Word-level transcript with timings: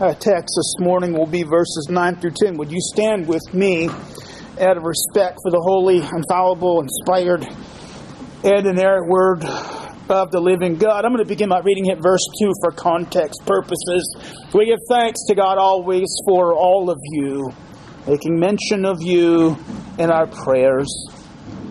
Our 0.00 0.12
text 0.12 0.56
this 0.56 0.74
morning 0.80 1.12
will 1.12 1.24
be 1.24 1.44
verses 1.44 1.86
9 1.88 2.16
through 2.16 2.32
10. 2.32 2.56
Would 2.56 2.72
you 2.72 2.80
stand 2.80 3.28
with 3.28 3.54
me 3.54 3.88
out 4.60 4.76
of 4.76 4.82
respect 4.82 5.38
for 5.40 5.52
the 5.52 5.60
holy, 5.60 5.98
infallible, 5.98 6.80
inspired, 6.80 7.46
and 8.42 8.66
inerrant 8.66 9.08
word 9.08 9.44
of 10.10 10.32
the 10.32 10.40
living 10.40 10.78
God? 10.78 11.04
I'm 11.04 11.12
going 11.12 11.22
to 11.22 11.28
begin 11.28 11.48
by 11.48 11.60
reading 11.60 11.90
at 11.90 12.02
verse 12.02 12.26
2 12.40 12.54
for 12.60 12.72
context 12.72 13.46
purposes. 13.46 14.16
We 14.52 14.66
give 14.66 14.80
thanks 14.88 15.20
to 15.28 15.36
God 15.36 15.58
always 15.58 16.12
for 16.26 16.56
all 16.56 16.90
of 16.90 16.98
you, 17.12 17.52
making 18.08 18.36
mention 18.36 18.84
of 18.84 19.00
you 19.00 19.56
in 19.96 20.10
our 20.10 20.26
prayers 20.26 20.88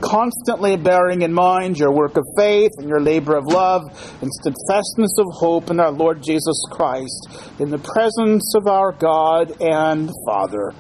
constantly 0.04 0.76
bearing 0.76 1.22
in 1.22 1.34
mind 1.34 1.80
your 1.80 1.94
work 1.94 2.18
of 2.18 2.26
faith 2.38 2.72
and 2.78 2.90
your 2.90 3.00
labor 3.00 3.38
of 3.38 3.46
love 3.46 3.82
and 4.22 4.30
steadfastness 4.32 5.18
of 5.18 5.28
hope 5.32 5.70
in 5.70 5.80
our 5.80 5.92
Lord 5.92 6.22
Jesus 6.22 6.62
Christ, 6.70 7.30
in 7.60 7.70
the 7.70 7.80
presence 7.80 8.54
of 8.56 8.68
our 8.68 8.92
God 8.92 9.62
and 9.62 10.12
Father. 10.26 10.74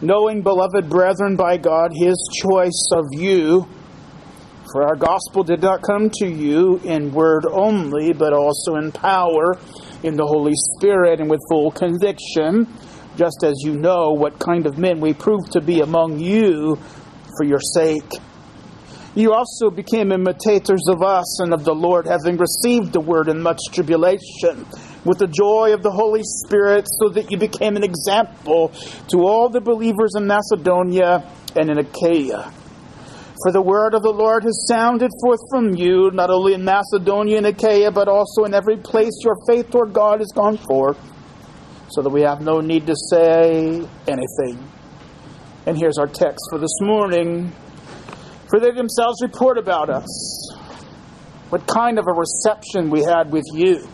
Knowing, 0.00 0.42
beloved 0.42 0.88
brethren, 0.88 1.36
by 1.36 1.58
God, 1.58 1.92
his 1.94 2.16
choice 2.42 2.88
of 2.92 3.04
you, 3.12 3.68
for 4.72 4.82
our 4.82 4.96
gospel 4.96 5.44
did 5.44 5.60
not 5.60 5.82
come 5.82 6.10
to 6.14 6.26
you 6.26 6.80
in 6.84 7.12
word 7.12 7.44
only, 7.46 8.12
but 8.12 8.32
also 8.32 8.76
in 8.76 8.92
power, 8.92 9.58
in 10.02 10.16
the 10.16 10.26
Holy 10.26 10.54
Spirit, 10.54 11.20
and 11.20 11.28
with 11.28 11.40
full 11.50 11.70
conviction, 11.70 12.66
just 13.16 13.44
as 13.44 13.54
you 13.62 13.76
know 13.76 14.12
what 14.12 14.38
kind 14.38 14.66
of 14.66 14.78
men 14.78 15.00
we 15.00 15.12
proved 15.12 15.52
to 15.52 15.60
be 15.60 15.80
among 15.80 16.18
you 16.18 16.76
for 17.36 17.44
your 17.44 17.60
sake. 17.60 18.10
You 19.16 19.32
also 19.32 19.70
became 19.70 20.10
imitators 20.10 20.82
of 20.88 21.02
us 21.02 21.40
and 21.40 21.54
of 21.54 21.64
the 21.64 21.74
Lord, 21.74 22.06
having 22.06 22.36
received 22.36 22.92
the 22.92 23.00
word 23.00 23.28
in 23.28 23.40
much 23.40 23.60
tribulation, 23.70 24.66
with 25.04 25.18
the 25.18 25.28
joy 25.28 25.72
of 25.72 25.84
the 25.84 25.92
Holy 25.92 26.22
Spirit, 26.24 26.88
so 26.88 27.10
that 27.10 27.30
you 27.30 27.38
became 27.38 27.76
an 27.76 27.84
example 27.84 28.72
to 29.08 29.18
all 29.18 29.48
the 29.48 29.60
believers 29.60 30.14
in 30.16 30.26
Macedonia 30.26 31.30
and 31.54 31.70
in 31.70 31.78
Achaia. 31.78 32.52
For 33.42 33.52
the 33.52 33.62
word 33.62 33.94
of 33.94 34.02
the 34.02 34.10
Lord 34.10 34.42
has 34.42 34.66
sounded 34.66 35.12
forth 35.22 35.40
from 35.48 35.74
you, 35.74 36.10
not 36.12 36.30
only 36.30 36.54
in 36.54 36.64
Macedonia 36.64 37.36
and 37.36 37.46
Achaia, 37.46 37.92
but 37.92 38.08
also 38.08 38.44
in 38.44 38.52
every 38.52 38.78
place 38.78 39.12
your 39.22 39.36
faith 39.46 39.70
toward 39.70 39.92
God 39.92 40.18
has 40.18 40.32
gone 40.34 40.56
forth, 40.56 40.98
so 41.88 42.02
that 42.02 42.10
we 42.10 42.22
have 42.22 42.40
no 42.40 42.60
need 42.60 42.88
to 42.88 42.96
say 42.96 43.86
anything. 44.08 44.58
And 45.66 45.78
here's 45.78 45.98
our 45.98 46.08
text 46.08 46.40
for 46.50 46.58
this 46.58 46.80
morning 46.80 47.52
for 48.48 48.60
they 48.60 48.70
themselves 48.70 49.20
report 49.22 49.58
about 49.58 49.90
us 49.90 50.56
what 51.50 51.66
kind 51.66 51.98
of 51.98 52.06
a 52.08 52.12
reception 52.12 52.90
we 52.90 53.02
had 53.02 53.30
with 53.30 53.44
you, 53.52 53.86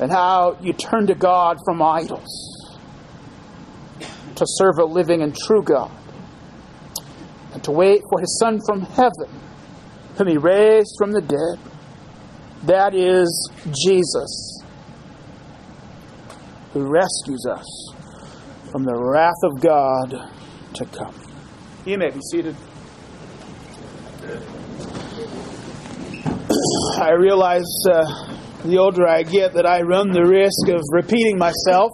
and 0.00 0.10
how 0.10 0.56
you 0.60 0.72
turned 0.72 1.08
to 1.08 1.14
God 1.14 1.58
from 1.64 1.82
idols 1.82 2.78
to 4.34 4.44
serve 4.46 4.78
a 4.78 4.84
living 4.84 5.22
and 5.22 5.36
true 5.36 5.62
God, 5.62 5.92
and 7.52 7.62
to 7.64 7.70
wait 7.70 8.00
for 8.10 8.18
his 8.20 8.38
Son 8.38 8.60
from 8.66 8.80
heaven, 8.80 9.28
whom 10.16 10.28
he 10.28 10.38
raised 10.38 10.94
from 10.98 11.12
the 11.12 11.20
dead. 11.20 11.58
That 12.64 12.94
is 12.94 13.50
Jesus, 13.84 14.62
who 16.72 16.90
rescues 16.90 17.44
us 17.50 17.92
from 18.70 18.84
the 18.84 18.96
wrath 18.96 19.42
of 19.42 19.60
God 19.60 20.30
to 20.74 20.84
come. 20.86 21.14
You 21.84 21.98
may 21.98 22.10
be 22.10 22.20
seated. 22.30 22.56
I 27.00 27.10
realize 27.12 27.66
uh, 27.90 28.04
the 28.64 28.78
older 28.78 29.06
I 29.08 29.22
get 29.22 29.54
that 29.54 29.66
I 29.66 29.82
run 29.82 30.12
the 30.12 30.24
risk 30.24 30.68
of 30.68 30.80
repeating 30.92 31.38
myself. 31.38 31.92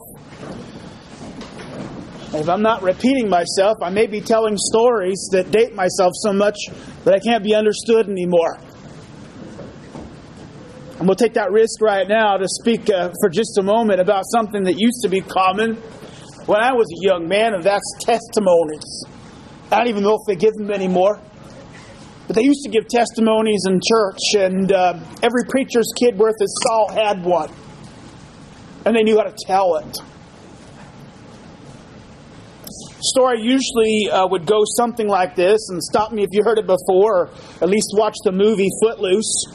If 2.35 2.49
I'm 2.49 2.61
not 2.61 2.83
repeating 2.83 3.31
myself, 3.31 3.79
I 3.83 3.89
may 3.89 4.07
be 4.07 4.21
telling 4.21 4.59
stories 4.59 5.29
that 5.33 5.51
date 5.51 5.75
myself 5.75 6.13
so 6.17 6.33
much 6.33 6.59
that 7.05 7.15
I 7.15 7.19
can't 7.21 7.43
be 7.43 7.55
understood 7.55 8.09
anymore. 8.09 8.59
And 10.99 11.07
we'll 11.07 11.17
take 11.17 11.35
that 11.35 11.53
risk 11.53 11.81
right 11.81 12.07
now 12.07 12.37
to 12.37 12.47
speak 12.47 12.91
uh, 12.91 13.11
for 13.21 13.31
just 13.31 13.57
a 13.57 13.63
moment 13.63 14.01
about 14.01 14.25
something 14.27 14.65
that 14.65 14.75
used 14.79 15.01
to 15.03 15.09
be 15.09 15.21
common 15.21 15.77
when 16.45 16.61
I 16.61 16.73
was 16.73 16.87
a 16.91 17.07
young 17.07 17.29
man, 17.29 17.55
and 17.55 17.63
that's 17.63 17.95
testimonies. 18.01 19.05
I 19.71 19.79
don't 19.79 19.89
even 19.89 20.03
know 20.03 20.15
if 20.15 20.27
they 20.27 20.35
give 20.35 20.55
them 20.55 20.71
anymore. 20.71 21.21
But 22.29 22.37
they 22.37 22.43
used 22.43 22.63
to 22.65 22.69
give 22.69 22.87
testimonies 22.89 23.63
in 23.67 23.81
church, 23.81 24.19
and 24.37 24.71
uh, 24.71 25.01
every 25.23 25.45
preacher's 25.49 25.91
kid 25.99 26.19
worth 26.19 26.37
his 26.39 26.55
salt 26.63 26.93
had 26.93 27.25
one. 27.25 27.51
And 28.85 28.95
they 28.95 29.03
knew 29.03 29.17
how 29.17 29.25
to 29.25 29.35
tell 29.47 29.77
it. 29.77 29.99
Story 33.01 33.41
usually 33.41 34.11
uh, 34.11 34.27
would 34.29 34.45
go 34.45 34.65
something 34.77 35.09
like 35.09 35.37
this, 35.37 35.71
and 35.71 35.83
stop 35.83 36.13
me 36.13 36.23
if 36.23 36.29
you 36.33 36.43
heard 36.45 36.59
it 36.59 36.67
before, 36.67 37.29
or 37.29 37.31
at 37.63 37.71
least 37.71 37.95
watch 37.95 38.17
the 38.25 38.33
movie 38.33 38.69
Footloose. 38.83 39.47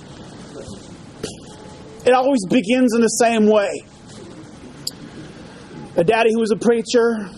It 2.07 2.13
always 2.13 2.43
begins 2.49 2.95
in 2.95 3.01
the 3.01 3.07
same 3.07 3.45
way. 3.45 3.83
A 5.95 6.03
daddy 6.03 6.33
who 6.33 6.39
was 6.39 6.51
a 6.51 6.57
preacher, 6.57 7.29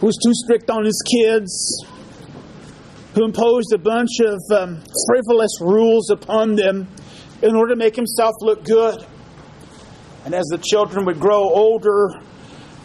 who 0.00 0.06
was 0.06 0.18
too 0.22 0.34
strict 0.34 0.68
on 0.68 0.84
his 0.84 1.02
kids, 1.10 1.86
who 3.14 3.24
imposed 3.24 3.72
a 3.72 3.78
bunch 3.78 4.20
of 4.20 4.40
um, 4.50 4.82
frivolous 5.06 5.60
rules 5.60 6.10
upon 6.10 6.56
them 6.56 6.88
in 7.42 7.54
order 7.54 7.74
to 7.74 7.76
make 7.78 7.94
himself 7.94 8.34
look 8.40 8.64
good. 8.64 9.04
And 10.24 10.34
as 10.34 10.46
the 10.46 10.58
children 10.58 11.04
would 11.06 11.20
grow 11.20 11.42
older, 11.42 12.08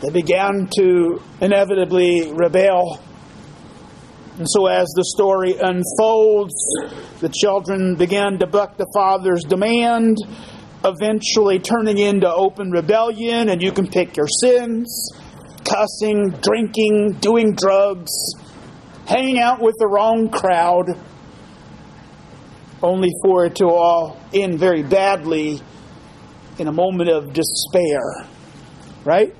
they 0.01 0.09
began 0.09 0.69
to 0.77 1.21
inevitably 1.41 2.31
rebel. 2.33 2.99
And 4.37 4.47
so, 4.49 4.67
as 4.67 4.87
the 4.95 5.03
story 5.03 5.55
unfolds, 5.59 6.53
the 7.19 7.29
children 7.29 7.95
began 7.95 8.39
to 8.39 8.47
buck 8.47 8.77
the 8.77 8.87
father's 8.93 9.43
demand, 9.43 10.17
eventually 10.85 11.59
turning 11.59 11.97
into 11.97 12.31
open 12.31 12.71
rebellion, 12.71 13.49
and 13.49 13.61
you 13.61 13.71
can 13.71 13.87
pick 13.87 14.15
your 14.15 14.27
sins 14.27 15.11
cussing, 15.65 16.31
drinking, 16.41 17.17
doing 17.19 17.53
drugs 17.53 18.11
hanging 19.09 19.39
out 19.39 19.59
with 19.59 19.75
the 19.79 19.87
wrong 19.87 20.29
crowd, 20.29 20.85
only 22.81 23.09
for 23.23 23.45
it 23.45 23.55
to 23.55 23.65
all 23.65 24.21
end 24.31 24.59
very 24.59 24.83
badly 24.83 25.59
in 26.59 26.67
a 26.67 26.71
moment 26.71 27.09
of 27.09 27.33
despair. 27.33 27.99
Right? 29.03 29.35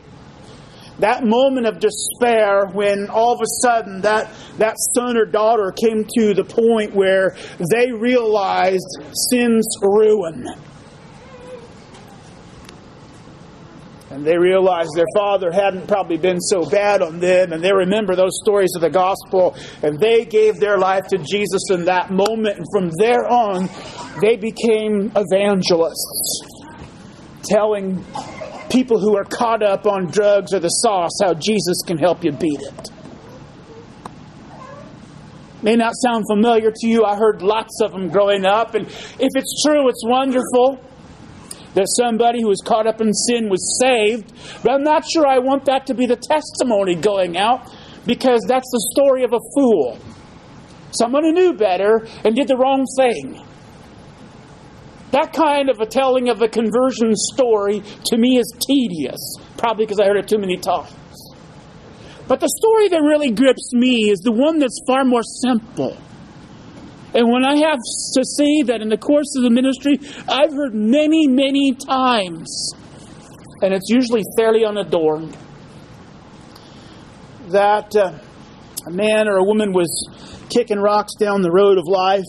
That 0.98 1.24
moment 1.24 1.68
of 1.68 1.80
despair 1.80 2.66
when 2.74 3.10
all 3.10 3.34
of 3.34 3.42
a 3.42 3.48
sudden 3.62 4.02
that, 4.02 4.34
that 4.58 4.76
son 4.96 5.18
or 5.18 5.26
daughter 5.26 5.72
came 5.72 6.06
to 6.18 6.34
the 6.34 6.44
point 6.44 6.94
where 6.94 7.38
they 7.72 7.92
realized 7.92 8.88
sin's 9.30 9.68
ruin 9.82 10.48
And 14.12 14.26
they 14.26 14.38
realized 14.38 14.90
their 14.96 15.06
father 15.16 15.52
hadn't 15.52 15.88
probably 15.88 16.18
been 16.18 16.40
so 16.40 16.68
bad 16.68 17.04
on 17.04 17.20
them, 17.20 17.54
and 17.54 17.64
they 17.64 17.72
remember 17.72 18.16
those 18.16 18.40
stories 18.44 18.72
of 18.76 18.82
the 18.82 18.90
gospel, 18.90 19.56
and 19.84 20.00
they 20.00 20.26
gave 20.26 20.60
their 20.60 20.80
life 20.80 21.06
to 21.10 21.20
Jesus 21.20 21.62
in 21.70 21.86
that 21.86 22.10
moment. 22.10 22.58
And 22.58 22.66
from 22.74 22.90
there 22.98 23.28
on, 23.28 23.70
they 24.20 24.36
became 24.36 25.12
evangelists, 25.16 26.42
telling 27.44 28.04
people 28.72 29.00
who 29.00 29.16
are 29.16 29.26
caught 29.26 29.62
up 29.62 29.86
on 29.86 30.08
drugs 30.08 30.54
or 30.54 30.60
the 30.60 30.70
sauce 30.70 31.20
how 31.22 31.36
Jesus 31.36 31.84
can 31.86 32.00
help 32.00 32.24
you 32.24 32.32
beat 32.32 32.60
it. 32.62 32.90
May 35.62 35.76
not 35.76 35.94
sound 35.96 36.26
familiar 36.32 36.72
to 36.74 36.88
you. 36.88 37.04
I 37.04 37.16
heard 37.16 37.42
lots 37.44 37.80
of 37.84 37.92
them 37.92 38.10
growing 38.10 38.46
up, 38.46 38.74
and 38.74 38.88
if 38.88 39.30
it's 39.36 39.64
true, 39.64 39.88
it's 39.88 40.04
wonderful 40.04 40.80
that 41.74 41.88
somebody 41.98 42.42
who 42.42 42.48
was 42.48 42.62
caught 42.66 42.88
up 42.88 43.02
in 43.02 43.14
sin 43.14 43.50
was 43.50 43.80
saved, 43.80 44.34
but 44.64 44.72
I'm 44.72 44.84
not 44.84 45.04
sure 45.10 45.28
I 45.28 45.40
want 45.40 45.66
that 45.66 45.88
to 45.88 45.94
be 45.94 46.06
the 46.06 46.16
testimony 46.16 46.96
going 46.96 47.38
out 47.38 47.70
because 48.06 48.42
that's 48.48 48.70
the 48.72 48.90
story 48.96 49.24
of 49.24 49.34
a 49.34 49.40
fool. 49.56 50.00
Someone 50.92 51.24
who 51.24 51.32
knew 51.32 51.54
better 51.54 52.08
and 52.26 52.36
did 52.36 52.48
the 52.48 52.58
wrong 52.58 52.86
thing. 52.98 53.44
That 55.12 55.34
kind 55.34 55.70
of 55.70 55.80
a 55.80 55.86
telling 55.86 56.30
of 56.30 56.42
a 56.42 56.48
conversion 56.48 57.16
story 57.16 57.82
to 58.06 58.18
me 58.18 58.38
is 58.38 58.52
tedious, 58.68 59.38
probably 59.58 59.86
because 59.86 60.00
I 60.00 60.06
heard 60.06 60.18
it 60.18 60.28
too 60.28 60.38
many 60.38 60.58
times. 60.58 60.94
But 62.28 62.40
the 62.40 62.50
story 62.50 62.90
that 62.90 63.02
really 63.02 63.32
grips 63.32 63.74
me 63.74 64.12
is 64.12 64.20
the 64.20 64.32
one 64.32 64.60
that's 64.60 64.80
far 64.86 65.04
more 65.04 65.24
simple. 65.24 65.98
And 67.14 67.32
when 67.32 67.44
I 67.44 67.56
have 67.58 67.80
to 68.14 68.24
see 68.24 68.64
that 68.68 68.82
in 68.82 68.90
the 68.90 68.98
course 68.98 69.36
of 69.36 69.44
the 69.44 69.50
ministry, 69.50 70.00
I've 70.28 70.52
heard 70.52 70.76
many, 70.76 71.28
many 71.28 71.74
times, 71.74 72.74
and 73.62 73.74
it's 73.74 73.90
usually 73.90 74.24
fairly 74.38 74.64
unadorned, 74.64 75.36
that 77.48 77.96
uh, 77.96 78.14
a 78.86 78.92
man 78.92 79.28
or 79.28 79.38
a 79.38 79.44
woman 79.44 79.74
was 79.74 79.90
kicking 80.50 80.80
rocks 80.80 81.16
down 81.16 81.42
the 81.42 81.52
road 81.52 81.80
of 81.80 81.86
life, 81.88 82.24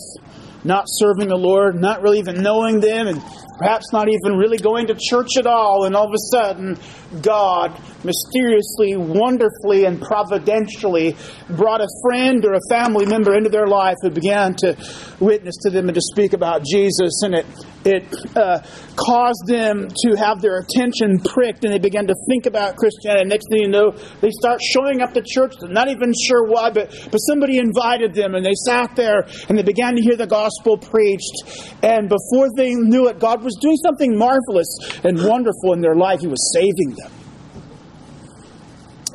not 0.63 0.85
serving 0.87 1.27
the 1.27 1.37
Lord, 1.37 1.79
not 1.79 2.01
really 2.01 2.19
even 2.19 2.41
knowing 2.41 2.79
them, 2.79 3.07
and 3.07 3.21
perhaps 3.61 3.93
not 3.93 4.07
even 4.09 4.37
really 4.37 4.57
going 4.57 4.87
to 4.87 4.95
church 4.99 5.37
at 5.37 5.45
all, 5.45 5.85
and 5.85 5.95
all 5.95 6.07
of 6.07 6.13
a 6.13 6.35
sudden, 6.35 6.77
God 7.21 7.79
mysteriously, 8.03 8.95
wonderfully, 8.95 9.85
and 9.85 10.01
providentially 10.01 11.15
brought 11.49 11.81
a 11.81 11.87
friend 12.01 12.43
or 12.43 12.53
a 12.53 12.59
family 12.69 13.05
member 13.05 13.35
into 13.35 13.49
their 13.49 13.67
life 13.67 13.97
who 14.01 14.09
began 14.09 14.55
to 14.55 14.75
witness 15.19 15.55
to 15.61 15.69
them 15.69 15.87
and 15.87 15.95
to 15.95 16.01
speak 16.01 16.33
about 16.33 16.63
Jesus, 16.65 17.21
and 17.23 17.35
it 17.35 17.45
it 17.83 18.37
uh, 18.37 18.61
caused 18.95 19.47
them 19.47 19.87
to 20.05 20.15
have 20.15 20.41
their 20.41 20.59
attention 20.59 21.19
pricked, 21.19 21.63
and 21.63 21.73
they 21.73 21.79
began 21.79 22.07
to 22.07 22.15
think 22.27 22.45
about 22.45 22.75
Christianity. 22.75 23.27
Next 23.27 23.47
thing 23.49 23.61
you 23.61 23.69
know, 23.69 23.91
they 24.21 24.29
start 24.29 24.61
showing 24.61 25.01
up 25.01 25.13
to 25.13 25.23
church. 25.25 25.55
They're 25.59 25.69
not 25.69 25.87
even 25.89 26.13
sure 26.13 26.45
why, 26.45 26.69
but 26.69 26.89
but 27.11 27.17
somebody 27.17 27.57
invited 27.57 28.13
them, 28.13 28.35
and 28.35 28.45
they 28.45 28.53
sat 28.65 28.95
there 28.95 29.27
and 29.49 29.57
they 29.57 29.63
began 29.63 29.95
to 29.95 30.01
hear 30.01 30.15
the 30.15 30.27
gospel 30.27 30.77
preached. 30.77 31.75
And 31.83 32.09
before 32.09 32.49
they 32.55 32.75
knew 32.75 33.07
it, 33.07 33.19
God 33.19 33.43
was 33.43 33.50
doing 33.59 33.77
something 33.77 34.17
marvelous 34.17 34.67
and 35.03 35.23
wonderful 35.23 35.73
in 35.73 35.81
their 35.81 35.95
life. 35.95 36.21
He 36.21 36.27
was 36.27 36.53
saving 36.53 36.95
them. 36.95 37.11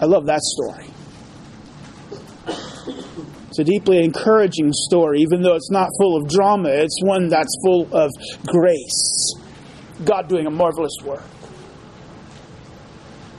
I 0.01 0.05
love 0.05 0.27
that 0.27 0.41
story. 0.43 0.87
It's 3.49 3.59
a 3.59 3.65
deeply 3.65 4.05
encouraging 4.05 4.73
story, 4.73 5.21
even 5.21 5.41
though 5.41 5.55
it's 5.55 5.71
not 5.71 5.89
full 5.99 6.17
of 6.17 6.29
drama. 6.29 6.69
It's 6.69 7.01
one 7.03 7.29
that's 7.29 7.57
full 7.65 7.89
of 7.91 8.11
grace. 8.47 9.35
God 10.05 10.29
doing 10.29 10.47
a 10.47 10.51
marvelous 10.51 10.95
work. 11.03 11.23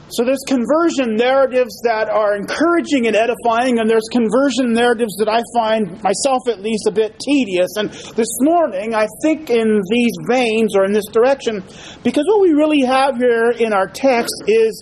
So 0.10 0.24
there's 0.24 0.44
conversion 0.48 1.18
narratives 1.18 1.82
that 1.84 2.10
are 2.10 2.38
encouraging 2.38 3.08
and 3.08 3.16
edifying, 3.16 3.80
and 3.80 3.90
there's 3.90 4.08
conversion 4.10 4.72
narratives 4.72 5.18
that 5.20 5.28
I 5.28 5.42
find 5.54 6.02
myself 6.02 6.48
at 6.48 6.62
least 6.62 6.88
a 6.88 6.92
bit 6.92 7.20
tedious. 7.20 7.76
And 7.76 7.90
this 8.16 8.32
morning, 8.40 8.96
I 8.96 9.08
think 9.22 9.50
in 9.50 9.82
these 9.92 10.14
veins 10.30 10.78
or 10.78 10.86
in 10.86 10.94
this 10.94 11.08
direction, 11.08 11.62
because 12.04 12.24
what 12.26 12.40
we 12.40 12.54
really 12.54 12.86
have 12.86 13.18
here 13.18 13.52
in 13.52 13.74
our 13.74 13.88
text 13.88 14.34
is 14.48 14.82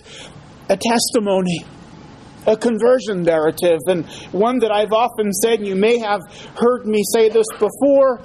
a 0.68 0.76
testimony, 0.76 1.64
a 2.46 2.56
conversion 2.56 3.24
narrative, 3.24 3.80
and 3.88 4.06
one 4.30 4.60
that 4.60 4.70
I've 4.70 4.92
often 4.92 5.32
said, 5.32 5.58
and 5.58 5.66
you 5.66 5.74
may 5.74 5.98
have 5.98 6.20
heard 6.54 6.86
me 6.86 7.02
say 7.02 7.30
this 7.30 7.46
before, 7.58 8.22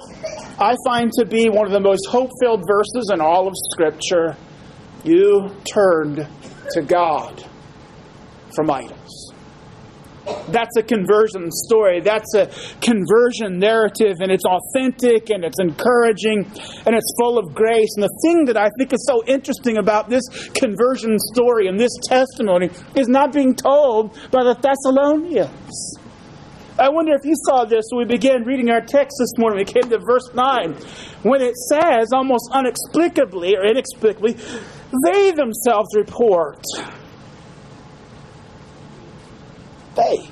I 0.56 0.76
find 0.84 1.10
to 1.18 1.24
be 1.24 1.48
one 1.48 1.66
of 1.66 1.72
the 1.72 1.80
most 1.80 2.06
hope 2.06 2.30
filled 2.40 2.62
verses 2.64 3.10
in 3.12 3.20
all 3.20 3.48
of 3.48 3.54
Scripture. 3.72 4.36
You 5.02 5.50
turned 5.64 6.28
to 6.70 6.82
God 6.82 7.44
from 8.54 8.70
idols. 8.70 9.32
That's 10.48 10.76
a 10.76 10.82
conversion 10.82 11.50
story. 11.50 12.00
That's 12.00 12.34
a 12.34 12.46
conversion 12.80 13.58
narrative, 13.58 14.18
and 14.20 14.30
it's 14.30 14.44
authentic 14.44 15.30
and 15.30 15.44
it's 15.44 15.58
encouraging 15.58 16.46
and 16.86 16.94
it's 16.94 17.12
full 17.18 17.38
of 17.38 17.54
grace. 17.54 17.94
And 17.96 18.04
the 18.04 18.20
thing 18.22 18.44
that 18.46 18.56
I 18.56 18.70
think 18.78 18.92
is 18.92 19.04
so 19.06 19.24
interesting 19.26 19.78
about 19.78 20.08
this 20.08 20.22
conversion 20.54 21.18
story 21.34 21.66
and 21.66 21.78
this 21.78 21.92
testimony 22.04 22.70
is 22.94 23.08
not 23.08 23.32
being 23.32 23.54
told 23.54 24.14
by 24.30 24.44
the 24.44 24.54
Thessalonians. 24.54 25.98
I 26.78 26.88
wonder 26.88 27.12
if 27.14 27.24
you 27.24 27.34
saw 27.48 27.64
this 27.64 27.84
when 27.90 28.06
we 28.08 28.14
began 28.14 28.44
reading 28.44 28.70
our 28.70 28.80
text 28.80 29.16
this 29.20 29.36
morning. 29.36 29.58
We 29.58 29.64
came 29.64 29.90
to 29.90 29.98
verse 29.98 30.32
9, 30.34 30.72
when 31.22 31.42
it 31.42 31.54
says, 31.56 32.12
almost 32.14 32.50
inexplicably 32.54 33.56
or 33.56 33.66
inexplicably, 33.66 34.36
they 35.04 35.32
themselves 35.32 35.88
report 35.96 36.62
they. 39.96 40.28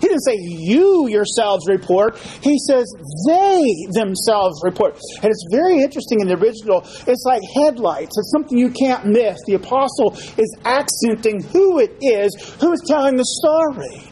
He 0.00 0.08
didn't 0.08 0.24
say 0.24 0.36
you 0.36 1.06
yourselves 1.08 1.68
report. 1.68 2.18
He 2.18 2.58
says 2.66 2.92
they 3.28 3.62
themselves 3.92 4.60
report. 4.64 4.98
And 5.22 5.30
it's 5.30 5.46
very 5.52 5.80
interesting 5.80 6.20
in 6.20 6.26
the 6.26 6.34
original. 6.34 6.80
It's 7.06 7.22
like 7.24 7.40
headlights. 7.54 8.18
It's 8.18 8.32
something 8.32 8.58
you 8.58 8.70
can't 8.70 9.06
miss. 9.06 9.38
The 9.46 9.54
apostle 9.54 10.14
is 10.36 10.56
accenting 10.64 11.44
who 11.44 11.78
it 11.78 11.96
is 12.00 12.34
who 12.60 12.72
is 12.72 12.82
telling 12.88 13.16
the 13.16 13.24
story. 13.24 14.10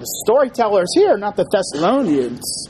The 0.00 0.06
storytellers 0.26 0.88
here, 0.94 1.16
not 1.16 1.36
the 1.36 1.46
Thessalonians. 1.48 2.68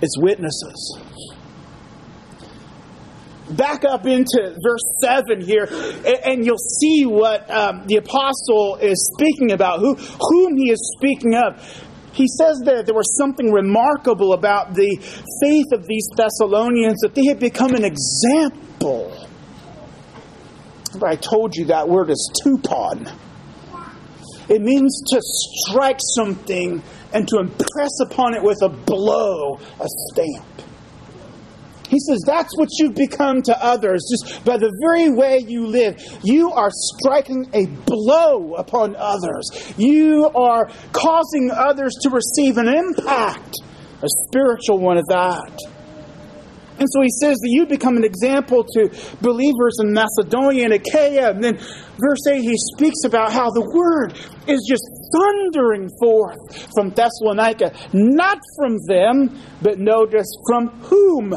It's 0.00 0.16
witnesses 0.16 1.09
back 3.56 3.84
up 3.84 4.06
into 4.06 4.56
verse 4.62 5.00
7 5.02 5.40
here, 5.40 5.68
and 6.24 6.44
you'll 6.44 6.58
see 6.58 7.04
what 7.06 7.50
um, 7.50 7.86
the 7.86 7.96
apostle 7.96 8.76
is 8.76 9.12
speaking 9.16 9.52
about, 9.52 9.80
who, 9.80 9.94
whom 9.94 10.56
he 10.56 10.70
is 10.70 10.94
speaking 10.96 11.34
of. 11.34 11.86
He 12.12 12.26
says 12.26 12.60
that 12.64 12.86
there 12.86 12.94
was 12.94 13.16
something 13.16 13.52
remarkable 13.52 14.32
about 14.32 14.74
the 14.74 14.96
faith 15.42 15.72
of 15.72 15.86
these 15.86 16.08
Thessalonians, 16.16 17.00
that 17.00 17.14
they 17.14 17.26
had 17.26 17.38
become 17.38 17.74
an 17.74 17.84
example. 17.84 19.26
I 21.02 21.16
told 21.16 21.54
you 21.54 21.66
that 21.66 21.88
word 21.88 22.10
is 22.10 22.30
tupon. 22.44 23.10
It 24.48 24.60
means 24.60 25.00
to 25.10 25.20
strike 25.22 26.00
something 26.00 26.82
and 27.12 27.28
to 27.28 27.38
impress 27.38 28.00
upon 28.02 28.34
it 28.34 28.42
with 28.42 28.58
a 28.62 28.68
blow, 28.68 29.60
a 29.78 29.86
stamp. 29.86 30.69
He 31.90 31.98
says 31.98 32.22
that's 32.24 32.56
what 32.56 32.68
you've 32.78 32.94
become 32.94 33.42
to 33.42 33.64
others 33.64 34.06
just 34.08 34.44
by 34.44 34.56
the 34.56 34.70
very 34.80 35.10
way 35.10 35.38
you 35.46 35.66
live. 35.66 36.00
You 36.22 36.52
are 36.52 36.70
striking 36.70 37.50
a 37.52 37.66
blow 37.66 38.54
upon 38.54 38.94
others. 38.96 39.74
You 39.76 40.30
are 40.32 40.70
causing 40.92 41.50
others 41.50 41.96
to 42.02 42.10
receive 42.10 42.58
an 42.58 42.68
impact, 42.68 43.56
a 44.02 44.08
spiritual 44.28 44.78
one 44.78 44.98
at 44.98 45.04
that. 45.08 45.58
And 46.78 46.88
so 46.90 47.02
he 47.02 47.10
says 47.20 47.36
that 47.36 47.50
you 47.50 47.66
become 47.66 47.98
an 47.98 48.04
example 48.04 48.64
to 48.64 48.88
believers 49.20 49.76
in 49.82 49.92
Macedonia 49.92 50.64
and 50.64 50.72
Achaia. 50.72 51.32
And 51.32 51.44
then 51.44 51.56
verse 51.56 52.26
8, 52.26 52.40
he 52.40 52.56
speaks 52.56 53.04
about 53.04 53.32
how 53.32 53.50
the 53.50 53.60
word 53.60 54.14
is 54.48 54.64
just 54.66 54.88
thundering 55.12 55.90
forth 56.00 56.72
from 56.72 56.88
Thessalonica, 56.90 57.72
not 57.92 58.38
from 58.56 58.78
them, 58.86 59.38
but 59.60 59.78
notice 59.78 60.28
from 60.46 60.68
whom 60.80 61.34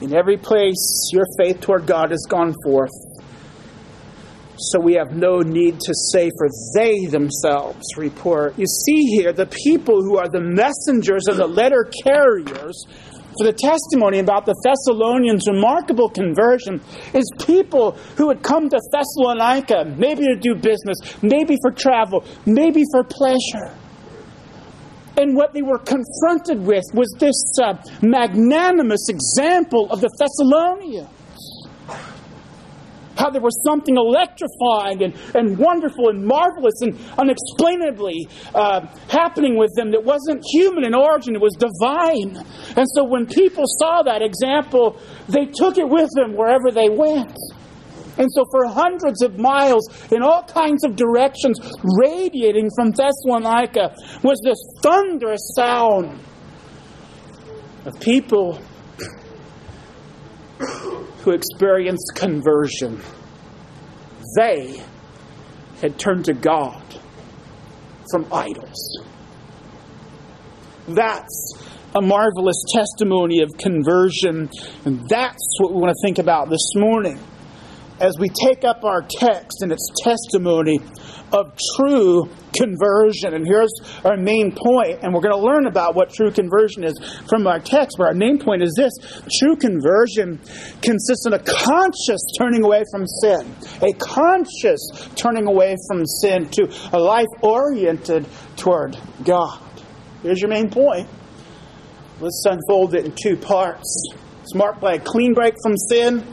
In 0.00 0.14
every 0.14 0.36
place, 0.36 1.10
your 1.12 1.24
faith 1.38 1.60
toward 1.60 1.86
God 1.86 2.10
has 2.10 2.26
gone 2.28 2.54
forth. 2.64 2.90
So 4.58 4.80
we 4.80 4.94
have 4.94 5.12
no 5.12 5.40
need 5.40 5.80
to 5.80 5.94
say, 6.12 6.30
for 6.36 6.48
they 6.74 7.06
themselves 7.06 7.84
report. 7.96 8.58
You 8.58 8.66
see 8.66 9.02
here, 9.16 9.32
the 9.32 9.46
people 9.46 10.02
who 10.02 10.18
are 10.18 10.28
the 10.28 10.40
messengers 10.40 11.26
and 11.28 11.38
the 11.38 11.46
letter 11.46 11.90
carriers 12.02 12.84
for 13.38 13.44
the 13.44 13.52
testimony 13.52 14.18
about 14.18 14.46
the 14.46 14.54
Thessalonians' 14.64 15.46
remarkable 15.46 16.08
conversion 16.08 16.80
is 17.12 17.30
people 17.46 17.92
who 18.16 18.28
had 18.28 18.42
come 18.42 18.68
to 18.70 18.80
Thessalonica, 18.90 19.94
maybe 19.96 20.24
to 20.24 20.36
do 20.36 20.54
business, 20.54 20.96
maybe 21.22 21.56
for 21.60 21.70
travel, 21.70 22.24
maybe 22.46 22.82
for 22.92 23.04
pleasure. 23.04 23.74
And 25.18 25.34
what 25.34 25.54
they 25.54 25.62
were 25.62 25.78
confronted 25.78 26.60
with 26.60 26.84
was 26.92 27.14
this 27.18 27.58
uh, 27.62 27.74
magnanimous 28.02 29.08
example 29.08 29.90
of 29.90 30.00
the 30.02 30.10
Thessalonians. 30.18 31.08
How 33.16 33.30
there 33.30 33.40
was 33.40 33.58
something 33.64 33.96
electrifying 33.96 35.02
and, 35.02 35.14
and 35.34 35.56
wonderful 35.56 36.10
and 36.10 36.22
marvelous 36.22 36.82
and 36.82 36.98
unexplainably 37.16 38.28
uh, 38.54 38.86
happening 39.08 39.56
with 39.56 39.74
them 39.74 39.90
that 39.92 40.04
wasn't 40.04 40.44
human 40.52 40.84
in 40.84 40.94
origin, 40.94 41.34
it 41.34 41.40
was 41.40 41.54
divine. 41.54 42.36
And 42.76 42.86
so 42.94 43.04
when 43.04 43.24
people 43.24 43.64
saw 43.66 44.02
that 44.02 44.20
example, 44.20 45.00
they 45.30 45.46
took 45.46 45.78
it 45.78 45.88
with 45.88 46.10
them 46.14 46.36
wherever 46.36 46.70
they 46.70 46.90
went. 46.90 47.34
And 48.18 48.28
so, 48.32 48.44
for 48.50 48.66
hundreds 48.66 49.22
of 49.22 49.38
miles 49.38 49.88
in 50.10 50.22
all 50.22 50.42
kinds 50.42 50.84
of 50.84 50.96
directions, 50.96 51.58
radiating 52.00 52.70
from 52.74 52.92
Thessalonica 52.92 53.94
was 54.22 54.40
this 54.42 54.58
thunderous 54.82 55.52
sound 55.54 56.18
of 57.84 58.00
people 58.00 58.58
who 61.20 61.32
experienced 61.32 62.12
conversion. 62.14 63.02
They 64.36 64.82
had 65.80 65.98
turned 65.98 66.24
to 66.26 66.32
God 66.32 66.82
from 68.10 68.26
idols. 68.32 69.02
That's 70.88 71.52
a 71.94 72.00
marvelous 72.00 72.62
testimony 72.72 73.42
of 73.42 73.50
conversion, 73.58 74.48
and 74.84 75.06
that's 75.08 75.56
what 75.58 75.72
we 75.72 75.80
want 75.80 75.94
to 75.94 76.06
think 76.06 76.18
about 76.18 76.48
this 76.48 76.72
morning 76.74 77.18
as 78.00 78.18
we 78.18 78.28
take 78.28 78.64
up 78.64 78.84
our 78.84 79.02
text 79.02 79.62
and 79.62 79.72
its 79.72 79.88
testimony 80.02 80.78
of 81.32 81.56
true 81.76 82.28
conversion. 82.56 83.34
And 83.34 83.46
here's 83.46 83.72
our 84.04 84.16
main 84.16 84.52
point, 84.52 85.00
and 85.02 85.12
we're 85.12 85.20
going 85.20 85.34
to 85.34 85.40
learn 85.40 85.66
about 85.66 85.94
what 85.94 86.12
true 86.12 86.30
conversion 86.30 86.84
is 86.84 86.94
from 87.28 87.46
our 87.46 87.58
text. 87.58 87.96
But 87.98 88.08
our 88.08 88.14
main 88.14 88.38
point 88.38 88.62
is 88.62 88.72
this 88.76 88.92
true 89.38 89.56
conversion 89.56 90.38
consists 90.82 91.26
in 91.26 91.32
a 91.32 91.38
conscious 91.38 92.20
turning 92.38 92.64
away 92.64 92.84
from 92.90 93.06
sin, 93.06 93.54
a 93.82 93.92
conscious 93.94 94.80
turning 95.16 95.46
away 95.46 95.76
from 95.88 96.06
sin 96.06 96.48
to 96.50 96.68
a 96.92 96.98
life 96.98 97.26
oriented 97.42 98.26
toward 98.56 98.96
God. 99.24 99.60
Here's 100.22 100.40
your 100.40 100.50
main 100.50 100.70
point. 100.70 101.08
Let's 102.20 102.42
unfold 102.48 102.94
it 102.94 103.04
in 103.04 103.12
two 103.12 103.36
parts. 103.36 104.14
It's 104.42 104.54
marked 104.54 104.80
by 104.80 104.94
a 104.94 104.98
clean 104.98 105.34
break 105.34 105.54
from 105.62 105.76
sin, 105.76 106.24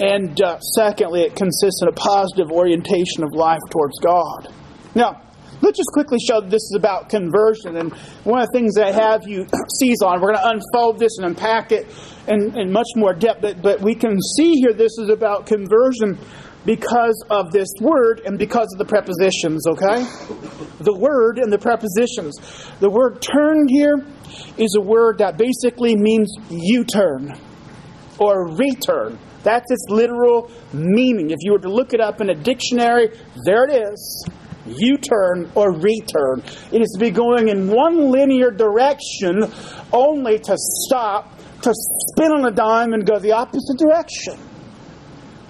and 0.00 0.40
uh, 0.42 0.60
secondly, 0.60 1.22
it 1.22 1.34
consists 1.34 1.80
in 1.82 1.88
a 1.88 1.92
positive 1.92 2.50
orientation 2.50 3.24
of 3.24 3.32
life 3.32 3.60
towards 3.70 3.98
God. 4.00 4.52
Now, 4.94 5.22
let's 5.62 5.78
just 5.78 5.90
quickly 5.92 6.18
show 6.18 6.40
that 6.40 6.50
this 6.50 6.62
is 6.62 6.74
about 6.76 7.08
conversion. 7.08 7.76
And 7.76 7.92
one 8.24 8.40
of 8.40 8.48
the 8.48 8.52
things 8.52 8.74
that 8.74 8.88
I 8.88 8.92
have 8.92 9.26
you 9.26 9.46
seize 9.78 10.02
on, 10.02 10.20
we're 10.20 10.32
going 10.32 10.42
to 10.42 10.48
unfold 10.50 10.98
this 10.98 11.18
and 11.18 11.26
unpack 11.26 11.72
it 11.72 11.86
in, 12.28 12.58
in 12.58 12.72
much 12.72 12.88
more 12.96 13.14
depth, 13.14 13.40
but, 13.40 13.62
but 13.62 13.80
we 13.80 13.94
can 13.94 14.20
see 14.20 14.54
here 14.54 14.72
this 14.72 14.98
is 14.98 15.08
about 15.08 15.46
conversion 15.46 16.18
because 16.66 17.24
of 17.30 17.52
this 17.52 17.68
word 17.80 18.20
and 18.26 18.38
because 18.38 18.68
of 18.72 18.78
the 18.78 18.84
prepositions, 18.84 19.66
okay? 19.68 20.02
The 20.80 20.96
word 20.98 21.38
and 21.38 21.50
the 21.52 21.58
prepositions. 21.58 22.38
The 22.80 22.90
word 22.90 23.22
turn 23.22 23.68
here 23.68 24.04
is 24.58 24.74
a 24.76 24.80
word 24.80 25.18
that 25.18 25.38
basically 25.38 25.94
means 25.96 26.34
U 26.50 26.84
turn 26.84 27.38
or 28.18 28.48
return. 28.56 29.18
That's 29.46 29.70
its 29.70 29.86
literal 29.88 30.50
meaning. 30.72 31.30
If 31.30 31.38
you 31.42 31.52
were 31.52 31.60
to 31.60 31.72
look 31.72 31.94
it 31.94 32.00
up 32.00 32.20
in 32.20 32.30
a 32.30 32.34
dictionary, 32.34 33.10
there 33.44 33.64
it 33.64 33.92
is. 33.92 34.28
U 34.66 34.98
turn 34.98 35.48
or 35.54 35.70
return. 35.70 36.42
It 36.72 36.82
is 36.82 36.90
to 36.94 36.98
be 36.98 37.12
going 37.12 37.48
in 37.48 37.68
one 37.68 38.10
linear 38.10 38.50
direction 38.50 39.44
only 39.92 40.40
to 40.40 40.56
stop, 40.56 41.38
to 41.62 41.72
spin 41.72 42.32
on 42.32 42.44
a 42.44 42.50
dime 42.50 42.92
and 42.92 43.06
go 43.06 43.20
the 43.20 43.30
opposite 43.30 43.78
direction. 43.78 44.36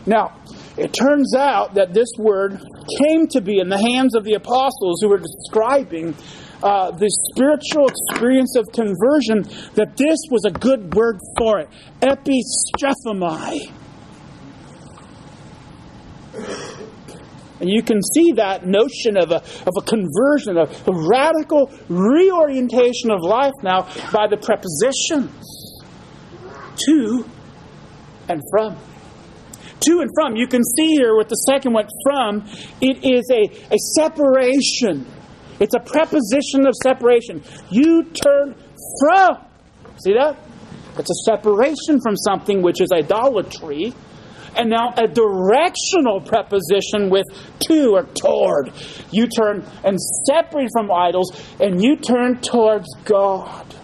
Now, 0.05 0.43
it 0.77 0.93
turns 0.93 1.35
out 1.35 1.73
that 1.77 1.95
this 1.95 2.11
word 2.19 2.61
came 3.01 3.27
to 3.29 3.41
be 3.41 3.61
in 3.61 3.71
the 3.71 3.79
hands 3.79 4.15
of 4.15 4.25
the 4.25 4.35
apostles 4.35 5.01
who 5.01 5.09
were 5.09 5.21
describing 5.21 6.15
uh, 6.63 6.91
the 6.91 7.09
spiritual 7.33 7.89
experience 7.89 8.57
of 8.57 8.67
conversion, 8.73 9.43
that 9.75 9.97
this 9.97 10.19
was 10.31 10.45
a 10.45 10.51
good 10.51 10.95
word 10.95 11.19
for 11.39 11.61
it. 11.61 11.69
Epistrephomai. 12.03 13.73
And 17.59 17.71
you 17.71 17.83
can 17.83 18.03
see 18.03 18.33
that 18.33 18.67
notion 18.67 19.17
of 19.17 19.31
a, 19.31 19.37
of 19.67 19.73
a 19.79 19.83
conversion, 19.83 20.59
of 20.59 20.89
a 20.89 20.93
radical 20.93 21.71
reorientation 21.89 23.11
of 23.11 23.23
life 23.23 23.55
now 23.63 23.89
by 24.13 24.27
the 24.29 24.37
prepositions 24.37 25.83
to 26.87 27.25
and 28.29 28.43
from. 28.51 28.77
To 29.81 30.01
and 30.01 30.11
from. 30.15 30.37
You 30.37 30.47
can 30.47 30.63
see 30.65 30.89
here 30.97 31.17
with 31.17 31.29
the 31.29 31.37
second 31.37 31.73
one, 31.73 31.89
from, 32.05 32.45
it 32.81 33.05
is 33.05 33.31
a, 33.31 33.73
a 33.73 33.79
separation. 33.95 35.07
It's 35.59 35.75
a 35.75 35.81
preposition 35.81 36.67
of 36.67 36.75
separation. 36.83 37.43
You 37.71 38.05
turn 38.05 38.55
from. 39.01 39.39
See 40.05 40.13
that? 40.13 40.37
It's 40.99 41.11
a 41.11 41.31
separation 41.31 42.01
from 42.01 42.17
something 42.17 42.63
which 42.63 42.81
is 42.81 42.91
idolatry 42.93 43.95
and 44.57 44.71
now 44.71 44.95
a 44.97 45.07
directional 45.07 46.21
preposition 46.21 47.11
with 47.11 47.27
to 47.69 47.97
or 47.97 48.05
toward. 48.05 48.73
You 49.11 49.27
turn 49.27 49.65
and 49.85 49.99
separate 50.27 50.71
from 50.73 50.91
idols, 50.91 51.33
and 51.61 51.83
you 51.83 51.97
turn 51.97 52.41
towards 52.41 52.87
God. 53.05 53.75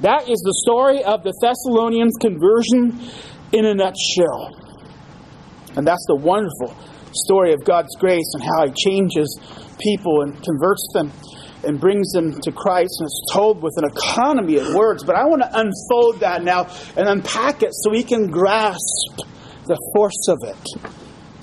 That 0.00 0.28
is 0.28 0.38
the 0.40 0.54
story 0.64 1.02
of 1.02 1.22
the 1.22 1.32
Thessalonians' 1.40 2.16
conversion 2.20 3.00
in 3.52 3.64
a 3.64 3.74
nutshell. 3.74 4.54
And 5.76 5.86
that's 5.86 6.04
the 6.06 6.16
wonderful 6.16 6.76
story 7.12 7.52
of 7.52 7.64
God's 7.64 7.94
grace 7.98 8.30
and 8.34 8.42
how 8.42 8.66
He 8.66 8.72
changes 8.72 9.38
people 9.78 10.22
and 10.22 10.42
converts 10.42 10.86
them 10.92 11.12
and 11.64 11.80
brings 11.80 12.12
them 12.12 12.38
to 12.40 12.52
Christ, 12.52 13.00
and 13.00 13.06
it's 13.06 13.32
told 13.32 13.62
with 13.62 13.74
an 13.76 13.84
economy 13.84 14.56
of 14.56 14.74
words. 14.74 15.02
But 15.02 15.16
I 15.16 15.24
want 15.24 15.42
to 15.42 15.50
unfold 15.52 16.20
that 16.20 16.44
now 16.44 16.68
and 16.96 17.08
unpack 17.08 17.62
it 17.62 17.70
so 17.72 17.90
we 17.90 18.04
can 18.04 18.30
grasp 18.30 19.20
the 19.66 19.78
force 19.94 20.28
of 20.28 20.38
it. 20.42 20.96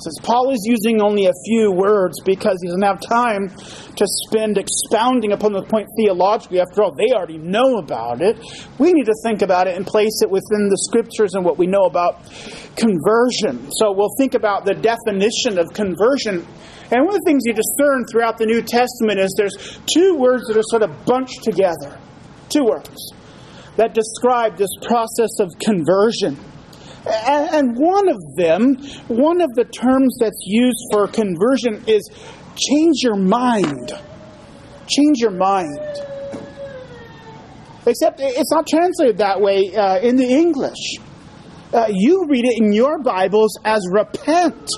Since 0.04 0.20
Paul 0.22 0.52
is 0.52 0.66
using 0.66 1.02
only 1.02 1.28
a 1.28 1.36
few 1.46 1.72
words 1.72 2.20
because 2.26 2.58
he 2.62 2.68
doesn't 2.68 2.82
have 2.82 3.00
time 3.00 3.48
to 3.96 4.06
spend 4.28 4.58
expounding 4.58 5.32
upon 5.32 5.54
the 5.54 5.64
point 5.64 5.88
theologically, 5.96 6.60
after 6.60 6.84
all, 6.84 6.92
they 6.92 7.14
already 7.14 7.38
know 7.38 7.78
about 7.78 8.22
it. 8.22 8.38
We 8.80 8.92
need 8.92 9.06
to 9.06 9.16
think 9.24 9.42
about 9.42 9.68
it 9.68 9.78
and 9.78 9.88
place 9.88 10.20
it 10.22 10.30
within 10.30 10.68
the 10.68 10.78
scriptures 10.90 11.36
and 11.36 11.46
what 11.46 11.58
we 11.58 11.68
know 11.68 11.84
about 11.84 12.26
conversion. 12.76 13.72
So 13.72 13.94
we'll 13.94 14.14
think 14.18 14.34
about 14.34 14.66
the 14.66 14.74
definition 14.74 15.58
of 15.58 15.72
conversion. 15.74 16.46
And 16.92 17.06
one 17.06 17.16
of 17.16 17.22
the 17.22 17.26
things 17.26 17.44
you 17.46 17.54
discern 17.54 18.04
throughout 18.12 18.38
the 18.38 18.46
New 18.46 18.62
Testament 18.62 19.20
is 19.20 19.34
there's 19.38 19.80
two 19.86 20.16
words 20.16 20.48
that 20.48 20.58
are 20.58 20.68
sort 20.68 20.84
of 20.84 21.06
bunched 21.06 21.44
together. 21.44 21.98
Two 22.50 22.66
words 22.66 23.14
that 23.78 23.94
describe 23.94 24.58
this 24.58 24.70
process 24.82 25.40
of 25.40 25.50
conversion. 25.60 26.38
And 27.06 27.76
one 27.78 28.08
of 28.08 28.18
them, 28.36 28.76
one 29.08 29.42
of 29.42 29.54
the 29.56 29.66
terms 29.66 30.18
that's 30.20 30.44
used 30.46 30.80
for 30.92 31.08
conversion 31.08 31.84
is 31.88 32.10
change 32.56 33.02
your 33.02 33.18
mind. 33.18 33.92
Change 34.88 35.20
your 35.20 35.32
mind. 35.32 35.78
Except 37.86 38.20
it's 38.22 38.52
not 38.52 38.68
translated 38.68 39.18
that 39.18 39.42
way 39.42 39.76
uh, 39.76 40.00
in 40.00 40.16
the 40.16 40.28
English. 40.28 40.98
Uh, 41.74 41.88
you 41.90 42.26
read 42.30 42.46
it 42.46 42.62
in 42.62 42.72
your 42.72 43.00
Bibles 43.00 43.58
as 43.66 43.86
repent. 43.92 44.70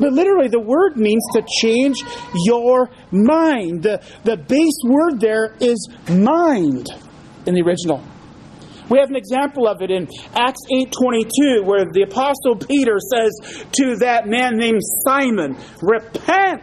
But 0.00 0.12
literally, 0.12 0.48
the 0.48 0.60
word 0.60 0.96
means 0.96 1.22
to 1.32 1.42
change 1.60 1.96
your 2.44 2.90
mind. 3.10 3.82
The, 3.82 4.02
the 4.24 4.36
base 4.36 4.78
word 4.84 5.20
there 5.20 5.56
is 5.60 5.88
mind 6.08 6.88
in 7.46 7.54
the 7.54 7.62
original. 7.62 8.02
We 8.88 8.98
have 8.98 9.10
an 9.10 9.16
example 9.16 9.68
of 9.68 9.82
it 9.82 9.90
in 9.90 10.08
Acts 10.34 10.60
8:22 10.70 11.62
where 11.64 11.84
the 11.92 12.02
apostle 12.02 12.56
Peter 12.56 12.98
says 12.98 13.66
to 13.72 13.96
that 13.96 14.26
man 14.26 14.56
named 14.56 14.80
Simon, 15.04 15.56
"Repent 15.82 16.62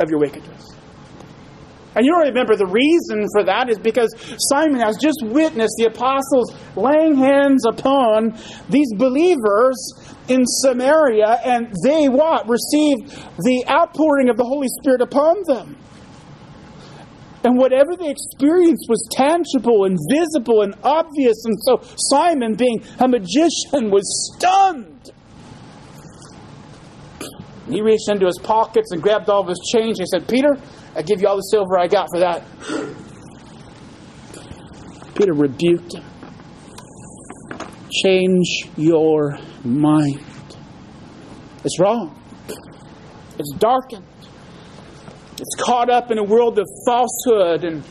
of 0.00 0.10
your 0.10 0.18
wickedness." 0.18 0.62
And 1.94 2.06
you 2.06 2.16
remember 2.16 2.56
the 2.56 2.66
reason 2.66 3.26
for 3.34 3.44
that 3.44 3.68
is 3.68 3.78
because 3.78 4.14
Simon 4.48 4.80
has 4.80 4.96
just 4.96 5.22
witnessed 5.22 5.74
the 5.76 5.86
apostles 5.86 6.54
laying 6.74 7.16
hands 7.16 7.66
upon 7.66 8.34
these 8.70 8.90
believers 8.96 9.76
in 10.28 10.46
Samaria, 10.46 11.40
and 11.44 11.68
they 11.84 12.08
what? 12.08 12.48
Received 12.48 13.10
the 13.44 13.64
outpouring 13.68 14.30
of 14.30 14.38
the 14.38 14.44
Holy 14.44 14.68
Spirit 14.80 15.02
upon 15.02 15.42
them. 15.46 15.76
And 17.44 17.58
whatever 17.58 17.96
they 17.96 18.08
experienced 18.08 18.86
was 18.88 19.06
tangible 19.10 19.84
and 19.84 19.98
visible 20.10 20.62
and 20.62 20.74
obvious. 20.84 21.44
And 21.44 21.56
so 21.62 21.80
Simon, 21.96 22.54
being 22.54 22.82
a 23.00 23.08
magician, 23.08 23.90
was 23.90 24.32
stunned. 24.36 25.10
He 27.68 27.80
reached 27.80 28.08
into 28.08 28.26
his 28.26 28.38
pockets 28.42 28.92
and 28.92 29.02
grabbed 29.02 29.28
all 29.28 29.42
of 29.42 29.48
his 29.48 29.60
change. 29.72 29.98
He 29.98 30.06
said, 30.06 30.28
Peter, 30.28 30.56
I 30.94 31.02
give 31.02 31.20
you 31.20 31.28
all 31.28 31.36
the 31.36 31.42
silver 31.42 31.78
I 31.78 31.86
got 31.86 32.08
for 32.12 32.20
that. 32.20 32.42
Peter 35.14 35.32
rebuked 35.32 35.94
him. 35.94 36.04
Change 37.90 38.68
your 38.76 39.38
mind. 39.64 40.20
It's 41.64 41.78
wrong. 41.78 42.18
It's 43.38 43.52
darkened. 43.58 44.04
It's 45.42 45.56
caught 45.56 45.90
up 45.90 46.12
in 46.12 46.18
a 46.18 46.22
world 46.22 46.56
of 46.60 46.68
falsehood 46.86 47.64
and 47.64 47.82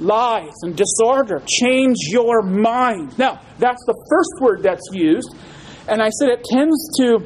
lies 0.00 0.54
and 0.62 0.74
disorder. 0.74 1.42
Change 1.46 1.98
your 2.08 2.40
mind. 2.40 3.18
Now, 3.18 3.42
that's 3.58 3.84
the 3.84 3.94
first 4.08 4.40
word 4.40 4.62
that's 4.62 4.88
used. 4.90 5.36
And 5.86 6.00
I 6.00 6.08
said 6.08 6.30
it 6.30 6.44
tends 6.44 6.96
to 6.96 7.18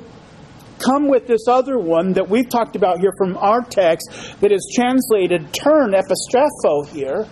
come 0.80 1.06
with 1.06 1.28
this 1.28 1.46
other 1.46 1.78
one 1.78 2.14
that 2.14 2.28
we've 2.28 2.48
talked 2.48 2.74
about 2.74 2.98
here 2.98 3.12
from 3.16 3.36
our 3.36 3.60
text 3.62 4.10
that 4.40 4.50
is 4.50 4.68
translated 4.74 5.54
turn, 5.54 5.92
epistrepho 5.92 6.88
here. 6.88 7.28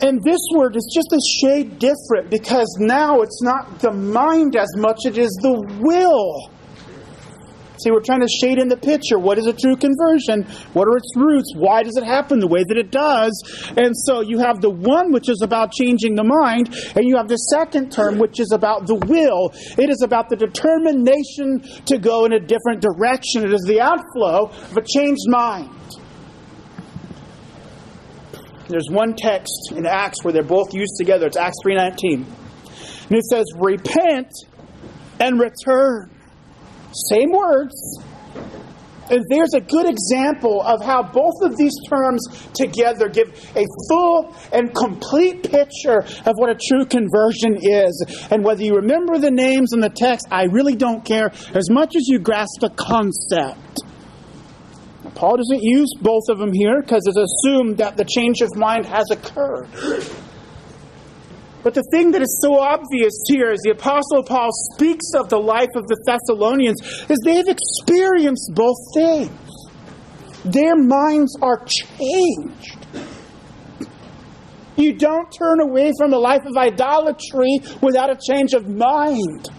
And 0.00 0.22
this 0.22 0.40
word 0.54 0.76
is 0.76 0.92
just 0.94 1.12
a 1.12 1.20
shade 1.40 1.80
different 1.80 2.30
because 2.30 2.72
now 2.78 3.22
it's 3.22 3.42
not 3.42 3.80
the 3.80 3.90
mind 3.90 4.54
as 4.54 4.76
much, 4.76 5.06
it 5.06 5.18
is 5.18 5.30
the 5.42 5.76
will. 5.80 6.52
See, 7.82 7.90
we're 7.90 8.00
trying 8.00 8.20
to 8.20 8.28
shade 8.28 8.58
in 8.58 8.68
the 8.68 8.76
picture. 8.76 9.18
What 9.18 9.38
is 9.38 9.46
a 9.46 9.52
true 9.52 9.76
conversion? 9.76 10.44
What 10.74 10.86
are 10.88 10.96
its 10.96 11.16
roots? 11.16 11.52
Why 11.56 11.82
does 11.82 11.96
it 11.96 12.04
happen 12.04 12.38
the 12.40 12.46
way 12.46 12.62
that 12.66 12.76
it 12.76 12.90
does? 12.90 13.32
And 13.76 13.96
so 13.96 14.20
you 14.20 14.38
have 14.38 14.60
the 14.60 14.70
one 14.70 15.12
which 15.12 15.28
is 15.28 15.40
about 15.42 15.72
changing 15.72 16.14
the 16.14 16.24
mind, 16.24 16.74
and 16.94 17.08
you 17.08 17.16
have 17.16 17.28
the 17.28 17.36
second 17.36 17.90
term 17.90 18.18
which 18.18 18.38
is 18.40 18.52
about 18.52 18.86
the 18.86 18.96
will. 18.96 19.50
It 19.78 19.88
is 19.88 20.02
about 20.02 20.28
the 20.28 20.36
determination 20.36 21.62
to 21.86 21.98
go 21.98 22.24
in 22.24 22.32
a 22.32 22.40
different 22.40 22.82
direction. 22.82 23.44
It 23.44 23.52
is 23.52 23.64
the 23.66 23.80
outflow 23.80 24.50
of 24.50 24.76
a 24.76 24.82
changed 24.82 25.28
mind. 25.28 25.70
There's 28.68 28.88
one 28.90 29.14
text 29.16 29.72
in 29.74 29.86
Acts 29.86 30.22
where 30.22 30.32
they're 30.32 30.42
both 30.42 30.74
used 30.74 30.94
together. 30.98 31.26
It's 31.26 31.36
Acts 31.36 31.56
3:19. 31.64 32.24
And 33.08 33.18
it 33.18 33.24
says, 33.24 33.46
"Repent 33.56 34.30
and 35.18 35.40
return." 35.40 36.10
Same 36.92 37.30
words. 37.32 37.74
And 39.10 39.24
there's 39.28 39.54
a 39.54 39.60
good 39.60 39.86
example 39.88 40.62
of 40.62 40.84
how 40.84 41.02
both 41.02 41.42
of 41.42 41.56
these 41.56 41.74
terms 41.88 42.20
together 42.54 43.08
give 43.08 43.28
a 43.56 43.64
full 43.88 44.34
and 44.52 44.72
complete 44.72 45.50
picture 45.50 45.98
of 45.98 46.34
what 46.36 46.48
a 46.48 46.54
true 46.54 46.84
conversion 46.84 47.58
is. 47.60 48.28
And 48.30 48.44
whether 48.44 48.62
you 48.62 48.76
remember 48.76 49.18
the 49.18 49.32
names 49.32 49.72
in 49.72 49.80
the 49.80 49.90
text, 49.90 50.28
I 50.30 50.44
really 50.44 50.76
don't 50.76 51.04
care 51.04 51.32
as 51.54 51.68
much 51.70 51.96
as 51.96 52.06
you 52.06 52.20
grasp 52.20 52.60
the 52.60 52.70
concept. 52.70 53.80
Paul 55.16 55.38
doesn't 55.38 55.62
use 55.62 55.92
both 56.00 56.28
of 56.28 56.38
them 56.38 56.52
here 56.52 56.80
because 56.80 57.02
it's 57.06 57.18
assumed 57.18 57.78
that 57.78 57.96
the 57.96 58.04
change 58.04 58.42
of 58.42 58.54
mind 58.54 58.86
has 58.86 59.10
occurred. 59.10 59.68
But 61.62 61.74
the 61.74 61.84
thing 61.90 62.12
that 62.12 62.22
is 62.22 62.40
so 62.42 62.58
obvious 62.58 63.12
here 63.28 63.50
as 63.50 63.60
the 63.62 63.70
Apostle 63.70 64.22
Paul 64.22 64.50
speaks 64.72 65.12
of 65.14 65.28
the 65.28 65.38
life 65.38 65.68
of 65.74 65.86
the 65.88 65.96
Thessalonians 66.06 66.80
is 67.10 67.18
they've 67.24 67.48
experienced 67.48 68.52
both 68.54 68.76
things. 68.94 69.30
Their 70.44 70.76
minds 70.76 71.36
are 71.42 71.62
changed. 71.66 72.78
You 74.76 74.94
don't 74.94 75.30
turn 75.30 75.60
away 75.60 75.92
from 75.98 76.14
a 76.14 76.18
life 76.18 76.46
of 76.46 76.56
idolatry 76.56 77.60
without 77.82 78.08
a 78.08 78.16
change 78.16 78.54
of 78.54 78.66
mind. 78.66 79.50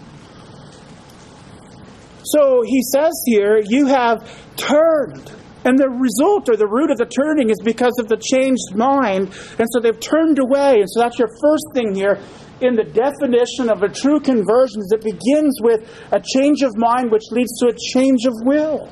So 2.24 2.62
he 2.62 2.82
says 2.82 3.12
here, 3.26 3.60
you 3.64 3.86
have 3.86 4.28
turned 4.56 5.30
and 5.64 5.78
the 5.78 5.88
result 5.88 6.48
or 6.48 6.56
the 6.56 6.66
root 6.66 6.90
of 6.90 6.98
the 6.98 7.06
turning 7.06 7.50
is 7.50 7.58
because 7.62 7.94
of 7.98 8.08
the 8.08 8.16
changed 8.16 8.74
mind. 8.74 9.30
And 9.58 9.68
so 9.70 9.80
they've 9.80 9.98
turned 9.98 10.38
away. 10.38 10.80
And 10.80 10.90
so 10.90 11.00
that's 11.00 11.18
your 11.18 11.30
first 11.40 11.66
thing 11.74 11.94
here 11.94 12.18
in 12.62 12.76
the 12.76 12.84
definition 12.84 13.70
of 13.70 13.82
a 13.82 13.88
true 13.88 14.20
conversion 14.20 14.80
is 14.80 14.92
it 14.94 15.02
begins 15.02 15.58
with 15.62 15.82
a 16.12 16.20
change 16.20 16.62
of 16.62 16.76
mind 16.76 17.10
which 17.10 17.24
leads 17.30 17.58
to 17.58 17.66
a 17.68 17.76
change 17.92 18.24
of 18.24 18.34
will. 18.44 18.88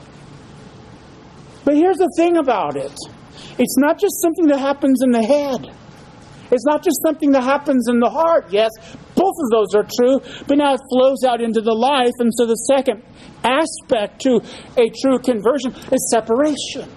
But 1.65 1.77
here's 1.77 1.99
the 1.99 2.11
thing 2.17 2.37
about 2.37 2.77
it. 2.77 2.93
It's 3.59 3.79
not 3.79 3.99
just 4.01 4.21
something 4.23 4.47
that 4.49 4.59
happens 4.59 5.03
in 5.03 5.13
the 5.13 5.23
head. 5.23 5.67
It's 6.51 6.67
not 6.67 6.83
just 6.83 7.01
something 7.03 7.31
that 7.33 7.45
happens 7.45 7.87
in 7.89 8.01
the 8.01 8.11
heart. 8.11 8.47
Yes, 8.51 8.71
both 9.15 9.35
of 9.39 9.51
those 9.51 9.75
are 9.75 9.87
true, 9.87 10.21
but 10.49 10.59
now 10.59 10.75
it 10.75 10.81
flows 10.91 11.23
out 11.23 11.41
into 11.41 11.61
the 11.61 11.75
life. 11.75 12.13
And 12.19 12.33
so 12.35 12.47
the 12.47 12.57
second 12.57 13.05
aspect 13.45 14.21
to 14.23 14.41
a 14.77 14.91
true 15.03 15.19
conversion 15.19 15.75
is 15.93 16.11
separation. 16.11 16.89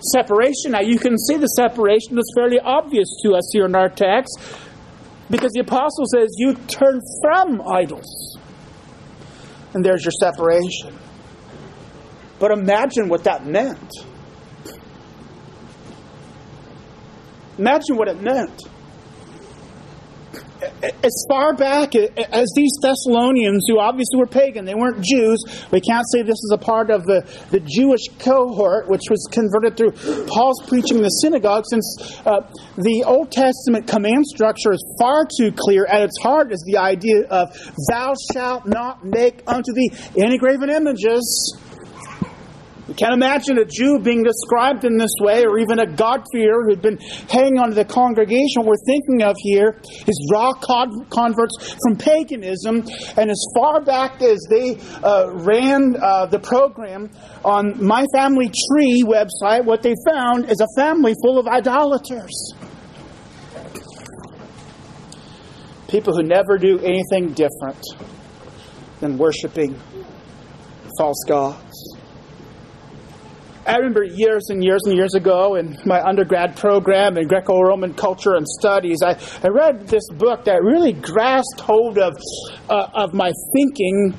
Separation. 0.00 0.72
Now 0.72 0.80
you 0.80 0.98
can 0.98 1.18
see 1.18 1.36
the 1.36 1.46
separation 1.46 2.14
that's 2.14 2.32
fairly 2.36 2.60
obvious 2.60 3.08
to 3.22 3.34
us 3.34 3.48
here 3.52 3.66
in 3.66 3.74
our 3.74 3.88
text 3.88 4.38
because 5.30 5.52
the 5.52 5.60
apostle 5.60 6.04
says, 6.14 6.28
You 6.38 6.54
turn 6.54 7.00
from 7.22 7.62
idols. 7.66 8.38
And 9.74 9.84
there's 9.84 10.04
your 10.04 10.12
separation. 10.12 10.96
But 12.38 12.52
imagine 12.52 13.08
what 13.08 13.24
that 13.24 13.46
meant. 13.46 13.92
Imagine 17.58 17.96
what 17.96 18.08
it 18.08 18.20
meant 18.20 18.62
as 21.02 21.26
far 21.28 21.54
back 21.54 21.94
as 21.94 22.52
these 22.54 22.72
Thessalonians, 22.80 23.66
who 23.68 23.78
obviously 23.78 24.18
were 24.18 24.26
pagan, 24.26 24.64
they 24.64 24.74
weren't 24.74 25.02
Jews. 25.02 25.42
We 25.70 25.80
can't 25.80 26.04
say 26.12 26.22
this 26.22 26.34
is 26.34 26.52
a 26.54 26.58
part 26.58 26.90
of 26.90 27.04
the, 27.04 27.26
the 27.50 27.60
Jewish 27.60 28.08
cohort, 28.18 28.88
which 28.88 29.02
was 29.10 29.28
converted 29.30 29.76
through 29.76 29.92
Paul's 30.26 30.62
preaching 30.66 30.98
in 30.98 31.02
the 31.02 31.08
synagogue, 31.08 31.64
since 31.68 32.20
uh, 32.26 32.40
the 32.76 33.04
Old 33.06 33.30
Testament 33.30 33.86
command 33.86 34.26
structure 34.26 34.72
is 34.72 34.84
far 34.98 35.26
too 35.38 35.52
clear. 35.52 35.86
At 35.86 36.02
its 36.02 36.18
heart 36.20 36.52
is 36.52 36.62
the 36.66 36.78
idea 36.78 37.22
of, 37.28 37.48
Thou 37.90 38.14
shalt 38.32 38.66
not 38.66 39.04
make 39.04 39.42
unto 39.46 39.72
thee 39.72 39.90
any 40.18 40.38
graven 40.38 40.70
images 40.70 41.56
can't 42.96 43.12
imagine 43.12 43.58
a 43.58 43.64
Jew 43.64 43.98
being 43.98 44.22
described 44.22 44.84
in 44.84 44.96
this 44.96 45.12
way, 45.20 45.44
or 45.44 45.58
even 45.58 45.78
a 45.78 45.86
God-fearer 45.86 46.64
who'd 46.64 46.82
been 46.82 46.98
hanging 47.28 47.58
on 47.58 47.68
to 47.68 47.74
the 47.74 47.84
congregation. 47.84 48.62
What 48.62 48.66
we're 48.66 48.86
thinking 48.86 49.22
of 49.22 49.36
here 49.38 49.80
is 50.06 50.28
raw 50.32 50.52
converts 50.54 51.76
from 51.82 51.96
paganism, 51.96 52.84
and 53.16 53.30
as 53.30 53.46
far 53.54 53.80
back 53.82 54.22
as 54.22 54.46
they 54.48 54.78
uh, 55.02 55.30
ran 55.32 55.96
uh, 56.00 56.26
the 56.26 56.38
program 56.38 57.10
on 57.44 57.84
My 57.84 58.06
Family 58.14 58.46
Tree 58.46 59.04
website, 59.06 59.64
what 59.64 59.82
they 59.82 59.94
found 60.08 60.50
is 60.50 60.60
a 60.60 60.80
family 60.80 61.14
full 61.22 61.38
of 61.38 61.46
idolaters. 61.46 62.54
People 65.88 66.14
who 66.14 66.22
never 66.22 66.58
do 66.58 66.80
anything 66.80 67.32
different 67.32 67.78
than 69.00 69.18
worshiping 69.18 69.78
false 70.98 71.22
gods. 71.28 71.85
I 73.66 73.78
remember 73.78 74.04
years 74.04 74.46
and 74.50 74.62
years 74.62 74.82
and 74.84 74.96
years 74.96 75.14
ago 75.14 75.56
in 75.56 75.76
my 75.84 76.00
undergrad 76.00 76.56
program 76.56 77.18
in 77.18 77.26
Greco 77.26 77.60
Roman 77.60 77.94
culture 77.94 78.36
and 78.36 78.46
studies, 78.46 79.02
I, 79.02 79.18
I 79.42 79.48
read 79.48 79.88
this 79.88 80.08
book 80.08 80.44
that 80.44 80.62
really 80.62 80.92
grasped 80.92 81.60
hold 81.60 81.98
of, 81.98 82.16
uh, 82.70 82.88
of 82.94 83.12
my 83.12 83.32
thinking 83.54 84.14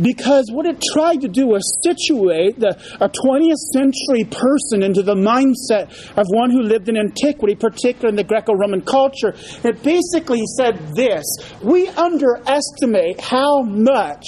because 0.00 0.50
what 0.52 0.66
it 0.66 0.82
tried 0.92 1.20
to 1.22 1.28
do 1.28 1.46
was 1.46 1.62
situate 1.82 2.58
the, 2.58 2.76
a 3.00 3.08
20th 3.08 3.62
century 3.72 4.24
person 4.24 4.82
into 4.82 5.02
the 5.02 5.14
mindset 5.14 5.88
of 6.16 6.24
one 6.30 6.50
who 6.50 6.62
lived 6.62 6.88
in 6.88 6.96
antiquity, 6.96 7.54
particularly 7.54 8.10
in 8.10 8.16
the 8.16 8.24
Greco 8.24 8.54
Roman 8.54 8.82
culture. 8.82 9.34
It 9.64 9.82
basically 9.82 10.42
said 10.56 10.78
this 10.94 11.24
We 11.62 11.88
underestimate 11.88 13.20
how 13.20 13.62
much 13.62 14.24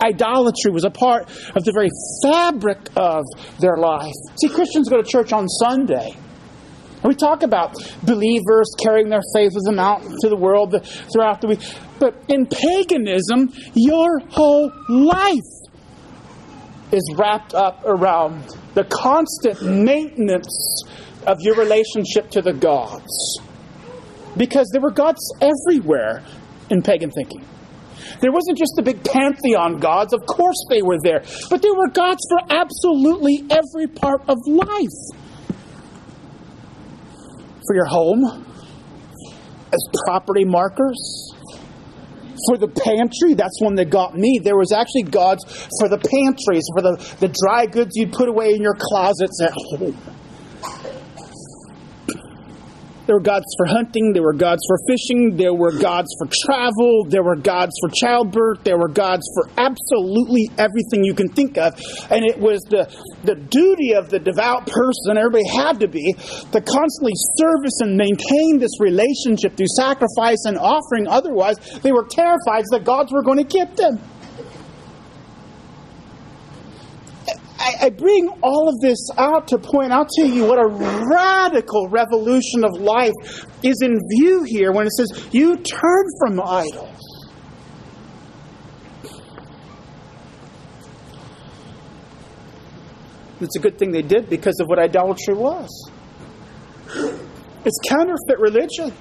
idolatry 0.00 0.72
was 0.72 0.84
a 0.84 0.90
part 0.90 1.28
of 1.54 1.64
the 1.64 1.72
very 1.72 1.90
fabric 2.22 2.78
of 2.96 3.24
their 3.60 3.76
life. 3.76 4.12
See, 4.40 4.48
Christians 4.48 4.88
go 4.88 5.00
to 5.00 5.08
church 5.08 5.32
on 5.32 5.48
Sunday. 5.48 6.16
We 7.04 7.14
talk 7.14 7.42
about 7.42 7.74
believers 8.04 8.74
carrying 8.82 9.08
their 9.08 9.22
faith 9.34 9.52
with 9.54 9.64
them 9.64 9.78
out 9.78 10.02
to 10.02 10.28
the 10.28 10.36
world 10.36 10.74
throughout 11.12 11.40
the 11.40 11.48
week. 11.48 11.60
But 11.98 12.14
in 12.28 12.46
paganism, 12.46 13.52
your 13.74 14.20
whole 14.30 14.72
life 14.88 15.40
is 16.92 17.02
wrapped 17.16 17.54
up 17.54 17.82
around 17.84 18.44
the 18.74 18.84
constant 18.84 19.62
maintenance 19.62 20.82
of 21.26 21.38
your 21.40 21.56
relationship 21.56 22.30
to 22.30 22.42
the 22.42 22.52
gods. 22.52 23.40
Because 24.36 24.68
there 24.72 24.80
were 24.80 24.90
gods 24.90 25.20
everywhere 25.40 26.22
in 26.70 26.82
pagan 26.82 27.10
thinking. 27.10 27.44
There 28.20 28.32
wasn't 28.32 28.58
just 28.58 28.72
the 28.76 28.82
big 28.82 29.04
pantheon 29.04 29.78
gods, 29.78 30.12
of 30.12 30.24
course 30.26 30.56
they 30.70 30.82
were 30.82 30.98
there, 31.02 31.22
but 31.50 31.62
there 31.62 31.74
were 31.74 31.88
gods 31.88 32.20
for 32.28 32.40
absolutely 32.50 33.44
every 33.50 33.86
part 33.86 34.22
of 34.28 34.38
life 34.46 35.21
for 37.66 37.74
your 37.74 37.86
home, 37.86 38.46
as 39.72 39.88
property 40.04 40.44
markers. 40.44 41.30
For 42.48 42.58
the 42.58 42.66
pantry, 42.66 43.34
that's 43.34 43.60
one 43.60 43.76
that 43.76 43.90
got 43.90 44.16
me. 44.16 44.40
There 44.42 44.56
was 44.56 44.72
actually 44.72 45.04
gods 45.04 45.44
for 45.78 45.88
the 45.88 45.98
pantries, 45.98 46.64
for 46.74 46.82
the, 46.82 47.16
the 47.20 47.28
dry 47.28 47.66
goods 47.66 47.92
you'd 47.94 48.12
put 48.12 48.28
away 48.28 48.50
in 48.54 48.62
your 48.62 48.74
closets 48.76 49.40
at 49.40 49.52
home. 49.52 49.96
There 53.06 53.16
were 53.16 53.22
gods 53.22 53.46
for 53.56 53.66
hunting, 53.66 54.12
there 54.12 54.22
were 54.22 54.32
gods 54.32 54.62
for 54.68 54.78
fishing, 54.86 55.36
there 55.36 55.54
were 55.54 55.72
gods 55.72 56.08
for 56.18 56.28
travel, 56.46 57.04
there 57.08 57.24
were 57.24 57.34
gods 57.34 57.72
for 57.80 57.90
childbirth, 57.90 58.62
there 58.62 58.78
were 58.78 58.88
gods 58.88 59.26
for 59.34 59.50
absolutely 59.58 60.50
everything 60.56 61.02
you 61.02 61.14
can 61.14 61.28
think 61.28 61.58
of. 61.58 61.74
And 62.10 62.24
it 62.24 62.38
was 62.38 62.60
the, 62.70 62.86
the 63.24 63.34
duty 63.34 63.94
of 63.94 64.08
the 64.08 64.20
devout 64.20 64.66
person, 64.66 65.18
everybody 65.18 65.48
had 65.50 65.80
to 65.80 65.88
be, 65.88 66.12
to 66.12 66.60
constantly 66.60 67.14
service 67.38 67.80
and 67.80 67.96
maintain 67.96 68.58
this 68.58 68.78
relationship 68.78 69.56
through 69.56 69.72
sacrifice 69.74 70.44
and 70.46 70.56
offering. 70.56 71.08
Otherwise, 71.08 71.56
they 71.82 71.90
were 71.90 72.06
terrified 72.08 72.64
that 72.70 72.84
gods 72.84 73.12
were 73.12 73.22
going 73.22 73.38
to 73.38 73.44
get 73.44 73.76
them. 73.76 73.98
I, 77.62 77.86
I 77.86 77.90
bring 77.90 78.28
all 78.42 78.68
of 78.68 78.80
this 78.80 78.98
out 79.16 79.46
to 79.48 79.58
point 79.58 79.92
out 79.92 80.08
to 80.16 80.26
you 80.26 80.44
what 80.46 80.58
a 80.58 80.66
radical 80.66 81.88
revolution 81.88 82.64
of 82.64 82.72
life 82.80 83.12
is 83.62 83.80
in 83.82 84.00
view 84.16 84.42
here 84.42 84.72
when 84.72 84.86
it 84.86 84.92
says, 84.92 85.28
You 85.30 85.56
turn 85.56 86.04
from 86.18 86.40
idols. 86.40 86.88
It's 93.40 93.56
a 93.56 93.60
good 93.60 93.78
thing 93.78 93.92
they 93.92 94.02
did 94.02 94.28
because 94.28 94.58
of 94.60 94.66
what 94.66 94.80
idolatry 94.80 95.34
was. 95.34 95.90
It's 97.64 97.78
counterfeit 97.88 98.40
religion. 98.40 98.92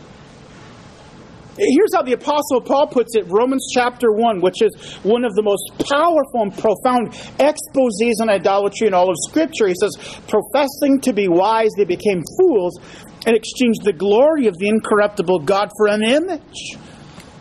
Here's 1.57 1.93
how 1.93 2.01
the 2.01 2.13
Apostle 2.13 2.61
Paul 2.61 2.87
puts 2.87 3.15
it 3.15 3.25
Romans 3.27 3.67
chapter 3.73 4.11
1, 4.11 4.39
which 4.39 4.61
is 4.61 4.95
one 5.03 5.25
of 5.25 5.35
the 5.35 5.41
most 5.43 5.63
powerful 5.89 6.43
and 6.43 6.53
profound 6.53 7.13
exposes 7.39 8.19
on 8.21 8.29
idolatry 8.29 8.87
in 8.87 8.93
all 8.93 9.09
of 9.09 9.15
Scripture. 9.27 9.67
He 9.67 9.75
says, 9.75 9.91
Professing 10.29 11.01
to 11.01 11.11
be 11.11 11.27
wise, 11.27 11.71
they 11.75 11.83
became 11.83 12.23
fools 12.39 12.79
and 13.25 13.35
exchanged 13.35 13.83
the 13.83 13.91
glory 13.91 14.47
of 14.47 14.57
the 14.57 14.69
incorruptible 14.69 15.39
God 15.39 15.69
for 15.75 15.87
an 15.87 16.03
image 16.03 16.77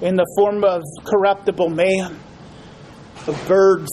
in 0.01 0.17
the 0.17 0.27
form 0.37 0.65
of 0.65 0.83
corruptible 1.05 1.69
man, 1.69 2.19
of 3.29 3.45
birds, 3.47 3.91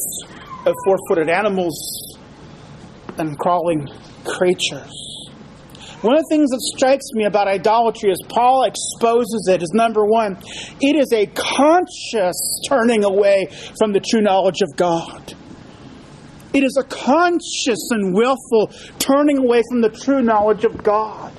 of 0.66 0.74
four 0.84 0.98
footed 1.08 1.30
animals, 1.30 2.18
and 3.20 3.38
crawling 3.38 3.88
creatures. 4.26 5.07
One 6.02 6.16
of 6.16 6.22
the 6.22 6.28
things 6.30 6.52
that 6.52 6.62
strikes 6.76 7.06
me 7.14 7.26
about 7.26 7.48
idolatry 7.48 8.12
as 8.12 8.20
Paul 8.30 8.66
exposes 8.66 9.48
it 9.50 9.64
is 9.64 9.72
number 9.74 10.06
one, 10.06 10.38
it 10.80 10.96
is 10.96 11.12
a 11.12 11.26
conscious 11.26 12.62
turning 12.70 13.04
away 13.04 13.48
from 13.80 13.94
the 13.94 14.00
true 14.00 14.22
knowledge 14.22 14.62
of 14.62 14.76
God. 14.76 15.34
It 16.54 16.64
is 16.64 16.78
a 16.78 16.84
conscious 16.84 17.90
and 17.92 18.14
willful 18.14 18.68
turning 19.00 19.40
away 19.40 19.64
from 19.70 19.82
the 19.82 19.90
true 19.90 20.22
knowledge 20.22 20.66
of 20.66 20.84
God. 20.84 21.34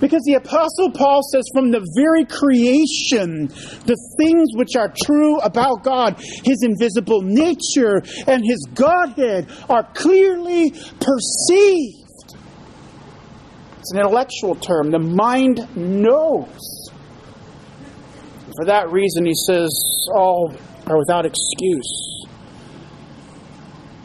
Because 0.00 0.22
the 0.26 0.34
Apostle 0.34 0.90
Paul 0.90 1.20
says, 1.30 1.44
from 1.54 1.70
the 1.70 1.86
very 1.94 2.24
creation, 2.24 3.46
the 3.86 3.96
things 4.18 4.48
which 4.54 4.74
are 4.74 4.92
true 5.04 5.38
about 5.38 5.84
God, 5.84 6.18
His 6.18 6.64
invisible 6.64 7.20
nature 7.22 8.02
and 8.26 8.42
His 8.44 8.66
Godhead, 8.74 9.48
are 9.68 9.84
clearly 9.94 10.70
perceived. 10.98 12.01
It's 13.82 13.90
an 13.90 13.98
intellectual 13.98 14.54
term. 14.54 14.92
The 14.92 15.00
mind 15.00 15.66
knows. 15.74 16.88
For 18.56 18.66
that 18.66 18.92
reason, 18.92 19.26
he 19.26 19.34
says, 19.34 19.70
all 20.14 20.54
are 20.86 20.96
without 20.96 21.26
excuse. 21.26 22.28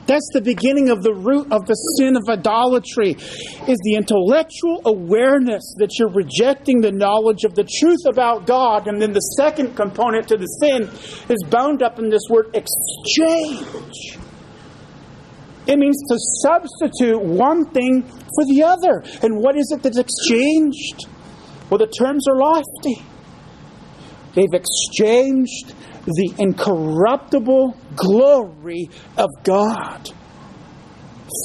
That's 0.08 0.28
the 0.34 0.42
beginning 0.42 0.90
of 0.90 1.04
the 1.04 1.14
root 1.14 1.52
of 1.52 1.68
the 1.68 1.76
sin 1.76 2.18
of 2.18 2.24
idolatry 2.28 3.12
is 3.12 3.78
the 3.84 3.94
intellectual 3.98 4.82
awareness 4.86 5.76
that 5.78 5.92
you're 6.00 6.10
rejecting 6.10 6.82
the 6.82 6.92
knowledge 6.92 7.44
of 7.44 7.54
the 7.54 7.70
truth 7.80 8.08
about 8.10 8.48
God. 8.48 8.88
And 8.88 9.00
then 9.00 9.12
the 9.12 9.20
second 9.20 9.76
component 9.76 10.28
to 10.30 10.38
the 10.38 10.48
sin 10.48 10.90
is 11.30 11.44
bound 11.52 11.84
up 11.84 12.00
in 12.00 12.10
this 12.10 12.24
word 12.32 12.48
exchange. 12.56 14.18
It 15.68 15.78
means 15.78 16.02
to 16.10 16.18
substitute 16.42 17.22
one 17.22 17.70
thing 17.72 18.10
for 18.38 18.46
the 18.46 18.64
other. 18.64 19.04
And 19.24 19.42
what 19.42 19.58
is 19.58 19.72
it 19.72 19.82
that's 19.82 19.98
exchanged? 19.98 21.08
Well, 21.70 21.80
the 21.80 21.88
terms 21.88 22.28
are 22.28 22.38
lofty. 22.38 23.04
They've 24.36 24.54
exchanged 24.54 25.74
the 26.06 26.34
incorruptible 26.38 27.76
glory 27.96 28.90
of 29.18 29.30
God 29.44 30.10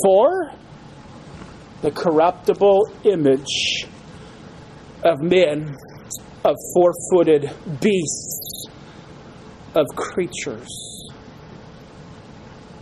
for 0.05 0.53
the 1.81 1.91
corruptible 1.91 2.93
image 3.05 3.87
of 5.03 5.21
men, 5.21 5.75
of 6.45 6.57
four 6.75 6.93
footed 7.11 7.51
beasts, 7.81 8.67
of 9.75 9.87
creatures. 9.97 10.69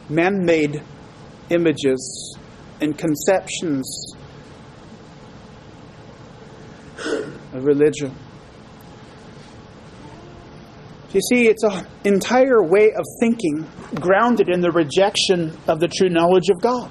Man 0.08 0.44
made 0.44 0.82
images 1.50 2.29
and 2.80 2.96
conceptions 2.96 4.14
of 7.52 7.64
religion. 7.64 8.14
You 11.12 11.20
see, 11.20 11.48
it's 11.48 11.64
an 11.64 11.86
entire 12.04 12.62
way 12.62 12.92
of 12.92 13.04
thinking 13.18 13.66
grounded 13.96 14.48
in 14.48 14.60
the 14.60 14.70
rejection 14.70 15.56
of 15.66 15.80
the 15.80 15.88
true 15.88 16.08
knowledge 16.08 16.50
of 16.50 16.60
God. 16.60 16.90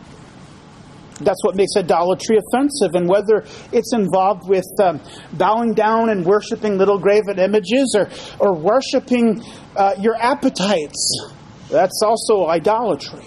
That's 1.22 1.44
what 1.44 1.56
makes 1.56 1.72
idolatry 1.78 2.38
offensive. 2.38 2.96
And 2.96 3.08
whether 3.08 3.44
it's 3.72 3.94
involved 3.94 4.48
with 4.48 4.68
um, 4.82 5.02
bowing 5.34 5.74
down 5.74 6.10
and 6.10 6.26
worshiping 6.26 6.78
little 6.78 6.98
graven 6.98 7.40
images 7.40 7.96
or, 7.98 8.10
or 8.40 8.56
worshiping 8.56 9.42
uh, 9.76 9.96
your 10.00 10.16
appetites, 10.16 11.32
that's 11.70 12.02
also 12.04 12.48
idolatry. 12.48 13.26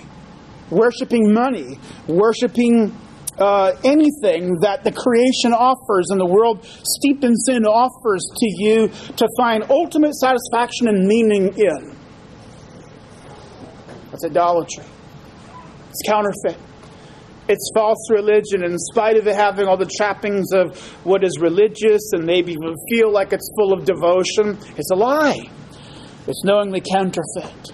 Worshiping 0.72 1.32
money, 1.32 1.78
worshiping 2.08 2.96
uh, 3.38 3.72
anything 3.84 4.56
that 4.60 4.84
the 4.84 4.92
creation 4.92 5.52
offers 5.52 6.08
and 6.10 6.20
the 6.20 6.26
world 6.26 6.64
steeped 6.64 7.24
in 7.24 7.36
sin 7.36 7.64
offers 7.64 8.24
to 8.36 8.46
you 8.58 8.88
to 9.16 9.28
find 9.36 9.64
ultimate 9.70 10.14
satisfaction 10.14 10.88
and 10.88 11.06
meaning 11.06 11.52
in. 11.56 11.96
That's 14.10 14.24
idolatry. 14.24 14.84
It's 15.90 16.02
counterfeit. 16.06 16.58
It's 17.48 17.70
false 17.74 18.08
religion, 18.10 18.64
in 18.64 18.78
spite 18.78 19.16
of 19.16 19.26
it 19.26 19.34
having 19.34 19.66
all 19.66 19.76
the 19.76 19.90
trappings 19.96 20.52
of 20.52 20.78
what 21.04 21.24
is 21.24 21.38
religious 21.40 22.12
and 22.12 22.24
maybe 22.24 22.56
feel 22.88 23.12
like 23.12 23.32
it's 23.32 23.50
full 23.58 23.72
of 23.72 23.84
devotion, 23.84 24.56
it's 24.76 24.90
a 24.90 24.94
lie. 24.94 25.50
It's 26.26 26.44
knowingly 26.44 26.80
counterfeit. 26.80 27.72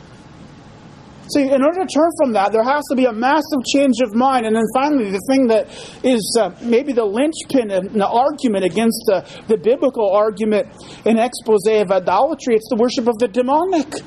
See, 1.35 1.43
in 1.43 1.63
order 1.63 1.85
to 1.85 1.87
turn 1.87 2.11
from 2.17 2.33
that, 2.33 2.53
there 2.53 2.65
has 2.65 2.83
to 2.89 2.97
be 2.97 3.05
a 3.05 3.13
massive 3.13 3.61
change 3.67 4.01
of 4.01 4.15
mind. 4.15 4.47
And 4.47 4.57
then 4.57 4.65
finally, 4.75 5.11
the 5.11 5.21
thing 5.29 5.49
that 5.49 5.69
is 6.03 6.37
uh, 6.41 6.51
maybe 6.63 6.93
the 6.93 7.05
linchpin 7.05 7.71
in 7.71 7.99
the 7.99 8.09
argument 8.09 8.65
against 8.65 9.03
the, 9.07 9.27
the 9.47 9.59
biblical 9.59 10.11
argument 10.11 10.69
in 11.05 11.19
expose 11.19 11.67
of 11.67 11.91
idolatry, 11.91 12.55
it's 12.55 12.69
the 12.71 12.77
worship 12.77 13.09
of 13.09 13.19
the 13.19 13.29
demonic. 13.29 14.03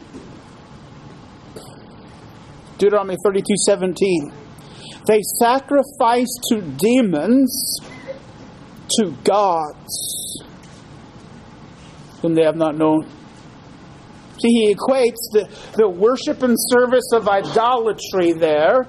Deuteronomy 2.80 3.18
32 3.24 3.46
17. 3.66 4.34
They 5.06 5.20
sacrifice 5.40 6.34
to 6.50 6.62
demons, 6.62 7.80
to 8.98 9.12
gods, 9.24 10.44
whom 12.22 12.34
they 12.34 12.44
have 12.44 12.56
not 12.56 12.76
known. 12.76 13.21
He 14.44 14.74
equates 14.74 15.22
the, 15.32 15.50
the 15.78 15.90
worship 15.90 16.44
and 16.44 16.56
service 16.58 17.12
of 17.14 17.28
idolatry 17.28 18.34
there 18.34 18.88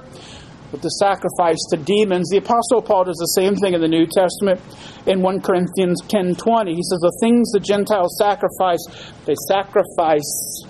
with 0.72 0.80
the 0.80 0.88
sacrifice 0.88 1.58
to 1.70 1.76
demons. 1.76 2.30
The 2.30 2.38
Apostle 2.38 2.82
Paul 2.82 3.04
does 3.04 3.18
the 3.18 3.40
same 3.40 3.56
thing 3.56 3.74
in 3.74 3.80
the 3.80 3.88
New 3.88 4.06
Testament 4.06 4.60
in 5.06 5.20
1 5.20 5.40
Corinthians 5.42 6.00
10.20. 6.08 6.74
He 6.74 6.82
says, 6.82 6.98
the 7.00 7.18
things 7.20 7.52
the 7.52 7.60
Gentiles 7.60 8.16
sacrifice, 8.18 8.80
they 9.26 9.34
sacrifice 9.48 10.64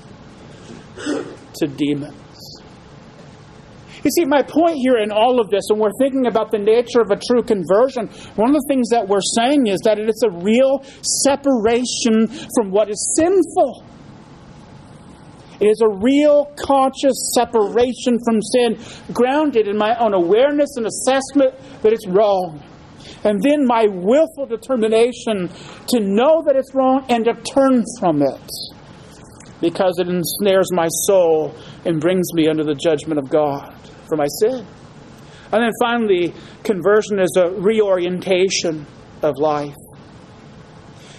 to 1.55 1.67
demons. 1.69 2.19
You 4.05 4.11
see, 4.11 4.25
my 4.25 4.43
point 4.43 4.79
here 4.79 4.99
in 4.99 5.13
all 5.13 5.41
of 5.41 5.49
this, 5.51 5.63
when 5.71 5.79
we're 5.79 5.97
thinking 6.01 6.27
about 6.27 6.51
the 6.51 6.59
nature 6.59 7.01
of 7.01 7.13
a 7.13 7.17
true 7.17 7.43
conversion, 7.43 8.09
one 8.35 8.51
of 8.51 8.57
the 8.57 8.67
things 8.67 8.89
that 8.91 9.07
we're 9.07 9.23
saying 9.39 9.69
is 9.69 9.81
that 9.85 9.99
it's 9.99 10.25
a 10.25 10.31
real 10.31 10.83
separation 11.23 12.27
from 12.57 12.73
what 12.73 12.91
is 12.91 13.15
sinful. 13.17 13.85
It 15.63 15.69
is 15.69 15.81
a 15.81 15.89
real 15.89 16.47
conscious 16.57 17.33
separation 17.37 18.19
from 18.25 18.43
sin, 18.43 18.81
grounded 19.13 19.69
in 19.69 19.79
my 19.79 19.95
own 19.95 20.13
awareness 20.13 20.77
and 20.77 20.87
assessment 20.87 21.55
that 21.83 21.93
it's 21.93 22.05
wrong. 22.09 22.61
And 23.23 23.41
then 23.41 23.65
my 23.65 23.87
willful 23.87 24.47
determination 24.47 25.49
to 25.87 26.01
know 26.01 26.43
that 26.47 26.57
it's 26.57 26.75
wrong 26.75 27.07
and 27.09 27.25
to 27.27 27.35
turn 27.35 27.85
from 28.01 28.23
it 28.23 28.51
because 29.61 30.01
it 30.01 30.09
ensnares 30.09 30.73
my 30.73 30.89
soul 30.89 31.55
and 31.85 32.01
brings 32.01 32.35
me 32.35 32.49
under 32.49 32.65
the 32.65 32.75
judgment 32.75 33.21
of 33.21 33.31
God 33.31 33.73
for 34.09 34.17
my 34.17 34.27
sin. 34.41 34.67
And 35.53 35.63
then 35.63 35.71
finally, 35.81 36.35
conversion 36.65 37.21
is 37.21 37.37
a 37.37 37.51
reorientation 37.51 38.85
of 39.23 39.39
life. 39.39 39.77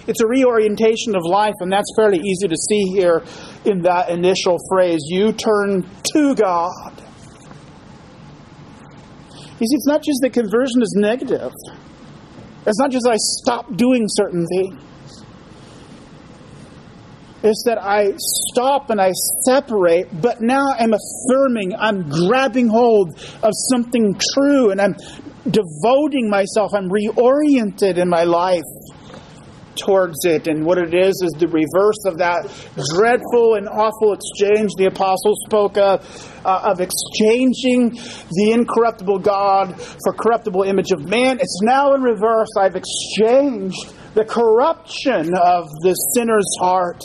It's 0.05 0.19
a 0.19 0.27
reorientation 0.27 1.15
of 1.15 1.23
life, 1.23 1.53
and 1.61 1.71
that's 1.71 1.87
fairly 1.95 2.19
easy 2.19 2.49
to 2.49 2.57
see 2.57 2.83
here 2.91 3.23
in 3.65 3.81
that 3.83 4.09
initial 4.09 4.57
phrase 4.69 5.01
you 5.05 5.31
turn 5.31 5.89
to 6.13 6.35
God. 6.35 6.93
You 9.59 9.67
see, 9.67 9.75
it's 9.75 9.87
not 9.87 10.03
just 10.03 10.19
that 10.21 10.33
conversion 10.33 10.81
is 10.81 10.93
negative, 10.97 11.51
it's 12.65 12.79
not 12.79 12.91
just 12.91 13.07
I 13.07 13.15
stop 13.17 13.75
doing 13.75 14.05
certain 14.07 14.45
things. 14.47 14.79
It's 17.43 17.63
that 17.65 17.77
I 17.77 18.13
stop 18.17 18.89
and 18.89 19.01
I 19.01 19.11
separate, 19.45 20.07
but 20.21 20.39
now 20.39 20.73
I'm 20.79 20.93
affirming, 20.93 21.75
I'm 21.75 22.09
grabbing 22.09 22.69
hold 22.69 23.19
of 23.43 23.51
something 23.69 24.17
true, 24.33 24.71
and 24.71 24.79
I'm 24.79 24.95
devoting 25.43 26.29
myself, 26.29 26.71
I'm 26.73 26.89
reoriented 26.89 27.97
in 27.97 28.07
my 28.07 28.23
life 28.23 28.63
towards 29.75 30.25
it. 30.25 30.47
And 30.47 30.65
what 30.65 30.77
it 30.77 30.93
is 30.93 31.21
is 31.23 31.31
the 31.37 31.47
reverse 31.47 32.05
of 32.05 32.17
that 32.17 32.43
dreadful 32.95 33.55
and 33.55 33.67
awful 33.67 34.13
exchange 34.13 34.71
the 34.77 34.85
apostle 34.85 35.35
spoke 35.45 35.77
of, 35.77 36.01
uh, 36.45 36.71
of 36.71 36.79
exchanging 36.79 37.91
the 38.31 38.51
incorruptible 38.51 39.19
God 39.19 39.79
for 39.79 40.13
corruptible 40.13 40.63
image 40.63 40.91
of 40.91 41.07
man. 41.07 41.39
It's 41.39 41.59
now 41.61 41.93
in 41.93 42.01
reverse. 42.01 42.49
I've 42.59 42.75
exchanged 42.75 43.93
the 44.13 44.25
corruption 44.25 45.33
of 45.35 45.65
the 45.81 45.93
sinner's 46.15 46.49
heart 46.59 47.01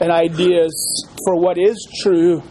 and 0.00 0.10
ideas 0.10 1.06
for 1.24 1.40
what 1.40 1.56
is 1.58 1.76
true, 2.02 2.42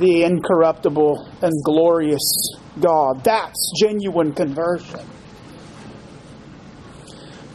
the 0.00 0.24
incorruptible 0.24 1.28
and 1.42 1.52
glorious 1.64 2.58
God. 2.80 3.22
That's 3.22 3.72
genuine 3.80 4.32
conversion. 4.32 5.00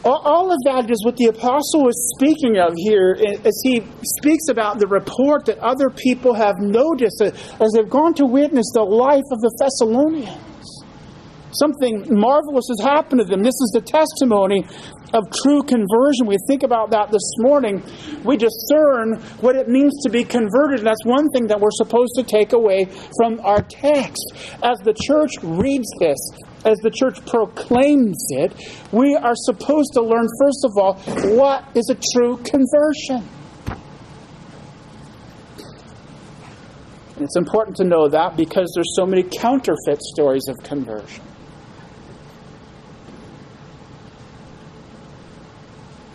All 0.04 0.50
of 0.50 0.58
that 0.64 0.90
is 0.90 1.04
what 1.04 1.16
the 1.16 1.26
apostle 1.26 1.88
is 1.88 2.14
speaking 2.16 2.58
of 2.58 2.72
here 2.76 3.16
as 3.44 3.60
he 3.62 3.84
speaks 4.02 4.48
about 4.48 4.78
the 4.78 4.86
report 4.86 5.44
that 5.46 5.58
other 5.58 5.90
people 5.90 6.32
have 6.32 6.56
noticed 6.58 7.20
uh, 7.20 7.32
as 7.60 7.72
they've 7.74 7.88
gone 7.88 8.14
to 8.14 8.24
witness 8.24 8.66
the 8.72 8.82
life 8.82 9.28
of 9.30 9.40
the 9.40 9.52
Thessalonians. 9.60 10.84
Something 11.52 12.06
marvelous 12.08 12.64
has 12.70 12.80
happened 12.80 13.20
to 13.20 13.24
them. 13.24 13.42
This 13.42 13.58
is 13.60 13.72
the 13.74 13.82
testimony 13.82 14.64
of 15.12 15.24
true 15.42 15.62
conversion. 15.62 16.26
We 16.26 16.38
think 16.46 16.62
about 16.62 16.90
that 16.90 17.10
this 17.10 17.28
morning. 17.38 17.82
We 18.24 18.36
discern 18.36 19.20
what 19.40 19.56
it 19.56 19.68
means 19.68 19.92
to 20.04 20.10
be 20.10 20.24
converted. 20.24 20.80
And 20.80 20.86
that's 20.86 21.04
one 21.04 21.28
thing 21.30 21.48
that 21.48 21.60
we're 21.60 21.72
supposed 21.72 22.14
to 22.16 22.22
take 22.22 22.52
away 22.52 22.86
from 23.18 23.40
our 23.40 23.62
text. 23.62 24.22
As 24.62 24.78
the 24.80 24.94
church 24.94 25.32
reads 25.42 25.90
this, 25.98 26.18
as 26.64 26.78
the 26.78 26.90
church 26.90 27.24
proclaims 27.26 28.26
it, 28.30 28.52
we 28.92 29.16
are 29.16 29.34
supposed 29.34 29.92
to 29.94 30.02
learn, 30.02 30.26
first 30.40 30.64
of 30.64 30.72
all, 30.76 30.94
what 31.36 31.64
is 31.74 31.88
a 31.90 31.98
true 32.14 32.36
conversion. 32.38 33.28
And 37.16 37.24
it's 37.24 37.36
important 37.36 37.76
to 37.76 37.84
know 37.84 38.08
that 38.08 38.36
because 38.36 38.72
there's 38.74 38.94
so 38.96 39.04
many 39.04 39.22
counterfeit 39.22 40.00
stories 40.00 40.48
of 40.48 40.56
conversion. 40.64 41.22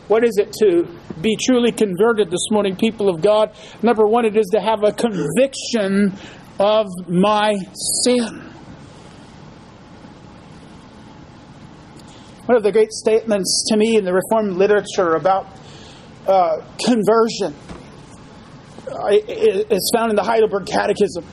What 0.07 0.23
is 0.23 0.37
it 0.37 0.53
to 0.59 0.87
be 1.21 1.35
truly 1.35 1.71
converted 1.71 2.29
this 2.29 2.51
morning, 2.51 2.75
people 2.75 3.09
of 3.09 3.21
God? 3.21 3.55
Number 3.81 4.05
one, 4.05 4.25
it 4.25 4.37
is 4.37 4.47
to 4.53 4.61
have 4.61 4.83
a 4.83 4.91
conviction 4.91 6.13
of 6.59 6.85
my 7.07 7.55
sin. 8.03 8.54
One 12.45 12.57
of 12.57 12.63
the 12.63 12.71
great 12.71 12.91
statements 12.91 13.65
to 13.69 13.77
me 13.77 13.97
in 13.97 14.05
the 14.05 14.13
Reformed 14.13 14.57
literature 14.57 15.15
about 15.15 15.47
uh, 16.27 16.61
conversion 16.85 17.55
uh, 18.87 19.07
is 19.07 19.91
found 19.95 20.11
in 20.11 20.15
the 20.15 20.23
Heidelberg 20.23 20.67
Catechism. 20.67 21.25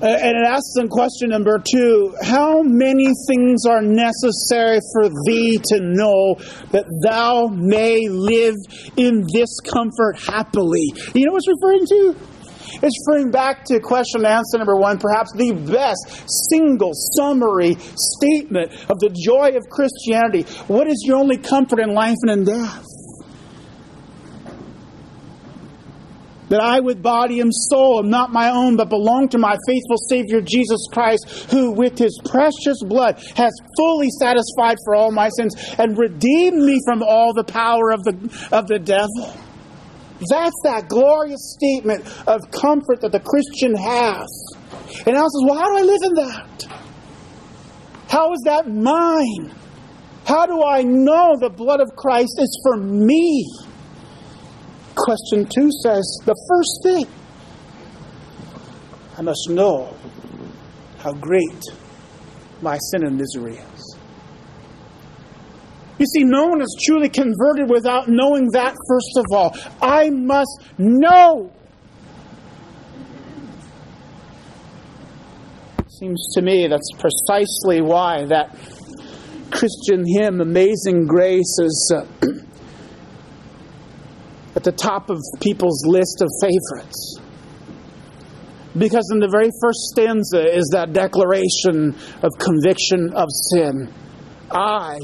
And 0.00 0.38
it 0.38 0.46
asks 0.46 0.74
in 0.78 0.86
question 0.86 1.30
number 1.30 1.58
two 1.58 2.14
How 2.22 2.62
many 2.62 3.12
things 3.26 3.66
are 3.66 3.82
necessary 3.82 4.78
for 4.92 5.08
thee 5.26 5.58
to 5.58 5.80
know 5.80 6.36
that 6.70 6.84
thou 7.02 7.48
may 7.48 8.06
live 8.08 8.54
in 8.96 9.26
this 9.34 9.58
comfort 9.58 10.20
happily? 10.24 10.92
You 11.16 11.26
know 11.26 11.32
what 11.32 11.42
it's 11.44 11.48
referring 11.48 11.86
to? 11.86 12.37
It's 12.82 13.06
referring 13.06 13.30
back 13.30 13.64
to 13.66 13.80
question 13.80 14.24
and 14.24 14.26
answer 14.26 14.58
number 14.58 14.76
one, 14.76 14.98
perhaps 14.98 15.32
the 15.34 15.52
best 15.52 16.26
single 16.50 16.92
summary 17.16 17.76
statement 17.96 18.72
of 18.90 18.98
the 18.98 19.10
joy 19.10 19.56
of 19.56 19.68
Christianity. 19.68 20.42
What 20.66 20.86
is 20.88 21.04
your 21.06 21.16
only 21.16 21.38
comfort 21.38 21.80
in 21.80 21.94
life 21.94 22.16
and 22.22 22.30
in 22.30 22.44
death? 22.44 22.84
that 26.48 26.60
I 26.60 26.80
with 26.80 27.02
body 27.02 27.40
and 27.40 27.52
soul 27.54 28.00
am 28.00 28.10
not 28.10 28.32
my 28.32 28.50
own, 28.50 28.76
but 28.76 28.88
belong 28.88 29.28
to 29.30 29.38
my 29.38 29.56
faithful 29.66 29.98
Savior 30.08 30.40
Jesus 30.40 30.86
Christ, 30.92 31.46
who 31.50 31.72
with 31.72 31.98
his 31.98 32.18
precious 32.24 32.82
blood 32.84 33.22
has 33.36 33.52
fully 33.76 34.08
satisfied 34.18 34.76
for 34.84 34.94
all 34.94 35.10
my 35.10 35.28
sins 35.30 35.54
and 35.78 35.98
redeemed 35.98 36.62
me 36.62 36.80
from 36.86 37.02
all 37.02 37.34
the 37.34 37.44
power 37.44 37.90
of 37.90 38.02
the, 38.04 38.48
of 38.52 38.66
the 38.66 38.78
devil. 38.78 39.47
That's 40.30 40.60
that 40.64 40.88
glorious 40.88 41.56
statement 41.56 42.04
of 42.26 42.50
comfort 42.50 43.00
that 43.02 43.12
the 43.12 43.20
Christian 43.20 43.74
has. 43.74 44.56
And 45.06 45.16
Al 45.16 45.28
says, 45.28 45.42
Well, 45.46 45.58
how 45.58 45.68
do 45.68 45.78
I 45.78 45.82
live 45.82 46.02
in 46.02 46.14
that? 46.14 46.66
How 48.08 48.32
is 48.32 48.40
that 48.46 48.68
mine? 48.68 49.54
How 50.26 50.46
do 50.46 50.62
I 50.62 50.82
know 50.82 51.36
the 51.38 51.50
blood 51.50 51.80
of 51.80 51.94
Christ 51.96 52.38
is 52.38 52.60
for 52.62 52.76
me? 52.76 53.46
Question 54.94 55.46
two 55.46 55.70
says 55.82 56.04
the 56.26 56.34
first 56.48 56.80
thing 56.82 57.06
I 59.16 59.22
must 59.22 59.48
know 59.48 59.96
how 60.98 61.12
great 61.12 61.62
my 62.60 62.76
sin 62.90 63.04
and 63.04 63.16
misery 63.16 63.56
is. 63.56 63.67
You 65.98 66.06
see, 66.06 66.24
no 66.24 66.46
one 66.46 66.60
is 66.60 66.76
truly 66.84 67.08
converted 67.08 67.68
without 67.68 68.08
knowing 68.08 68.48
that, 68.52 68.74
first 68.88 69.16
of 69.16 69.24
all. 69.32 69.56
I 69.82 70.10
must 70.10 70.62
know. 70.78 71.52
Seems 75.88 76.28
to 76.34 76.42
me 76.42 76.68
that's 76.68 76.90
precisely 76.98 77.80
why 77.80 78.24
that 78.26 78.56
Christian 79.50 80.04
hymn, 80.06 80.40
Amazing 80.40 81.06
Grace, 81.06 81.58
is. 81.60 81.92
Uh, 81.94 82.26
at 84.58 84.64
the 84.64 84.72
top 84.72 85.08
of 85.08 85.22
people's 85.40 85.86
list 85.86 86.20
of 86.20 86.28
favorites. 86.42 87.20
Because 88.76 89.08
in 89.12 89.20
the 89.20 89.28
very 89.28 89.50
first 89.62 89.78
stanza 89.92 90.52
is 90.52 90.70
that 90.72 90.92
declaration 90.92 91.94
of 92.24 92.32
conviction 92.40 93.12
of 93.14 93.28
sin. 93.52 93.88
I 94.50 94.98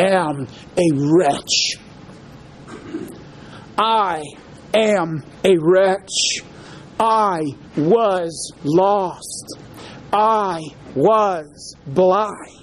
am 0.00 0.46
a 0.76 0.90
wretch. 0.94 1.76
I 3.78 4.22
am 4.74 5.24
a 5.44 5.56
wretch. 5.58 6.42
I 6.98 7.40
was 7.76 8.52
lost. 8.62 9.58
I 10.12 10.60
was 10.94 11.76
blind. 11.86 12.60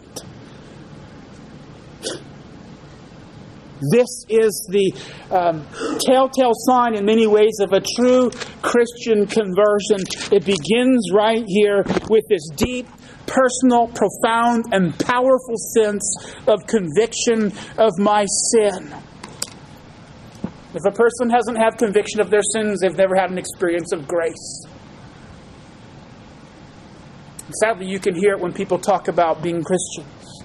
This 3.92 4.26
is 4.30 4.68
the 4.72 4.92
um, 5.30 5.66
telltale 6.02 6.54
sign 6.54 6.96
in 6.96 7.06
many 7.06 7.28
ways 7.28 7.60
of 7.62 7.74
a 7.74 7.82
true 7.96 8.32
Christian 8.62 9.28
conversion. 9.28 10.02
It 10.32 10.46
begins 10.46 11.12
right 11.14 11.44
here 11.48 11.84
with 12.10 12.24
this 12.28 12.50
deep, 12.56 12.88
personal, 13.28 13.88
profound, 13.88 14.66
and 14.72 14.98
powerful 15.00 15.58
sense 15.76 16.34
of 16.48 16.66
conviction 16.66 17.52
of 17.78 17.92
my 18.00 18.26
sin. 18.52 18.96
If 20.74 20.86
a 20.86 20.92
person 20.92 21.30
hasn't 21.30 21.58
had 21.58 21.78
conviction 21.78 22.20
of 22.20 22.30
their 22.30 22.42
sins, 22.42 22.80
they've 22.82 22.96
never 22.96 23.16
had 23.16 23.30
an 23.30 23.38
experience 23.38 23.92
of 23.92 24.08
grace. 24.08 24.66
Sadly, 27.62 27.88
you 27.88 28.00
can 28.00 28.16
hear 28.16 28.32
it 28.34 28.40
when 28.40 28.54
people 28.54 28.78
talk 28.78 29.08
about 29.08 29.42
being 29.42 29.64
Christians. 29.64 30.44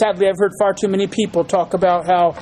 Sadly, 0.00 0.28
I've 0.28 0.38
heard 0.38 0.52
far 0.58 0.72
too 0.72 0.88
many 0.88 1.06
people 1.06 1.44
talk 1.44 1.74
about 1.74 2.06
how 2.06 2.34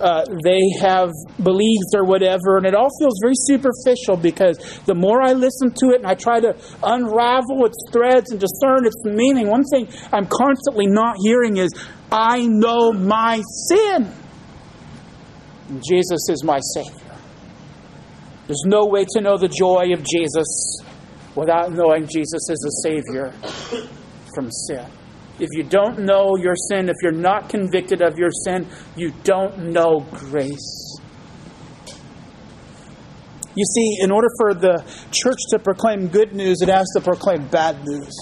uh, 0.00 0.24
they 0.44 0.60
have 0.80 1.10
beliefs 1.42 1.92
or 1.94 2.04
whatever, 2.04 2.56
and 2.56 2.66
it 2.66 2.74
all 2.74 2.90
feels 3.00 3.18
very 3.22 3.34
superficial 3.34 4.16
because 4.16 4.58
the 4.86 4.94
more 4.94 5.22
I 5.22 5.32
listen 5.32 5.70
to 5.70 5.86
it 5.90 5.96
and 5.96 6.06
I 6.06 6.14
try 6.14 6.40
to 6.40 6.54
unravel 6.82 7.64
its 7.66 7.78
threads 7.92 8.30
and 8.30 8.40
discern 8.40 8.86
its 8.86 9.02
meaning, 9.04 9.48
one 9.48 9.64
thing 9.64 9.88
I'm 10.12 10.26
constantly 10.26 10.86
not 10.86 11.16
hearing 11.22 11.56
is, 11.56 11.70
I 12.10 12.46
know 12.46 12.92
my 12.92 13.42
sin. 13.68 14.12
Jesus 15.86 16.28
is 16.28 16.44
my 16.44 16.60
Savior. 16.74 16.92
There's 18.46 18.62
no 18.64 18.86
way 18.86 19.04
to 19.16 19.20
know 19.20 19.36
the 19.36 19.48
joy 19.48 19.92
of 19.92 20.04
Jesus 20.04 20.78
without 21.34 21.72
knowing 21.72 22.06
Jesus 22.06 22.48
is 22.48 22.64
a 22.64 22.88
Savior 22.88 23.32
from 24.34 24.50
sin. 24.50 24.86
If 25.38 25.50
you 25.52 25.64
don't 25.64 26.00
know 26.00 26.36
your 26.36 26.54
sin, 26.70 26.88
if 26.88 26.96
you're 27.02 27.12
not 27.12 27.48
convicted 27.48 28.00
of 28.00 28.16
your 28.16 28.30
sin, 28.30 28.66
you 28.96 29.12
don't 29.22 29.70
know 29.70 30.00
grace. 30.12 30.98
You 33.54 33.64
see, 33.64 33.98
in 34.02 34.10
order 34.10 34.28
for 34.38 34.54
the 34.54 34.84
church 35.10 35.38
to 35.50 35.58
proclaim 35.58 36.08
good 36.08 36.34
news, 36.34 36.60
it 36.60 36.68
has 36.68 36.86
to 36.94 37.00
proclaim 37.00 37.46
bad 37.48 37.84
news. 37.84 38.14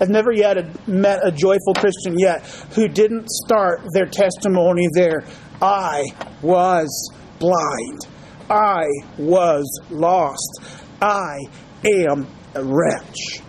I've 0.00 0.10
never 0.10 0.32
yet 0.32 0.88
met 0.88 1.20
a 1.24 1.30
joyful 1.30 1.74
Christian 1.74 2.18
yet 2.18 2.44
who 2.74 2.88
didn't 2.88 3.30
start 3.30 3.80
their 3.92 4.06
testimony 4.06 4.88
there. 4.92 5.24
I 5.62 6.04
was 6.42 7.12
blind. 7.38 8.06
I 8.50 8.86
was 9.18 9.64
lost. 9.90 10.60
I 11.00 11.38
am 11.84 12.26
a 12.54 12.64
wretch. 12.64 13.40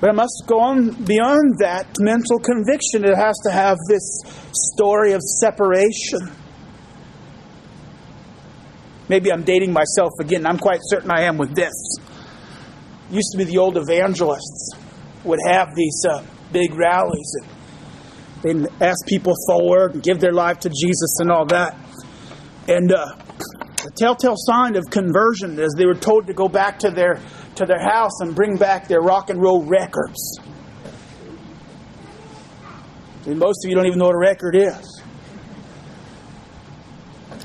But 0.00 0.10
it 0.10 0.14
must 0.14 0.44
go 0.46 0.60
on 0.60 0.90
beyond 1.04 1.58
that 1.60 1.86
mental 2.00 2.38
conviction. 2.38 3.04
It 3.04 3.16
has 3.16 3.36
to 3.46 3.50
have 3.50 3.78
this 3.88 4.20
story 4.52 5.12
of 5.12 5.22
separation. 5.22 6.30
Maybe 9.08 9.32
I'm 9.32 9.44
dating 9.44 9.72
myself 9.72 10.12
again. 10.20 10.46
I'm 10.46 10.58
quite 10.58 10.80
certain 10.82 11.10
I 11.10 11.22
am 11.22 11.38
with 11.38 11.54
this. 11.54 11.72
Used 13.10 13.32
to 13.32 13.38
be 13.38 13.44
the 13.44 13.58
old 13.58 13.76
evangelists 13.76 14.72
would 15.24 15.40
have 15.46 15.68
these 15.74 16.04
uh, 16.08 16.22
big 16.52 16.74
rallies 16.74 17.36
and 18.44 18.64
they'd 18.64 18.82
ask 18.82 19.06
people 19.06 19.34
forward 19.46 19.94
and 19.94 20.02
give 20.02 20.20
their 20.20 20.32
life 20.32 20.60
to 20.60 20.68
Jesus 20.68 21.18
and 21.20 21.30
all 21.30 21.46
that. 21.46 21.78
And 22.68 22.92
uh, 22.92 23.06
The 23.84 23.90
telltale 23.90 24.36
sign 24.38 24.76
of 24.76 24.84
conversion 24.88 25.58
is 25.58 25.74
they 25.76 25.84
were 25.84 25.94
told 25.94 26.26
to 26.28 26.32
go 26.32 26.48
back 26.48 26.78
to 26.80 26.90
their 26.90 27.20
to 27.56 27.66
their 27.66 27.82
house 27.82 28.20
and 28.20 28.34
bring 28.34 28.56
back 28.56 28.88
their 28.88 29.00
rock 29.00 29.30
and 29.30 29.40
roll 29.40 29.64
records. 29.64 30.38
And 33.26 33.38
most 33.38 33.64
of 33.64 33.70
you 33.70 33.74
don't 33.74 33.86
even 33.86 33.98
know 33.98 34.06
what 34.06 34.14
a 34.14 34.18
record 34.18 34.54
is. 34.54 35.02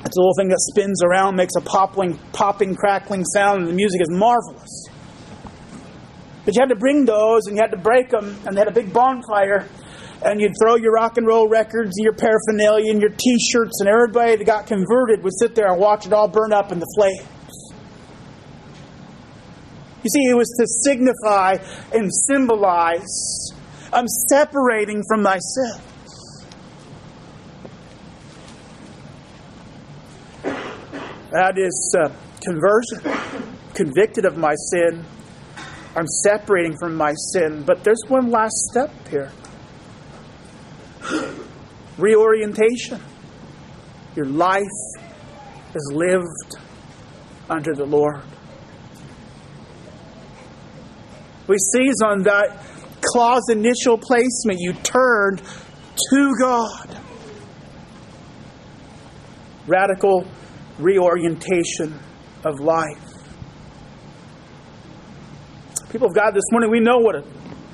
It's 0.05 0.17
a 0.17 0.19
little 0.19 0.33
thing 0.37 0.49
that 0.49 0.59
spins 0.71 1.03
around, 1.03 1.35
makes 1.35 1.53
a 1.55 1.61
popping, 1.61 2.17
popping, 2.33 2.75
crackling 2.75 3.23
sound, 3.25 3.61
and 3.61 3.69
the 3.69 3.73
music 3.73 4.01
is 4.01 4.09
marvelous. 4.09 4.87
But 6.45 6.55
you 6.55 6.61
had 6.61 6.69
to 6.69 6.75
bring 6.75 7.05
those, 7.05 7.45
and 7.45 7.55
you 7.55 7.61
had 7.61 7.71
to 7.71 7.77
break 7.77 8.09
them, 8.09 8.35
and 8.45 8.55
they 8.55 8.59
had 8.59 8.67
a 8.67 8.73
big 8.73 8.91
bonfire, 8.91 9.67
and 10.25 10.41
you'd 10.41 10.53
throw 10.61 10.75
your 10.75 10.93
rock 10.93 11.17
and 11.17 11.27
roll 11.27 11.47
records, 11.47 11.91
your 11.97 12.13
paraphernalia, 12.13 12.91
and 12.91 13.01
your 13.01 13.11
T-shirts, 13.11 13.79
and 13.81 13.87
everybody 13.87 14.35
that 14.35 14.45
got 14.45 14.65
converted 14.65 15.23
would 15.23 15.37
sit 15.37 15.53
there 15.53 15.71
and 15.71 15.79
watch 15.79 16.07
it 16.07 16.13
all 16.13 16.27
burn 16.27 16.51
up 16.51 16.71
in 16.71 16.79
the 16.79 16.87
flames. 16.97 17.38
You 20.03 20.09
see, 20.09 20.29
it 20.29 20.35
was 20.35 20.49
to 20.59 20.65
signify 20.89 21.57
and 21.93 22.09
symbolize 22.27 23.53
I'm 23.91 24.07
separating 24.07 25.03
from 25.07 25.23
my 25.23 25.39
sin. 25.39 25.81
That 31.31 31.57
is 31.57 31.95
uh, 31.97 32.11
conversion. 32.43 32.99
Convicted 33.73 34.25
of 34.25 34.37
my 34.37 34.53
sin. 34.71 35.03
I'm 35.95 36.07
separating 36.07 36.77
from 36.79 36.95
my 36.95 37.13
sin. 37.31 37.63
But 37.63 37.83
there's 37.83 38.01
one 38.07 38.29
last 38.29 38.55
step 38.71 38.91
here 39.09 39.31
reorientation. 41.97 43.01
Your 44.15 44.27
life 44.27 44.63
is 45.73 45.91
lived 45.93 46.57
under 47.49 47.73
the 47.73 47.85
Lord. 47.85 48.23
We 51.49 51.57
seize 51.57 52.01
on 52.05 52.23
that 52.23 52.63
clause 53.01 53.49
initial 53.49 53.97
placement. 53.97 54.59
You 54.59 54.73
turned 54.73 55.41
to 56.11 56.33
God. 56.39 56.99
Radical 59.65 60.25
reorientation 60.77 61.99
of 62.45 62.59
life. 62.59 63.03
People 65.89 66.07
of 66.07 66.13
God, 66.13 66.35
this 66.35 66.43
morning 66.51 66.69
we 66.69 66.79
know 66.79 66.99
what 66.99 67.15
a 67.15 67.23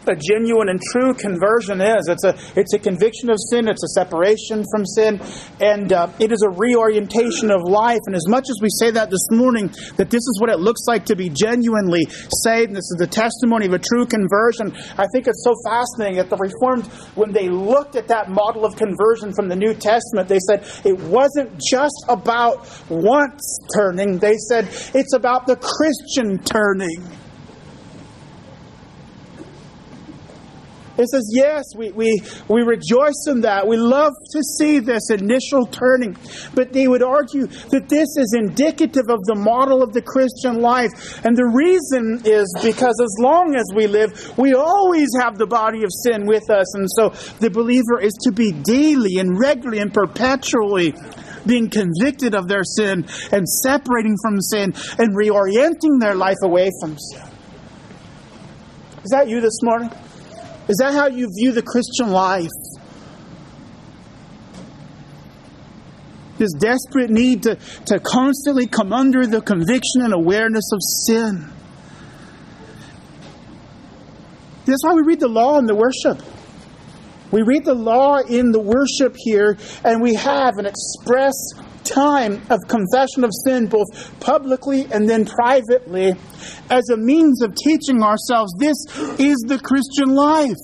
a 0.08 0.16
genuine 0.16 0.70
and 0.70 0.80
true 0.92 1.14
conversion 1.14 1.82
is. 1.82 2.08
It's 2.08 2.24
a 2.24 2.36
it's 2.56 2.74
a 2.74 2.80
conviction 2.80 3.30
of 3.30 3.38
sin. 3.40 3.68
It's 3.68 3.84
a 3.84 4.00
separation 4.00 4.64
from 4.72 4.86
sin, 4.86 5.22
and 5.60 5.92
uh, 5.92 6.10
it 6.20 6.32
is 6.32 6.42
a 6.42 6.50
reorientation 6.50 7.52
of 7.52 7.62
life. 7.64 8.00
And 8.06 8.16
as 8.16 8.28
much 8.28 8.46
as 8.50 8.58
we 8.62 8.70
say 8.70 8.92
that 8.92 9.10
this 9.10 9.28
morning, 9.32 9.68
that 9.98 10.10
this 10.10 10.22
is 10.22 10.38
what 10.40 10.50
it 10.50 10.60
looks 10.60 10.82
like 10.88 11.06
to 11.06 11.16
be 11.16 11.30
genuinely 11.30 12.06
saved, 12.44 12.70
and 12.70 12.76
this 12.76 12.90
is 12.92 12.98
the 13.00 13.08
testimony 13.08 13.66
of 13.66 13.74
a 13.74 13.80
true 13.80 14.06
conversion. 14.06 14.76
I 14.98 15.08
think 15.14 15.28
it's 15.28 15.44
so 15.44 15.54
fascinating 15.66 16.18
that 16.18 16.30
the 16.30 16.38
Reformed, 16.38 16.86
when 17.16 17.32
they 17.32 17.50
looked 17.50 17.96
at 17.96 18.08
that 18.10 18.30
model 18.30 18.66
of 18.66 18.76
conversion 18.76 19.34
from 19.34 19.50
the 19.50 19.56
New 19.56 19.74
Testament, 19.74 20.28
they 20.28 20.40
said 20.40 20.66
it 20.86 21.00
wasn't 21.00 21.52
just 21.60 22.06
about 22.08 22.68
once 22.90 23.60
turning. 23.74 24.18
They 24.20 24.36
said 24.38 24.68
it's 24.94 25.14
about 25.14 25.48
the 25.48 25.56
Christian 25.56 26.40
turning. 26.44 27.25
It 30.98 31.10
says, 31.10 31.30
yes, 31.34 31.66
we, 31.76 31.92
we, 31.92 32.22
we 32.48 32.62
rejoice 32.62 33.28
in 33.28 33.42
that. 33.42 33.68
We 33.68 33.76
love 33.76 34.14
to 34.32 34.42
see 34.58 34.80
this 34.80 35.10
initial 35.10 35.66
turning. 35.66 36.16
But 36.54 36.72
they 36.72 36.88
would 36.88 37.04
argue 37.04 37.48
that 37.48 37.90
this 37.90 38.16
is 38.16 38.34
indicative 38.38 39.10
of 39.10 39.24
the 39.26 39.36
model 39.36 39.84
of 39.84 39.92
the 39.92 40.02
Christian 40.02 40.62
life. 40.62 41.26
And 41.26 41.36
the 41.36 41.46
reason 41.46 42.22
is 42.24 42.48
because 42.64 42.96
as 43.02 43.16
long 43.20 43.56
as 43.56 43.66
we 43.76 43.88
live, 43.88 44.38
we 44.38 44.54
always 44.54 45.10
have 45.20 45.38
the 45.38 45.48
body 45.48 45.84
of 45.84 45.90
sin 45.92 46.26
with 46.26 46.50
us. 46.50 46.76
And 46.76 46.88
so 46.90 47.10
the 47.40 47.50
believer 47.50 48.00
is 48.00 48.14
to 48.24 48.32
be 48.32 48.54
daily 48.54 49.18
and 49.20 49.38
regularly 49.38 49.80
and 49.80 49.94
perpetually 49.94 50.94
being 51.46 51.70
convicted 51.70 52.36
of 52.36 52.48
their 52.48 52.64
sin 52.64 53.06
and 53.32 53.48
separating 53.48 54.16
from 54.24 54.40
sin 54.40 54.74
and 54.98 55.16
reorienting 55.16 56.00
their 56.00 56.16
life 56.16 56.38
away 56.42 56.72
from 56.82 56.98
sin. 56.98 57.22
Is 59.04 59.12
that 59.12 59.28
you 59.28 59.42
this 59.42 59.60
morning? 59.62 59.92
Is 60.68 60.78
that 60.78 60.94
how 60.94 61.08
you 61.08 61.28
view 61.38 61.52
the 61.52 61.62
Christian 61.62 62.10
life? 62.10 62.50
This 66.38 66.52
desperate 66.54 67.10
need 67.10 67.44
to, 67.44 67.56
to 67.86 68.00
constantly 68.00 68.68
come 68.68 68.92
under 68.92 69.26
the 69.26 69.42
conviction 69.42 70.02
and 70.02 70.14
awareness 70.14 70.70
of 70.74 70.80
sin. 70.82 71.50
That's 74.66 74.84
why 74.84 74.94
we 74.94 75.04
read 75.04 75.20
the 75.20 75.28
law 75.28 75.60
in 75.60 75.66
the 75.66 75.76
worship. 75.76 76.22
We 77.32 77.44
read 77.44 77.66
the 77.66 77.74
law 77.74 78.18
in 78.18 78.52
the 78.52 78.60
worship 78.60 79.16
here, 79.18 79.58
and 79.84 80.02
we 80.02 80.16
have 80.16 80.58
an 80.58 80.66
express 80.66 81.36
time 81.86 82.42
of 82.50 82.60
confession 82.68 83.24
of 83.24 83.32
sin, 83.46 83.68
both 83.68 84.20
publicly 84.20 84.88
and 84.92 85.10
then 85.10 85.26
privately, 85.26 86.14
as 86.70 86.90
a 86.90 86.98
means 86.98 87.42
of 87.42 87.56
teaching 87.56 88.02
ourselves 88.02 88.54
this 88.60 88.78
is 89.20 89.38
the 89.48 89.60
Christian 89.60 90.16
life. 90.16 90.56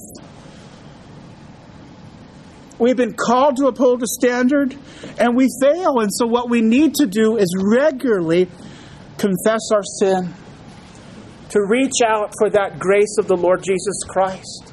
We've 2.80 2.98
been 2.98 3.14
called 3.14 3.58
to 3.58 3.68
uphold 3.68 4.02
a 4.02 4.08
standard, 4.08 4.76
and 5.20 5.36
we 5.36 5.48
fail. 5.62 6.00
And 6.00 6.12
so, 6.12 6.26
what 6.26 6.50
we 6.50 6.62
need 6.62 6.96
to 6.96 7.06
do 7.06 7.38
is 7.38 7.56
regularly 7.58 8.50
confess 9.20 9.70
our 9.72 9.84
sin, 9.84 10.34
to 11.50 11.62
reach 11.68 12.02
out 12.04 12.34
for 12.40 12.50
that 12.50 12.80
grace 12.80 13.18
of 13.20 13.28
the 13.28 13.38
Lord 13.38 13.64
Jesus 13.64 14.04
Christ 14.08 14.71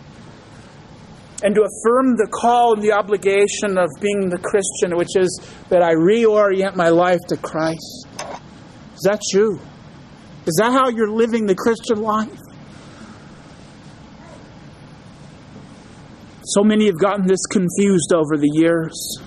and 1.42 1.54
to 1.54 1.62
affirm 1.62 2.16
the 2.16 2.26
call 2.26 2.74
and 2.74 2.82
the 2.82 2.92
obligation 2.92 3.78
of 3.78 3.88
being 4.00 4.28
the 4.28 4.38
Christian, 4.38 4.96
which 4.96 5.16
is 5.16 5.40
that 5.68 5.82
I 5.82 5.94
reorient 5.94 6.74
my 6.74 6.88
life 6.88 7.20
to 7.28 7.36
Christ. 7.36 8.06
Is 8.94 9.02
that 9.02 9.20
true? 9.30 9.60
Is 10.46 10.56
that 10.60 10.72
how 10.72 10.88
you're 10.88 11.10
living 11.10 11.46
the 11.46 11.54
Christian 11.54 12.02
life? 12.02 12.36
So 16.42 16.64
many 16.64 16.86
have 16.86 16.98
gotten 16.98 17.26
this 17.26 17.44
confused 17.46 18.12
over 18.12 18.36
the 18.36 18.50
years. 18.54 19.18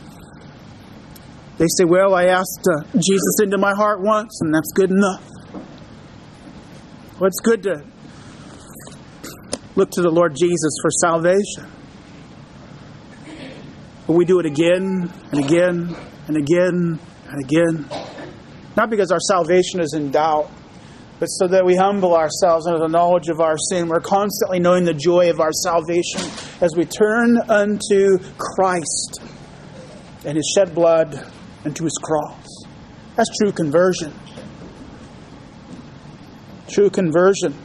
They 1.58 1.68
say, 1.78 1.86
Well, 1.86 2.16
I 2.16 2.26
asked 2.26 2.68
uh, 2.68 2.84
Jesus 2.96 3.36
into 3.44 3.60
my 3.60 3.74
heart 3.76 4.02
once, 4.02 4.40
and 4.42 4.54
that's 4.54 4.72
good 4.74 4.90
enough. 4.90 5.24
Well, 7.20 7.28
it's 7.28 7.40
good 7.42 7.62
to 7.64 7.86
look 9.76 9.92
to 9.92 10.02
the 10.02 10.10
Lord 10.10 10.36
Jesus 10.36 10.76
for 10.82 10.90
salvation. 10.90 11.81
But 14.12 14.18
we 14.18 14.26
do 14.26 14.40
it 14.42 14.46
again 14.46 15.10
and 15.32 15.46
again 15.46 15.96
and 16.28 16.36
again 16.36 17.00
and 17.30 17.46
again. 17.46 17.88
Not 18.76 18.90
because 18.90 19.10
our 19.10 19.22
salvation 19.22 19.80
is 19.80 19.94
in 19.94 20.12
doubt, 20.12 20.52
but 21.18 21.28
so 21.28 21.48
that 21.48 21.64
we 21.66 21.78
humble 21.78 22.14
ourselves 22.14 22.68
under 22.68 22.80
the 22.80 22.90
knowledge 22.90 23.30
of 23.30 23.40
our 23.40 23.56
sin. 23.70 23.88
We're 23.88 24.02
constantly 24.02 24.60
knowing 24.60 24.84
the 24.84 24.94
joy 24.94 25.30
of 25.30 25.40
our 25.40 25.54
salvation 25.54 26.20
as 26.60 26.76
we 26.76 26.84
turn 26.84 27.38
unto 27.48 28.18
Christ 28.38 29.22
and 30.26 30.36
his 30.36 30.54
shed 30.58 30.76
blood 30.76 31.18
and 31.64 31.74
to 31.74 31.86
his 31.86 31.98
cross. 32.04 32.66
That's 33.16 33.30
true 33.38 33.54
conversion. 33.54 34.14
True 36.68 36.90
conversion 36.90 37.56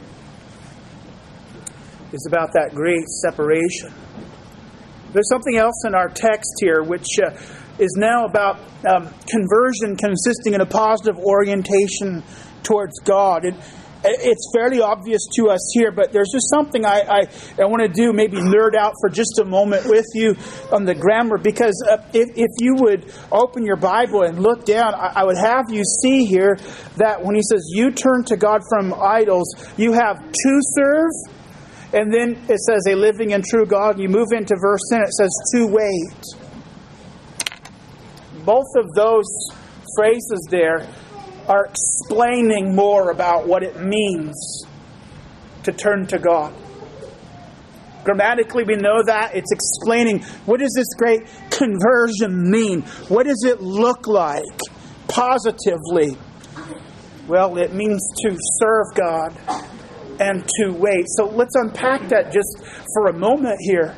is 2.13 2.25
about 2.25 2.53
that 2.53 2.73
great 2.73 3.05
separation. 3.21 3.93
There's 5.17 5.29
something 5.29 5.57
else 5.57 5.83
in 5.83 5.95
our 5.95 6.09
text 6.09 6.57
here 6.61 6.83
which 6.83 7.07
uh, 7.17 7.31
is 7.79 7.95
now 7.97 8.25
about 8.25 8.59
um, 8.85 9.09
conversion 9.25 9.97
consisting 9.97 10.53
in 10.53 10.61
a 10.61 10.65
positive 10.67 11.17
orientation 11.17 12.21
towards 12.61 12.99
God. 12.99 13.43
It, 13.43 13.55
it's 14.03 14.51
fairly 14.55 14.79
obvious 14.79 15.25
to 15.37 15.49
us 15.49 15.71
here, 15.73 15.91
but 15.91 16.11
there's 16.13 16.29
just 16.31 16.51
something 16.51 16.85
I, 16.85 16.99
I, 17.01 17.19
I 17.59 17.65
want 17.65 17.81
to 17.81 17.87
do, 17.87 18.13
maybe 18.13 18.37
nerd 18.37 18.75
out 18.75 18.93
for 19.01 19.09
just 19.09 19.39
a 19.39 19.43
moment 19.43 19.87
with 19.87 20.05
you 20.13 20.35
on 20.71 20.85
the 20.85 20.93
grammar, 20.93 21.39
because 21.39 21.83
uh, 21.89 21.97
if, 22.13 22.37
if 22.37 22.51
you 22.59 22.75
would 22.75 23.11
open 23.31 23.65
your 23.65 23.75
Bible 23.75 24.21
and 24.21 24.37
look 24.37 24.65
down, 24.65 24.93
I, 24.93 25.13
I 25.15 25.23
would 25.23 25.37
have 25.37 25.71
you 25.71 25.83
see 25.83 26.25
here 26.25 26.59
that 26.97 27.23
when 27.23 27.33
he 27.33 27.41
says, 27.41 27.67
You 27.73 27.89
turn 27.89 28.23
to 28.25 28.37
God 28.37 28.61
from 28.69 28.93
idols, 28.93 29.47
you 29.77 29.93
have 29.93 30.19
to 30.19 30.59
serve 30.61 31.09
and 31.93 32.13
then 32.13 32.31
it 32.49 32.59
says 32.59 32.83
a 32.87 32.95
living 32.95 33.33
and 33.33 33.43
true 33.43 33.65
God. 33.65 33.99
You 33.99 34.09
move 34.09 34.27
into 34.31 34.55
verse 34.61 34.81
10, 34.91 35.01
it 35.01 35.13
says 35.13 35.29
to 35.53 35.67
wait. 35.67 36.23
Both 38.45 38.67
of 38.77 38.93
those 38.95 39.25
phrases 39.95 40.47
there 40.49 40.87
are 41.47 41.65
explaining 41.65 42.75
more 42.75 43.11
about 43.11 43.47
what 43.47 43.63
it 43.63 43.79
means 43.81 44.65
to 45.63 45.71
turn 45.71 46.07
to 46.07 46.19
God. 46.19 46.53
Grammatically, 48.03 48.63
we 48.63 48.75
know 48.75 49.03
that. 49.03 49.35
It's 49.35 49.51
explaining 49.51 50.21
what 50.45 50.59
does 50.59 50.73
this 50.75 50.93
great 50.97 51.21
conversion 51.49 52.49
mean? 52.49 52.83
What 53.09 53.25
does 53.25 53.43
it 53.43 53.61
look 53.61 54.07
like? 54.07 54.43
positively? 55.07 56.17
Well, 57.27 57.57
it 57.57 57.73
means 57.73 58.01
to 58.21 58.37
serve 58.59 58.95
God 58.95 59.35
and 60.19 60.47
to 60.59 60.71
wait. 60.71 61.05
So 61.15 61.25
let's 61.25 61.55
unpack 61.55 62.09
that 62.09 62.31
just 62.31 62.57
for 62.93 63.07
a 63.07 63.13
moment 63.13 63.57
here. 63.61 63.95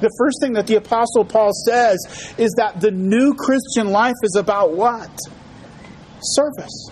The 0.00 0.10
first 0.18 0.38
thing 0.40 0.54
that 0.54 0.66
the 0.66 0.76
Apostle 0.76 1.24
Paul 1.24 1.52
says 1.66 2.34
is 2.36 2.52
that 2.56 2.80
the 2.80 2.90
new 2.90 3.34
Christian 3.34 3.90
life 3.90 4.16
is 4.22 4.36
about 4.36 4.72
what? 4.72 5.10
Service. 6.20 6.90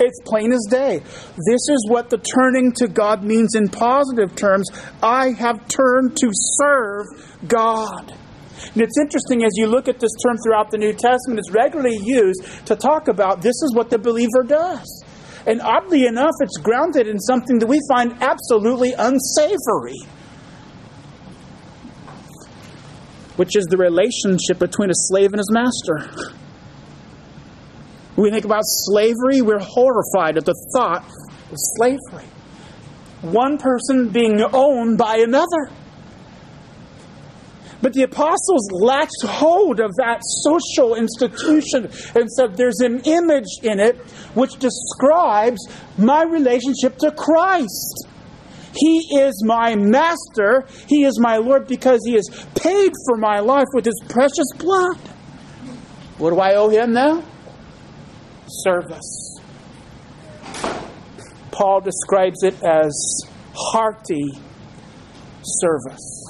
It's 0.00 0.20
plain 0.24 0.52
as 0.52 0.66
day. 0.68 0.98
This 0.98 1.68
is 1.68 1.86
what 1.88 2.10
the 2.10 2.18
turning 2.18 2.72
to 2.72 2.88
God 2.88 3.22
means 3.22 3.54
in 3.54 3.68
positive 3.68 4.34
terms. 4.34 4.68
I 5.00 5.30
have 5.30 5.68
turned 5.68 6.16
to 6.16 6.30
serve 6.32 7.06
God. 7.46 8.12
And 8.74 8.82
it's 8.82 8.98
interesting 8.98 9.44
as 9.44 9.52
you 9.54 9.66
look 9.66 9.88
at 9.88 10.00
this 10.00 10.12
term 10.24 10.36
throughout 10.44 10.70
the 10.70 10.78
New 10.78 10.92
Testament, 10.92 11.38
it's 11.38 11.50
regularly 11.50 11.98
used 12.02 12.66
to 12.66 12.74
talk 12.74 13.08
about 13.08 13.42
this 13.42 13.54
is 13.62 13.72
what 13.74 13.90
the 13.90 13.98
believer 13.98 14.42
does. 14.42 15.01
And 15.46 15.60
oddly 15.60 16.06
enough, 16.06 16.34
it's 16.40 16.56
grounded 16.58 17.08
in 17.08 17.18
something 17.18 17.58
that 17.58 17.66
we 17.66 17.80
find 17.88 18.14
absolutely 18.22 18.92
unsavory, 18.92 19.98
which 23.36 23.56
is 23.56 23.66
the 23.66 23.76
relationship 23.76 24.58
between 24.58 24.90
a 24.90 24.94
slave 24.94 25.32
and 25.32 25.38
his 25.38 25.50
master. 25.50 26.30
When 28.14 28.24
we 28.24 28.30
think 28.30 28.44
about 28.44 28.62
slavery, 28.64 29.42
we're 29.42 29.58
horrified 29.58 30.36
at 30.36 30.44
the 30.44 30.54
thought 30.74 31.04
of 31.50 31.56
slavery. 31.76 32.28
One 33.22 33.58
person 33.58 34.10
being 34.10 34.40
owned 34.52 34.98
by 34.98 35.16
another. 35.16 35.70
But 37.82 37.94
the 37.94 38.04
apostles 38.04 38.70
latched 38.70 39.22
hold 39.24 39.80
of 39.80 39.90
that 39.96 40.20
social 40.22 40.94
institution 40.94 41.90
and 42.14 42.30
said 42.30 42.56
there's 42.56 42.78
an 42.78 43.00
image 43.00 43.58
in 43.62 43.80
it 43.80 43.96
which 44.34 44.56
describes 44.60 45.60
my 45.98 46.22
relationship 46.22 46.96
to 46.98 47.10
Christ. 47.10 48.06
He 48.74 49.18
is 49.18 49.44
my 49.44 49.74
master. 49.74 50.66
He 50.88 51.04
is 51.04 51.18
my 51.18 51.36
Lord 51.38 51.66
because 51.66 52.00
he 52.06 52.14
has 52.14 52.28
paid 52.54 52.92
for 53.06 53.16
my 53.18 53.40
life 53.40 53.66
with 53.74 53.84
his 53.84 54.00
precious 54.08 54.46
blood. 54.56 54.96
What 56.18 56.30
do 56.30 56.38
I 56.38 56.54
owe 56.54 56.68
him 56.68 56.92
now? 56.92 57.24
Service. 58.46 59.40
Paul 61.50 61.80
describes 61.80 62.42
it 62.44 62.62
as 62.62 63.26
hearty 63.54 64.30
service. 65.42 66.21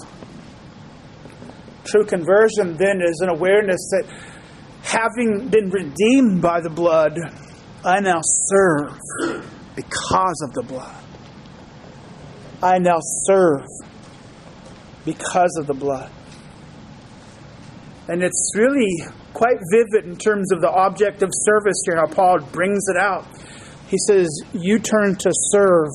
True 1.85 2.05
conversion 2.05 2.77
then 2.77 3.01
is 3.03 3.21
an 3.23 3.29
awareness 3.29 3.81
that 3.91 4.05
having 4.83 5.49
been 5.49 5.71
redeemed 5.71 6.41
by 6.41 6.61
the 6.61 6.71
blood, 6.71 7.19
I 7.85 8.01
now 8.01 8.21
serve 8.23 8.99
because 9.75 10.43
of 10.43 10.53
the 10.55 10.63
blood. 10.67 11.03
I 12.63 12.79
now 12.79 12.99
serve 13.25 13.67
because 15.05 15.57
of 15.59 15.67
the 15.67 15.75
blood. 15.75 16.11
And 18.09 18.23
it's 18.23 18.53
really 18.55 18.91
quite 19.33 19.57
vivid 19.73 20.05
in 20.05 20.17
terms 20.17 20.53
of 20.53 20.61
the 20.61 20.71
object 20.71 21.23
of 21.23 21.31
service 21.33 21.83
here, 21.85 21.97
how 21.97 22.07
Paul 22.07 22.41
brings 22.53 22.85
it 22.89 22.97
out. 22.97 23.27
He 23.89 23.99
says, 24.07 24.29
You 24.53 24.79
turn 24.79 25.17
to 25.17 25.31
serve 25.33 25.89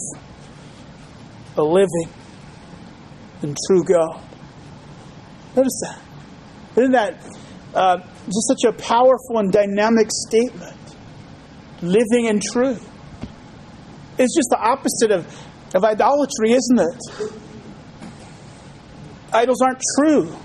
a 1.55 1.63
living 1.63 2.09
and 3.41 3.55
true 3.67 3.83
God. 3.83 4.26
Notice 5.57 5.81
that. 5.81 5.99
Isn't 6.77 6.91
that 6.91 7.19
uh, 7.73 7.97
just 7.97 8.47
such 8.47 8.63
a 8.67 8.73
powerful 8.73 9.39
and 9.39 9.51
dynamic 9.51 10.09
statement? 10.11 10.77
Living 11.81 12.25
in 12.25 12.39
truth. 12.39 12.87
It's 14.19 14.35
just 14.35 14.49
the 14.51 14.59
opposite 14.59 15.09
of, 15.09 15.25
of 15.73 15.83
idolatry, 15.83 16.51
isn't 16.51 16.79
it? 16.79 17.31
Idols 19.33 19.59
aren't 19.63 19.81
true. 19.97 20.37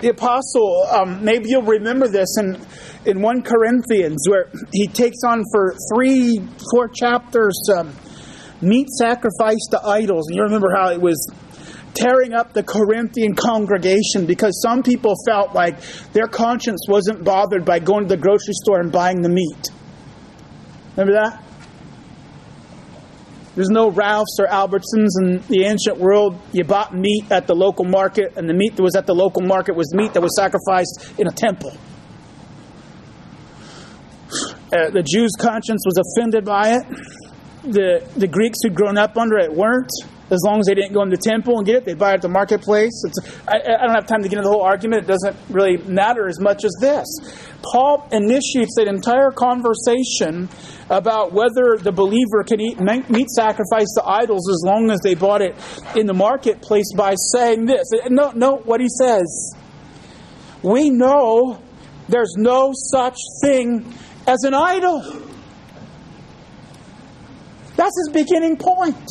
The 0.00 0.10
apostle, 0.10 0.86
um, 0.90 1.24
maybe 1.24 1.48
you'll 1.48 1.62
remember 1.62 2.08
this 2.08 2.36
in, 2.38 2.60
in 3.06 3.22
1 3.22 3.42
Corinthians, 3.42 4.26
where 4.28 4.50
he 4.72 4.86
takes 4.86 5.18
on 5.26 5.44
for 5.50 5.74
three, 5.94 6.46
four 6.70 6.88
chapters 6.88 7.58
um, 7.74 7.94
meat 8.62 8.88
sacrifice 8.88 9.66
to 9.70 9.80
idols. 9.84 10.28
And 10.28 10.36
you 10.36 10.42
remember 10.42 10.68
how 10.74 10.90
it 10.90 11.00
was 11.00 11.30
tearing 11.94 12.32
up 12.32 12.52
the 12.52 12.62
Corinthian 12.62 13.34
congregation 13.34 14.26
because 14.26 14.60
some 14.62 14.82
people 14.82 15.14
felt 15.26 15.54
like 15.54 15.80
their 16.12 16.26
conscience 16.26 16.86
wasn't 16.88 17.22
bothered 17.24 17.64
by 17.64 17.78
going 17.78 18.04
to 18.04 18.08
the 18.08 18.20
grocery 18.20 18.54
store 18.54 18.80
and 18.80 18.90
buying 18.90 19.20
the 19.20 19.28
meat. 19.28 19.70
Remember 20.96 21.12
that? 21.12 21.44
There's 23.54 23.68
no 23.68 23.90
Ralphs 23.90 24.38
or 24.40 24.46
Albertsons 24.46 25.10
in 25.20 25.42
the 25.48 25.64
ancient 25.64 25.98
world. 25.98 26.40
You 26.52 26.64
bought 26.64 26.94
meat 26.94 27.30
at 27.30 27.46
the 27.46 27.54
local 27.54 27.84
market, 27.84 28.32
and 28.36 28.48
the 28.48 28.54
meat 28.54 28.76
that 28.76 28.82
was 28.82 28.96
at 28.96 29.06
the 29.06 29.14
local 29.14 29.42
market 29.42 29.76
was 29.76 29.94
meat 29.94 30.14
that 30.14 30.22
was 30.22 30.34
sacrificed 30.36 31.12
in 31.18 31.26
a 31.26 31.32
temple. 31.32 31.76
Uh, 34.72 34.88
the 34.88 35.02
Jew's 35.02 35.32
conscience 35.38 35.82
was 35.84 35.98
offended 35.98 36.46
by 36.46 36.76
it 36.76 36.84
the, 37.62 38.06
the 38.16 38.26
Greeks 38.26 38.58
who'd 38.62 38.74
grown 38.74 38.98
up 38.98 39.16
under 39.16 39.38
it 39.38 39.52
weren't. 39.52 39.90
As 40.30 40.40
long 40.46 40.60
as 40.60 40.66
they 40.66 40.74
didn't 40.74 40.94
go 40.94 41.02
in 41.02 41.10
the 41.10 41.18
temple 41.18 41.58
and 41.58 41.66
get 41.66 41.76
it, 41.76 41.84
they'd 41.84 41.98
buy 41.98 42.12
it 42.12 42.14
at 42.14 42.22
the 42.22 42.28
marketplace. 42.28 43.04
I, 43.46 43.56
I, 43.56 43.84
don't 43.84 43.94
have 43.94 44.06
time 44.06 44.22
to 44.22 44.30
get 44.30 44.38
into 44.38 44.48
the 44.48 44.54
whole 44.54 44.62
argument. 44.62 45.04
It 45.04 45.06
doesn't 45.06 45.36
really 45.50 45.76
matter 45.76 46.26
as 46.26 46.40
much 46.40 46.64
as 46.64 46.74
this. 46.80 47.06
Paul 47.62 48.08
initiates 48.10 48.78
an 48.78 48.88
entire 48.88 49.30
conversation 49.30 50.48
about 50.88 51.32
whether 51.32 51.76
the 51.76 51.92
believer 51.92 52.44
can 52.44 52.62
eat 52.62 52.80
meat 53.10 53.28
sacrifice 53.28 53.92
to 53.98 54.02
idols 54.06 54.48
as 54.48 54.62
long 54.64 54.90
as 54.90 55.00
they 55.00 55.14
bought 55.14 55.42
it 55.42 55.54
in 55.96 56.06
the 56.06 56.14
marketplace 56.14 56.94
by 56.96 57.14
saying 57.32 57.66
this. 57.66 57.90
Note, 58.08 58.34
no, 58.34 58.56
what 58.56 58.80
he 58.80 58.88
says. 58.88 59.54
We 60.62 60.88
know 60.88 61.60
there's 62.08 62.34
no 62.38 62.72
such 62.74 63.18
thing 63.42 63.92
as 64.26 64.44
an 64.44 64.54
idol. 64.54 65.31
That's 67.76 67.96
his 68.06 68.10
beginning 68.12 68.56
point. 68.56 69.10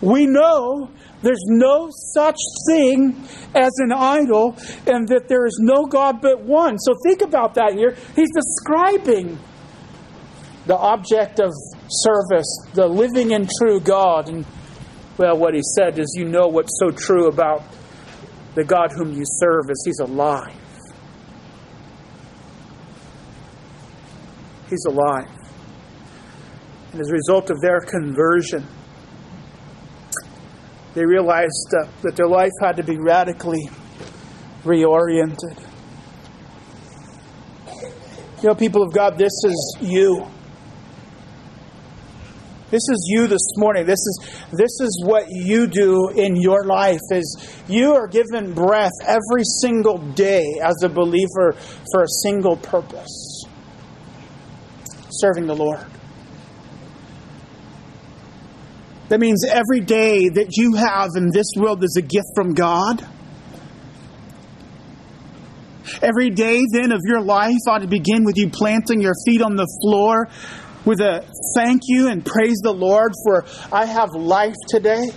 We 0.00 0.26
know 0.26 0.90
there's 1.22 1.44
no 1.46 1.88
such 1.90 2.36
thing 2.68 3.16
as 3.54 3.72
an 3.78 3.92
idol 3.92 4.56
and 4.86 5.08
that 5.08 5.28
there 5.28 5.46
is 5.46 5.58
no 5.60 5.86
God 5.86 6.20
but 6.20 6.42
one. 6.42 6.78
So 6.78 6.94
think 7.02 7.22
about 7.22 7.54
that 7.54 7.72
here. 7.72 7.96
He's 8.14 8.30
describing 8.32 9.38
the 10.66 10.76
object 10.76 11.40
of 11.40 11.52
service, 11.88 12.46
the 12.74 12.86
living 12.86 13.32
and 13.32 13.48
true 13.58 13.80
God. 13.80 14.28
And, 14.28 14.44
well, 15.16 15.38
what 15.38 15.54
he 15.54 15.62
said 15.76 15.98
is, 15.98 16.14
you 16.16 16.26
know 16.26 16.48
what's 16.48 16.78
so 16.78 16.90
true 16.90 17.28
about 17.28 17.62
the 18.54 18.64
God 18.64 18.92
whom 18.92 19.12
you 19.12 19.24
serve 19.24 19.70
is 19.70 19.82
he's 19.86 20.00
alive. 20.00 20.54
He's 24.68 24.84
alive. 24.86 25.28
And 26.94 27.00
as 27.00 27.08
a 27.08 27.12
result 27.12 27.50
of 27.50 27.60
their 27.60 27.80
conversion, 27.80 28.64
they 30.94 31.04
realized 31.04 31.74
uh, 31.76 31.88
that 32.02 32.14
their 32.14 32.28
life 32.28 32.52
had 32.62 32.76
to 32.76 32.84
be 32.84 32.96
radically 32.96 33.68
reoriented. 34.62 35.58
You 38.40 38.48
know, 38.50 38.54
people 38.54 38.84
of 38.84 38.92
God, 38.92 39.18
this 39.18 39.32
is 39.44 39.76
you. 39.80 40.24
This 42.70 42.88
is 42.88 43.08
you 43.08 43.26
this 43.26 43.56
morning. 43.56 43.86
This 43.86 43.98
is 43.98 44.46
this 44.52 44.80
is 44.80 45.02
what 45.04 45.24
you 45.28 45.66
do 45.66 46.10
in 46.10 46.36
your 46.36 46.64
life 46.64 47.00
is 47.10 47.60
you 47.66 47.92
are 47.92 48.06
given 48.06 48.54
breath 48.54 48.92
every 49.02 49.42
single 49.60 49.98
day 49.98 50.44
as 50.62 50.80
a 50.84 50.88
believer 50.88 51.56
for 51.90 52.04
a 52.04 52.08
single 52.22 52.56
purpose. 52.56 53.46
Serving 55.10 55.48
the 55.48 55.56
Lord. 55.56 55.84
That 59.14 59.20
means 59.20 59.44
every 59.44 59.78
day 59.78 60.28
that 60.28 60.56
you 60.56 60.74
have 60.74 61.10
in 61.14 61.30
this 61.30 61.46
world 61.56 61.84
is 61.84 61.94
a 61.96 62.02
gift 62.02 62.26
from 62.34 62.52
God. 62.52 63.00
Every 66.02 66.30
day, 66.30 66.60
then, 66.72 66.90
of 66.90 66.98
your 67.04 67.20
life 67.20 67.62
ought 67.68 67.82
to 67.82 67.86
begin 67.86 68.24
with 68.24 68.36
you 68.36 68.50
planting 68.50 69.00
your 69.00 69.12
feet 69.24 69.40
on 69.40 69.54
the 69.54 69.68
floor 69.82 70.28
with 70.84 70.98
a 70.98 71.24
thank 71.54 71.82
you 71.86 72.08
and 72.08 72.26
praise 72.26 72.56
the 72.64 72.72
Lord 72.72 73.12
for 73.24 73.44
I 73.72 73.84
have 73.84 74.08
life 74.16 74.56
today. 74.66 75.12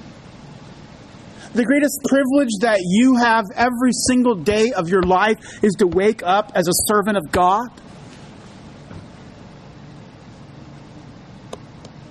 The 1.55 1.65
greatest 1.65 1.99
privilege 2.07 2.53
that 2.61 2.77
you 2.83 3.15
have 3.15 3.45
every 3.55 3.93
single 3.93 4.35
day 4.35 4.73
of 4.73 4.89
your 4.89 5.01
life 5.01 5.37
is 5.63 5.73
to 5.79 5.87
wake 5.87 6.21
up 6.21 6.51
as 6.53 6.67
a 6.67 6.73
servant 6.85 7.17
of 7.17 7.31
God. 7.31 7.69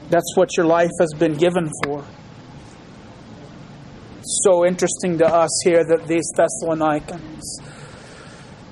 That's 0.08 0.36
what 0.36 0.56
your 0.56 0.66
life 0.66 0.90
has 1.00 1.12
been 1.18 1.34
given 1.34 1.70
for. 1.84 2.04
so 4.44 4.66
interesting 4.66 5.18
to 5.18 5.26
us 5.26 5.50
here 5.64 5.84
that 5.84 6.06
these 6.08 6.28
Thessalonians 6.36 7.60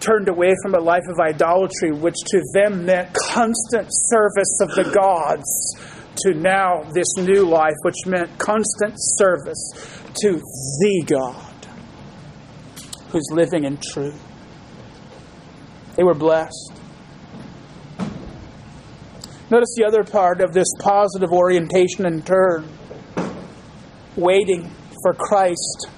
turned 0.00 0.28
away 0.28 0.52
from 0.62 0.74
a 0.74 0.80
life 0.80 1.04
of 1.08 1.18
idolatry, 1.20 1.92
which 1.92 2.16
to 2.26 2.42
them 2.52 2.84
meant 2.84 3.12
constant 3.14 3.88
service 3.90 4.60
of 4.60 4.68
the 4.74 4.90
gods, 4.92 5.76
to 6.16 6.34
now 6.34 6.82
this 6.92 7.16
new 7.16 7.44
life, 7.44 7.74
which 7.82 8.06
meant 8.06 8.38
constant 8.38 8.94
service 8.96 9.72
to 10.20 10.34
the 10.38 11.04
God 11.06 11.54
who's 13.10 13.28
living 13.32 13.64
and 13.64 13.82
true. 13.82 14.14
They 15.96 16.02
were 16.02 16.14
blessed. 16.14 16.73
Notice 19.50 19.74
the 19.76 19.84
other 19.86 20.04
part 20.04 20.40
of 20.40 20.52
this 20.52 20.68
positive 20.78 21.30
orientation 21.30 22.06
and 22.06 22.24
turn 22.26 22.66
waiting 24.16 24.70
for 25.02 25.12
Christ 25.12 25.88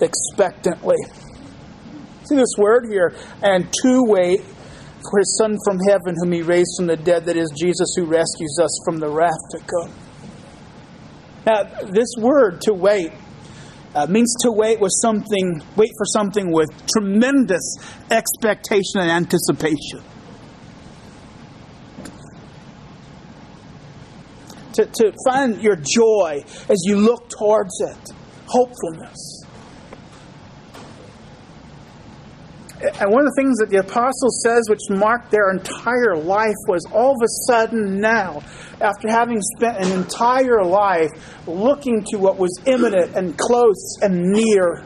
expectantly. 0.00 0.96
See 2.24 2.36
this 2.36 2.54
word 2.56 2.86
here, 2.88 3.14
and 3.42 3.70
to 3.82 4.02
wait 4.04 4.40
for 4.40 5.18
his 5.18 5.36
Son 5.36 5.56
from 5.64 5.78
heaven, 5.88 6.14
whom 6.16 6.32
he 6.32 6.42
raised 6.42 6.70
from 6.76 6.86
the 6.86 6.96
dead, 6.96 7.26
that 7.26 7.36
is 7.36 7.52
Jesus 7.58 7.94
who 7.96 8.06
rescues 8.06 8.58
us 8.62 8.80
from 8.84 8.98
the 8.98 9.08
wrath 9.08 9.32
to 9.50 9.58
come. 9.58 9.92
Now, 11.46 11.64
this 11.90 12.08
word, 12.18 12.62
to 12.62 12.72
wait, 12.72 13.12
uh, 13.94 14.06
means 14.06 14.34
to 14.40 14.50
wait 14.50 14.80
with 14.80 14.92
something, 15.02 15.60
wait 15.76 15.90
for 15.98 16.06
something 16.06 16.50
with 16.50 16.70
tremendous 16.86 17.76
expectation 18.10 19.00
and 19.00 19.10
anticipation. 19.10 20.02
To, 24.74 24.86
to 24.86 25.12
find 25.24 25.62
your 25.62 25.76
joy 25.76 26.44
as 26.68 26.82
you 26.84 26.96
look 26.96 27.28
towards 27.28 27.80
it, 27.80 28.10
hopefulness. 28.46 29.44
And 32.82 33.10
one 33.10 33.24
of 33.24 33.32
the 33.32 33.36
things 33.36 33.58
that 33.58 33.70
the 33.70 33.78
apostle 33.78 34.30
says, 34.42 34.68
which 34.68 34.80
marked 34.90 35.30
their 35.30 35.50
entire 35.50 36.16
life, 36.16 36.56
was 36.68 36.84
all 36.92 37.12
of 37.12 37.22
a 37.22 37.28
sudden 37.48 38.00
now, 38.00 38.42
after 38.80 39.08
having 39.08 39.40
spent 39.56 39.78
an 39.78 39.92
entire 39.92 40.62
life 40.64 41.10
looking 41.46 42.04
to 42.10 42.18
what 42.18 42.36
was 42.36 42.60
imminent 42.66 43.14
and 43.16 43.38
close 43.38 43.98
and 44.02 44.32
near, 44.32 44.84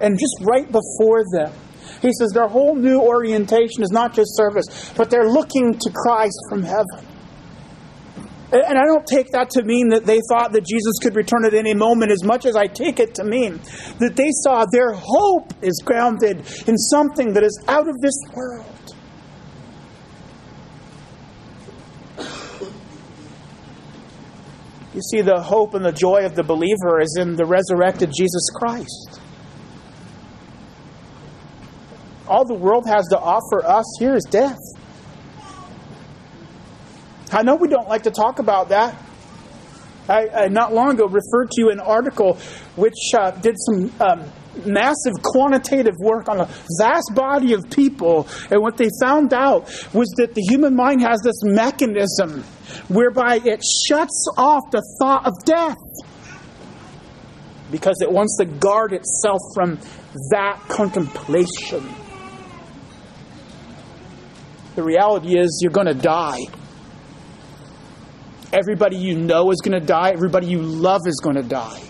and 0.00 0.18
just 0.18 0.36
right 0.40 0.66
before 0.66 1.22
them, 1.32 1.52
he 2.02 2.12
says 2.12 2.30
their 2.32 2.48
whole 2.48 2.74
new 2.74 3.00
orientation 3.00 3.82
is 3.82 3.90
not 3.90 4.14
just 4.14 4.36
service, 4.36 4.92
but 4.96 5.10
they're 5.10 5.28
looking 5.28 5.74
to 5.74 5.90
Christ 5.90 6.38
from 6.48 6.62
heaven. 6.62 7.07
And 8.50 8.78
I 8.78 8.86
don't 8.86 9.06
take 9.06 9.30
that 9.32 9.50
to 9.50 9.62
mean 9.62 9.90
that 9.90 10.06
they 10.06 10.20
thought 10.30 10.52
that 10.52 10.64
Jesus 10.64 10.94
could 11.02 11.14
return 11.14 11.44
at 11.44 11.52
any 11.52 11.74
moment 11.74 12.10
as 12.10 12.24
much 12.24 12.46
as 12.46 12.56
I 12.56 12.66
take 12.66 12.98
it 12.98 13.14
to 13.16 13.24
mean 13.24 13.60
that 13.98 14.16
they 14.16 14.30
saw 14.30 14.64
their 14.72 14.92
hope 14.92 15.52
is 15.60 15.82
grounded 15.84 16.38
in 16.66 16.78
something 16.78 17.34
that 17.34 17.42
is 17.42 17.62
out 17.68 17.88
of 17.88 18.00
this 18.00 18.14
world. 18.34 18.64
You 24.94 25.02
see, 25.02 25.20
the 25.20 25.40
hope 25.40 25.74
and 25.74 25.84
the 25.84 25.92
joy 25.92 26.24
of 26.24 26.34
the 26.34 26.42
believer 26.42 27.00
is 27.00 27.18
in 27.20 27.36
the 27.36 27.44
resurrected 27.44 28.10
Jesus 28.16 28.48
Christ. 28.54 29.20
All 32.26 32.46
the 32.46 32.54
world 32.54 32.84
has 32.88 33.06
to 33.08 33.18
offer 33.18 33.64
us 33.64 33.84
here 33.98 34.14
is 34.14 34.24
death. 34.24 34.56
I 37.32 37.42
know 37.42 37.56
we 37.56 37.68
don't 37.68 37.88
like 37.88 38.04
to 38.04 38.10
talk 38.10 38.38
about 38.38 38.70
that. 38.70 38.96
I, 40.08 40.28
I 40.28 40.48
not 40.48 40.72
long 40.72 40.94
ago 40.94 41.06
referred 41.06 41.50
to 41.52 41.68
an 41.68 41.80
article 41.80 42.38
which 42.76 42.94
uh, 43.14 43.30
did 43.32 43.56
some 43.58 43.92
um, 44.00 44.24
massive 44.64 45.12
quantitative 45.22 45.94
work 46.00 46.28
on 46.28 46.40
a 46.40 46.48
vast 46.78 47.12
body 47.14 47.52
of 47.52 47.68
people, 47.70 48.26
and 48.50 48.62
what 48.62 48.76
they 48.76 48.88
found 49.00 49.34
out 49.34 49.64
was 49.92 50.08
that 50.16 50.34
the 50.34 50.42
human 50.42 50.74
mind 50.74 51.02
has 51.02 51.20
this 51.22 51.42
mechanism 51.42 52.42
whereby 52.88 53.40
it 53.44 53.62
shuts 53.86 54.28
off 54.36 54.70
the 54.70 54.82
thought 54.98 55.26
of 55.26 55.34
death 55.44 55.76
because 57.70 57.96
it 58.00 58.10
wants 58.10 58.36
to 58.38 58.46
guard 58.46 58.92
itself 58.94 59.40
from 59.54 59.78
that 60.30 60.58
contemplation. 60.68 61.86
The 64.74 64.82
reality 64.82 65.38
is, 65.38 65.60
you're 65.62 65.72
going 65.72 65.88
to 65.88 65.94
die. 65.94 66.40
Everybody 68.52 68.96
you 68.96 69.18
know 69.18 69.50
is 69.50 69.60
going 69.62 69.78
to 69.78 69.86
die. 69.86 70.10
Everybody 70.10 70.46
you 70.46 70.62
love 70.62 71.02
is 71.06 71.20
going 71.22 71.36
to 71.36 71.42
die. 71.42 71.82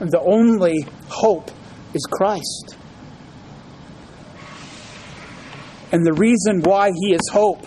And 0.00 0.10
the 0.10 0.20
only 0.20 0.86
hope 1.08 1.50
is 1.94 2.04
Christ. 2.10 2.76
And 5.90 6.04
the 6.04 6.12
reason 6.12 6.60
why 6.62 6.90
he 6.90 7.14
is 7.14 7.28
hope 7.32 7.66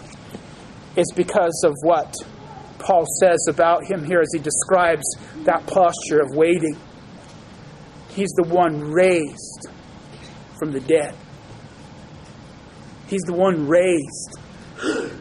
is 0.96 1.12
because 1.16 1.64
of 1.66 1.74
what 1.82 2.14
Paul 2.78 3.06
says 3.20 3.48
about 3.50 3.86
him 3.86 4.06
here 4.06 4.22
as 4.22 4.30
he 4.34 4.40
describes 4.40 5.04
that 5.46 5.66
posture 5.66 6.22
of 6.22 6.36
waiting. 6.36 6.78
He's 8.10 8.32
the 8.32 8.48
one 8.48 8.92
raised 8.92 9.70
from 10.60 10.72
the 10.72 10.80
dead. 10.82 11.16
He's 13.08 13.22
the 13.24 13.34
one 13.34 13.68
raised 13.68 14.41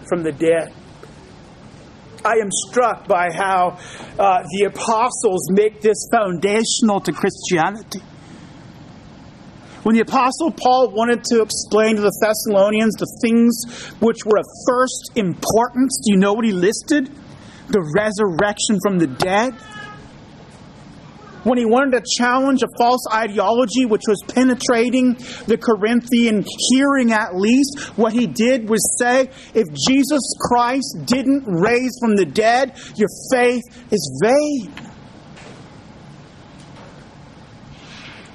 from 0.08 0.22
the 0.22 0.32
dead. 0.32 0.72
I 2.24 2.34
am 2.42 2.50
struck 2.50 3.08
by 3.08 3.30
how 3.32 3.78
uh, 4.18 4.42
the 4.58 4.64
apostles 4.64 5.48
make 5.52 5.80
this 5.80 6.08
foundational 6.12 7.00
to 7.00 7.12
Christianity. 7.12 8.00
When 9.82 9.94
the 9.94 10.02
apostle 10.02 10.52
Paul 10.52 10.90
wanted 10.92 11.24
to 11.24 11.40
explain 11.40 11.96
to 11.96 12.02
the 12.02 12.12
Thessalonians 12.20 12.94
the 12.96 13.08
things 13.22 13.94
which 14.00 14.26
were 14.26 14.38
of 14.38 14.44
first 14.68 15.12
importance, 15.16 16.02
do 16.04 16.12
you 16.12 16.18
know 16.18 16.34
what 16.34 16.44
he 16.44 16.52
listed? 16.52 17.08
The 17.68 17.80
resurrection 17.96 18.76
from 18.82 18.98
the 18.98 19.06
dead 19.06 19.56
when 21.44 21.58
he 21.58 21.64
wanted 21.64 21.98
to 21.98 22.04
challenge 22.18 22.62
a 22.62 22.68
false 22.78 23.06
ideology 23.12 23.86
which 23.86 24.02
was 24.06 24.22
penetrating 24.28 25.14
the 25.46 25.58
Corinthian 25.58 26.44
hearing 26.70 27.12
at 27.12 27.34
least, 27.34 27.78
what 27.96 28.12
he 28.12 28.26
did 28.26 28.68
was 28.68 28.96
say, 28.98 29.30
if 29.54 29.66
Jesus 29.88 30.20
Christ 30.40 30.98
didn't 31.04 31.44
raise 31.46 31.92
from 32.00 32.16
the 32.16 32.26
dead, 32.26 32.78
your 32.96 33.08
faith 33.32 33.62
is 33.90 34.22
vain. 34.22 34.72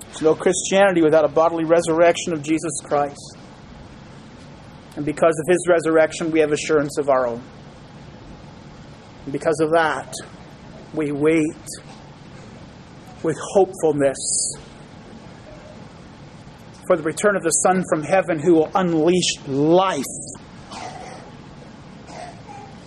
There's 0.07 0.21
no 0.21 0.35
Christianity 0.35 1.01
without 1.01 1.25
a 1.25 1.27
bodily 1.27 1.65
resurrection 1.65 2.33
of 2.33 2.41
Jesus 2.41 2.79
Christ. 2.83 3.37
And 4.95 5.05
because 5.05 5.37
of 5.37 5.51
his 5.51 5.67
resurrection, 5.67 6.31
we 6.31 6.39
have 6.39 6.53
assurance 6.53 6.97
of 6.97 7.09
our 7.09 7.27
own. 7.27 7.43
And 9.25 9.33
because 9.33 9.59
of 9.59 9.71
that, 9.71 10.13
we 10.93 11.11
wait 11.11 11.67
with 13.25 13.37
hopefulness 13.41 14.55
for 16.87 16.95
the 16.95 17.03
return 17.03 17.35
of 17.35 17.43
the 17.43 17.49
Son 17.49 17.83
from 17.89 18.03
heaven 18.03 18.39
who 18.39 18.53
will 18.53 18.71
unleash 18.75 19.39
life 19.47 20.03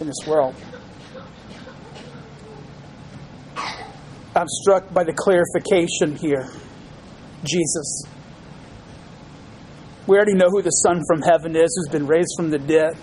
in 0.00 0.06
this 0.06 0.26
world. 0.26 0.54
I'm 4.36 4.46
struck 4.46 4.94
by 4.94 5.02
the 5.02 5.12
clarification 5.12 6.14
here 6.16 6.48
Jesus. 7.44 8.02
We 10.06 10.16
already 10.16 10.34
know 10.34 10.48
who 10.48 10.62
the 10.62 10.70
Son 10.70 11.02
from 11.06 11.22
heaven 11.22 11.54
is 11.54 11.74
who's 11.76 11.92
been 11.92 12.06
raised 12.06 12.34
from 12.36 12.50
the 12.50 12.58
dead. 12.58 12.96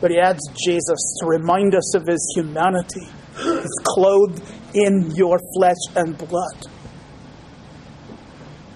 But 0.00 0.10
he 0.10 0.18
adds 0.18 0.40
Jesus 0.64 1.18
to 1.20 1.26
remind 1.26 1.74
us 1.74 1.94
of 1.94 2.06
his 2.06 2.32
humanity. 2.36 3.08
He's 3.36 3.78
clothed 3.84 4.42
in 4.74 5.10
your 5.14 5.38
flesh 5.56 5.76
and 5.96 6.16
blood. 6.16 6.66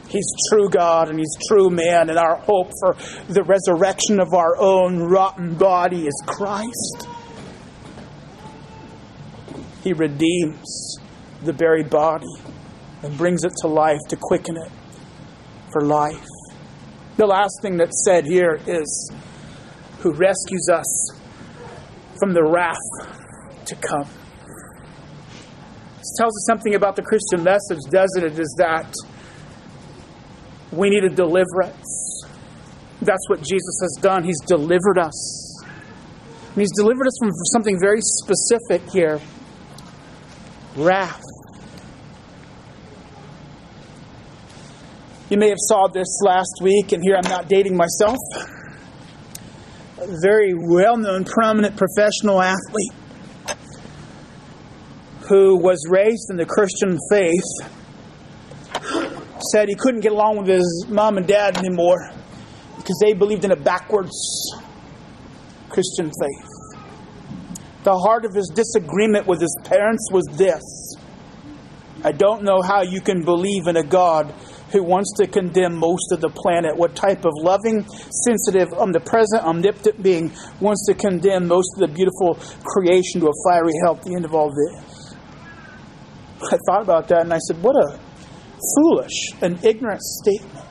He's 0.08 0.30
true 0.50 0.68
God 0.68 1.08
and 1.08 1.18
He's 1.18 1.36
true 1.48 1.70
man, 1.70 2.10
and 2.10 2.18
our 2.18 2.36
hope 2.36 2.70
for 2.80 2.96
the 3.28 3.42
resurrection 3.42 4.20
of 4.20 4.34
our 4.34 4.58
own 4.58 4.98
rotten 4.98 5.54
body 5.54 6.06
is 6.06 6.22
Christ. 6.26 7.08
He 9.82 9.92
redeems 9.92 10.98
the 11.42 11.52
buried 11.52 11.90
body 11.90 12.26
and 13.02 13.16
brings 13.16 13.42
it 13.44 13.52
to 13.62 13.68
life 13.68 13.98
to 14.10 14.16
quicken 14.16 14.56
it 14.56 14.70
for 15.72 15.80
life. 15.80 16.26
The 17.16 17.26
last 17.26 17.58
thing 17.62 17.78
that's 17.78 18.04
said 18.04 18.26
here 18.26 18.60
is 18.66 19.12
who 20.00 20.12
rescues 20.12 20.68
us 20.72 21.10
from 22.18 22.34
the 22.34 22.44
wrath 22.44 22.76
to 23.64 23.74
come. 23.76 24.08
Tells 26.18 26.36
us 26.36 26.46
something 26.46 26.74
about 26.74 26.96
the 26.96 27.02
Christian 27.02 27.42
message, 27.42 27.78
doesn't 27.90 28.24
it? 28.24 28.38
Is 28.38 28.54
that 28.58 28.94
we 30.70 30.90
need 30.90 31.04
a 31.04 31.10
deliverance. 31.10 32.24
That's 33.00 33.28
what 33.28 33.40
Jesus 33.40 33.78
has 33.82 33.98
done. 34.00 34.24
He's 34.24 34.40
delivered 34.46 34.98
us. 34.98 35.64
And 35.64 36.56
he's 36.56 36.72
delivered 36.72 37.06
us 37.06 37.16
from 37.18 37.30
something 37.52 37.78
very 37.80 38.00
specific 38.00 38.82
here. 38.90 39.20
wrath. 40.76 41.22
You 45.28 45.38
may 45.38 45.48
have 45.48 45.58
saw 45.60 45.88
this 45.88 46.20
last 46.22 46.60
week, 46.62 46.92
and 46.92 47.02
here 47.02 47.16
I'm 47.16 47.28
not 47.28 47.48
dating 47.48 47.76
myself. 47.76 48.18
A 49.98 50.06
very 50.20 50.52
well-known, 50.54 51.24
prominent 51.24 51.76
professional 51.76 52.40
athlete 52.40 52.92
who 55.32 55.56
was 55.56 55.82
raised 55.88 56.28
in 56.28 56.36
the 56.36 56.44
Christian 56.44 56.98
faith 57.08 57.40
said 59.50 59.66
he 59.66 59.74
couldn't 59.74 60.00
get 60.00 60.12
along 60.12 60.36
with 60.36 60.46
his 60.46 60.84
mom 60.90 61.16
and 61.16 61.26
dad 61.26 61.56
anymore 61.56 62.10
because 62.76 63.00
they 63.02 63.14
believed 63.14 63.42
in 63.42 63.50
a 63.50 63.56
backwards 63.56 64.12
Christian 65.70 66.10
faith. 66.20 66.50
The 67.84 67.96
heart 67.96 68.26
of 68.26 68.34
his 68.34 68.52
disagreement 68.54 69.26
with 69.26 69.40
his 69.40 69.56
parents 69.64 70.06
was 70.12 70.26
this 70.32 70.60
I 72.04 72.12
don't 72.12 72.42
know 72.42 72.60
how 72.60 72.82
you 72.82 73.00
can 73.00 73.24
believe 73.24 73.68
in 73.68 73.78
a 73.78 73.82
God 73.82 74.34
who 74.70 74.82
wants 74.82 75.14
to 75.16 75.26
condemn 75.26 75.76
most 75.76 76.12
of 76.12 76.20
the 76.20 76.28
planet. 76.28 76.76
What 76.76 76.94
type 76.94 77.24
of 77.24 77.32
loving, 77.40 77.88
sensitive, 78.22 78.68
omnipresent, 78.74 79.44
omnipotent 79.44 80.02
being 80.02 80.30
wants 80.60 80.84
to 80.88 80.94
condemn 80.94 81.48
most 81.48 81.72
of 81.74 81.88
the 81.88 81.94
beautiful 81.94 82.34
creation 82.64 83.22
to 83.22 83.28
a 83.28 83.32
fiery 83.48 83.72
hell 83.82 83.96
at 83.96 84.02
the 84.02 84.14
end 84.14 84.26
of 84.26 84.34
all 84.34 84.50
this? 84.50 84.91
I 86.50 86.58
thought 86.66 86.82
about 86.82 87.08
that 87.08 87.22
and 87.22 87.32
I 87.32 87.38
said, 87.38 87.62
what 87.62 87.76
a 87.76 87.98
foolish 88.76 89.32
and 89.40 89.62
ignorant 89.64 90.02
statement. 90.02 90.66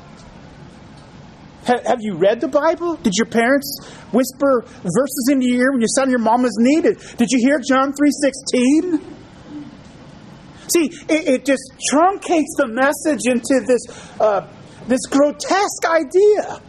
Have 1.63 1.99
you 2.01 2.15
read 2.15 2.41
the 2.41 2.47
Bible? 2.47 2.95
Did 2.95 3.13
your 3.15 3.28
parents 3.28 3.86
whisper 4.11 4.63
verses 4.65 5.30
into 5.32 5.45
your 5.45 5.61
ear 5.61 5.72
when 5.72 5.82
you 5.82 5.88
sat 5.88 6.03
on 6.03 6.09
your 6.09 6.19
mama's 6.19 6.57
knee? 6.59 6.82
Did, 6.82 6.99
did 7.17 7.30
you 7.30 7.38
hear 7.39 7.59
John 7.59 7.93
3.16? 7.93 9.03
See, 10.74 10.86
it, 11.07 11.28
it, 11.28 11.45
just 11.45 11.61
truncates 11.91 12.55
the 12.57 12.67
message 12.67 13.28
into 13.28 13.63
this, 13.67 13.82
uh, 14.19 14.47
this 14.88 15.05
grotesque 15.05 15.86
idea. 15.86 16.61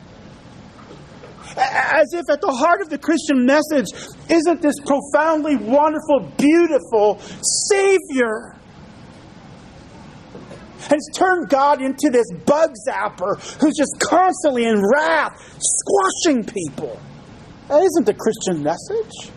As 1.56 2.12
if 2.12 2.28
at 2.30 2.40
the 2.40 2.52
heart 2.52 2.82
of 2.82 2.90
the 2.90 2.98
Christian 2.98 3.46
message 3.46 3.86
isn't 4.28 4.60
this 4.60 4.74
profoundly 4.80 5.56
wonderful, 5.56 6.32
beautiful 6.36 7.18
Savior 7.68 8.56
has 10.88 11.08
turned 11.14 11.48
God 11.48 11.80
into 11.80 12.10
this 12.10 12.26
bug 12.44 12.70
zapper 12.88 13.38
who's 13.60 13.76
just 13.76 13.98
constantly 14.00 14.64
in 14.64 14.82
wrath, 14.92 15.32
squashing 15.60 16.44
people. 16.44 17.00
That 17.68 17.82
isn't 17.82 18.06
the 18.06 18.14
Christian 18.14 18.62
message. 18.62 19.32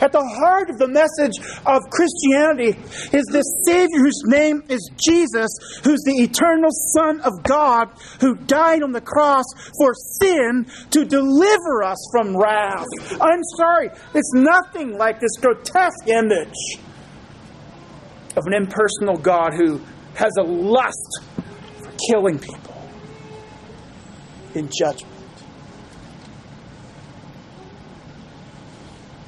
At 0.00 0.12
the 0.12 0.22
heart 0.22 0.68
of 0.68 0.78
the 0.78 0.88
message 0.88 1.38
of 1.64 1.80
Christianity 1.90 2.76
is 3.16 3.24
this 3.32 3.46
Savior 3.64 3.98
whose 3.98 4.22
name 4.26 4.62
is 4.68 4.90
Jesus, 5.00 5.48
who's 5.84 6.02
the 6.04 6.22
eternal 6.22 6.70
Son 6.92 7.20
of 7.20 7.42
God, 7.42 7.88
who 8.20 8.34
died 8.34 8.82
on 8.82 8.92
the 8.92 9.00
cross 9.00 9.44
for 9.78 9.94
sin 10.20 10.66
to 10.90 11.04
deliver 11.04 11.82
us 11.82 11.98
from 12.12 12.36
wrath. 12.36 12.86
I'm 13.20 13.42
sorry, 13.56 13.88
it's 14.14 14.34
nothing 14.34 14.98
like 14.98 15.20
this 15.20 15.36
grotesque 15.40 16.08
image 16.08 16.85
of 18.36 18.46
an 18.46 18.54
impersonal 18.54 19.16
God 19.16 19.54
who 19.54 19.80
has 20.14 20.32
a 20.38 20.42
lust 20.42 21.20
for 21.82 21.92
killing 22.10 22.38
people 22.38 22.88
in 24.54 24.68
judgment. 24.68 25.12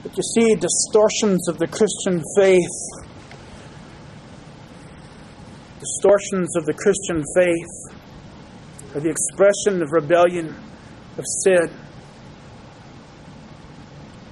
But 0.02 0.16
you 0.16 0.22
see, 0.22 0.54
distortions 0.54 1.48
of 1.48 1.58
the 1.58 1.66
Christian 1.66 2.22
faith, 2.36 3.08
distortions 5.80 6.56
of 6.56 6.66
the 6.66 6.74
Christian 6.74 7.22
faith, 7.34 7.98
are 8.94 9.00
the 9.00 9.10
expression 9.10 9.82
of 9.82 9.92
rebellion, 9.92 10.54
of 11.18 11.24
sin. 11.44 11.70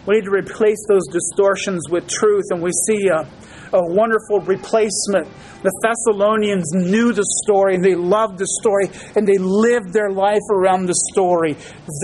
We 0.07 0.17
need 0.17 0.25
to 0.25 0.31
replace 0.31 0.79
those 0.89 1.07
distortions 1.09 1.83
with 1.91 2.07
truth, 2.09 2.45
and 2.51 2.63
we 2.63 2.71
see 2.87 3.09
a 3.09 3.29
a 3.73 3.81
wonderful 3.83 4.41
replacement. 4.41 5.29
The 5.63 5.73
Thessalonians 5.83 6.73
knew 6.73 7.13
the 7.13 7.25
story 7.45 7.75
and 7.75 7.85
they 7.85 7.95
loved 7.95 8.39
the 8.39 8.47
story 8.61 8.91
and 9.17 9.27
they 9.27 9.39
lived 9.39 9.93
their 9.93 10.11
life 10.11 10.43
around 10.51 10.87
the 10.87 10.95
story. 11.13 11.57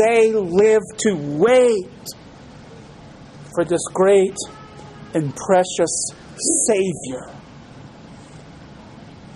They 0.05 0.33
lived 0.33 0.99
to 1.01 1.15
wait 1.15 1.89
for 3.55 3.65
this 3.65 3.83
great 3.93 4.37
and 5.15 5.35
precious 5.37 6.11
Savior 6.67 7.31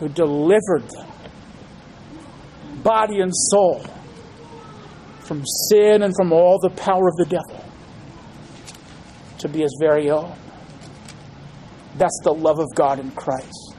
who 0.01 0.09
delivered 0.09 0.89
them, 0.91 1.09
body 2.83 3.21
and 3.21 3.33
soul, 3.35 3.85
from 5.21 5.43
sin 5.69 6.03
and 6.03 6.15
from 6.17 6.33
all 6.33 6.59
the 6.61 6.71
power 6.71 7.09
of 7.09 7.17
the 7.17 7.27
devil, 7.27 7.65
to 9.39 9.49
be 9.49 9.61
his 9.61 9.77
very 9.81 10.11
own. 10.11 10.37
That's 11.99 12.21
the 12.23 12.33
love 12.33 12.59
of 12.59 12.69
God 12.75 12.99
in 12.99 13.11
Christ. 13.13 13.75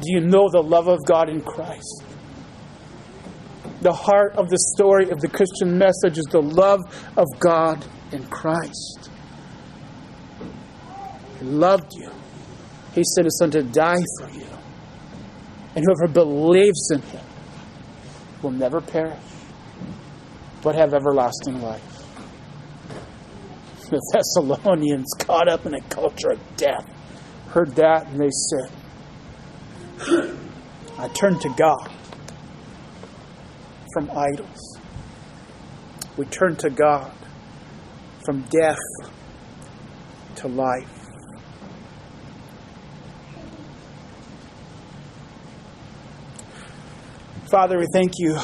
Do 0.00 0.12
you 0.12 0.20
know 0.20 0.48
the 0.50 0.62
love 0.62 0.88
of 0.88 0.98
God 1.06 1.28
in 1.28 1.40
Christ? 1.40 2.04
The 3.80 3.92
heart 3.92 4.36
of 4.36 4.48
the 4.48 4.58
story 4.74 5.10
of 5.10 5.20
the 5.20 5.28
Christian 5.28 5.76
message 5.78 6.18
is 6.18 6.26
the 6.30 6.42
love 6.42 6.80
of 7.16 7.26
God 7.38 7.84
in 8.12 8.24
Christ. 8.28 9.10
He 11.38 11.44
loved 11.46 11.92
you. 11.94 12.10
He 12.94 13.02
sent 13.04 13.24
his 13.24 13.38
son 13.38 13.50
to 13.50 13.62
die 13.62 14.02
for 14.18 14.30
you. 14.30 14.46
And 15.74 15.84
whoever 15.84 16.12
believes 16.12 16.90
in 16.90 17.02
him 17.02 17.24
will 18.42 18.52
never 18.52 18.80
perish, 18.80 19.18
but 20.62 20.74
have 20.74 20.94
everlasting 20.94 21.60
life 21.60 21.95
the 23.90 24.00
Thessalonians 24.12 25.12
caught 25.18 25.48
up 25.48 25.66
in 25.66 25.74
a 25.74 25.80
culture 25.82 26.30
of 26.30 26.56
death 26.56 26.86
heard 27.56 27.74
that 27.76 28.06
and 28.08 28.20
they 28.20 28.30
said, 28.30 28.70
I 30.98 31.08
turned 31.08 31.40
to 31.40 31.48
God 31.56 31.90
from 33.94 34.10
idols. 34.10 34.78
We 36.18 36.26
turn 36.26 36.56
to 36.56 36.68
God 36.68 37.10
from 38.26 38.42
death 38.50 38.76
to 40.36 40.48
life. 40.48 40.90
Father, 47.50 47.78
we 47.78 47.86
thank 47.94 48.18
you 48.18 48.36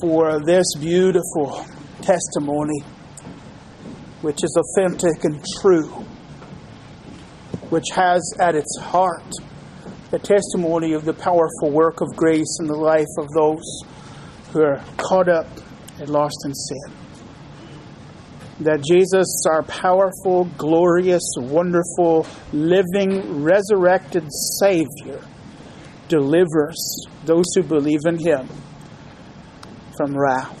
for 0.00 0.38
this 0.44 0.76
beautiful 0.78 1.66
testimony 2.02 2.84
which 4.22 4.44
is 4.44 4.56
authentic 4.56 5.24
and 5.24 5.44
true, 5.60 5.88
which 7.70 7.86
has 7.94 8.20
at 8.40 8.54
its 8.54 8.78
heart 8.80 9.24
the 10.10 10.18
testimony 10.18 10.92
of 10.92 11.04
the 11.04 11.12
powerful 11.12 11.70
work 11.70 12.00
of 12.00 12.08
grace 12.16 12.58
in 12.60 12.66
the 12.66 12.76
life 12.76 13.06
of 13.18 13.28
those 13.30 13.82
who 14.52 14.62
are 14.62 14.82
caught 14.96 15.28
up 15.28 15.46
and 15.98 16.08
lost 16.08 16.36
in 16.44 16.54
sin. 16.54 16.92
That 18.60 18.82
Jesus, 18.84 19.44
our 19.48 19.62
powerful, 19.62 20.44
glorious, 20.58 21.22
wonderful, 21.38 22.26
living, 22.52 23.42
resurrected 23.42 24.24
Savior, 24.60 25.22
delivers 26.08 27.06
those 27.24 27.46
who 27.54 27.62
believe 27.62 28.00
in 28.06 28.18
Him 28.18 28.48
from 29.96 30.14
wrath. 30.14 30.59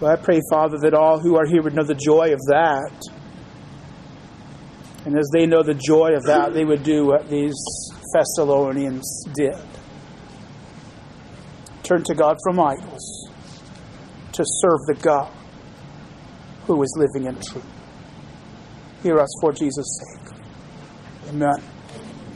But 0.00 0.18
I 0.18 0.22
pray, 0.22 0.40
Father, 0.50 0.78
that 0.78 0.94
all 0.94 1.18
who 1.18 1.36
are 1.36 1.46
here 1.46 1.62
would 1.62 1.74
know 1.74 1.84
the 1.84 1.94
joy 1.94 2.32
of 2.32 2.40
that. 2.46 3.02
And 5.04 5.18
as 5.18 5.28
they 5.32 5.46
know 5.46 5.62
the 5.62 5.74
joy 5.74 6.14
of 6.14 6.24
that, 6.24 6.54
they 6.54 6.64
would 6.64 6.82
do 6.82 7.06
what 7.06 7.28
these 7.28 7.56
Thessalonians 8.12 9.24
did 9.34 9.56
turn 11.82 12.04
to 12.04 12.14
God 12.14 12.36
from 12.44 12.60
idols 12.60 13.30
to 14.32 14.44
serve 14.44 14.80
the 14.86 14.94
God 15.00 15.32
who 16.66 16.82
is 16.82 16.94
living 16.98 17.28
and 17.28 17.42
true. 17.42 17.62
Hear 19.02 19.18
us 19.18 19.30
for 19.40 19.52
Jesus' 19.52 19.98
sake. 19.98 20.34
Amen. 21.30 21.77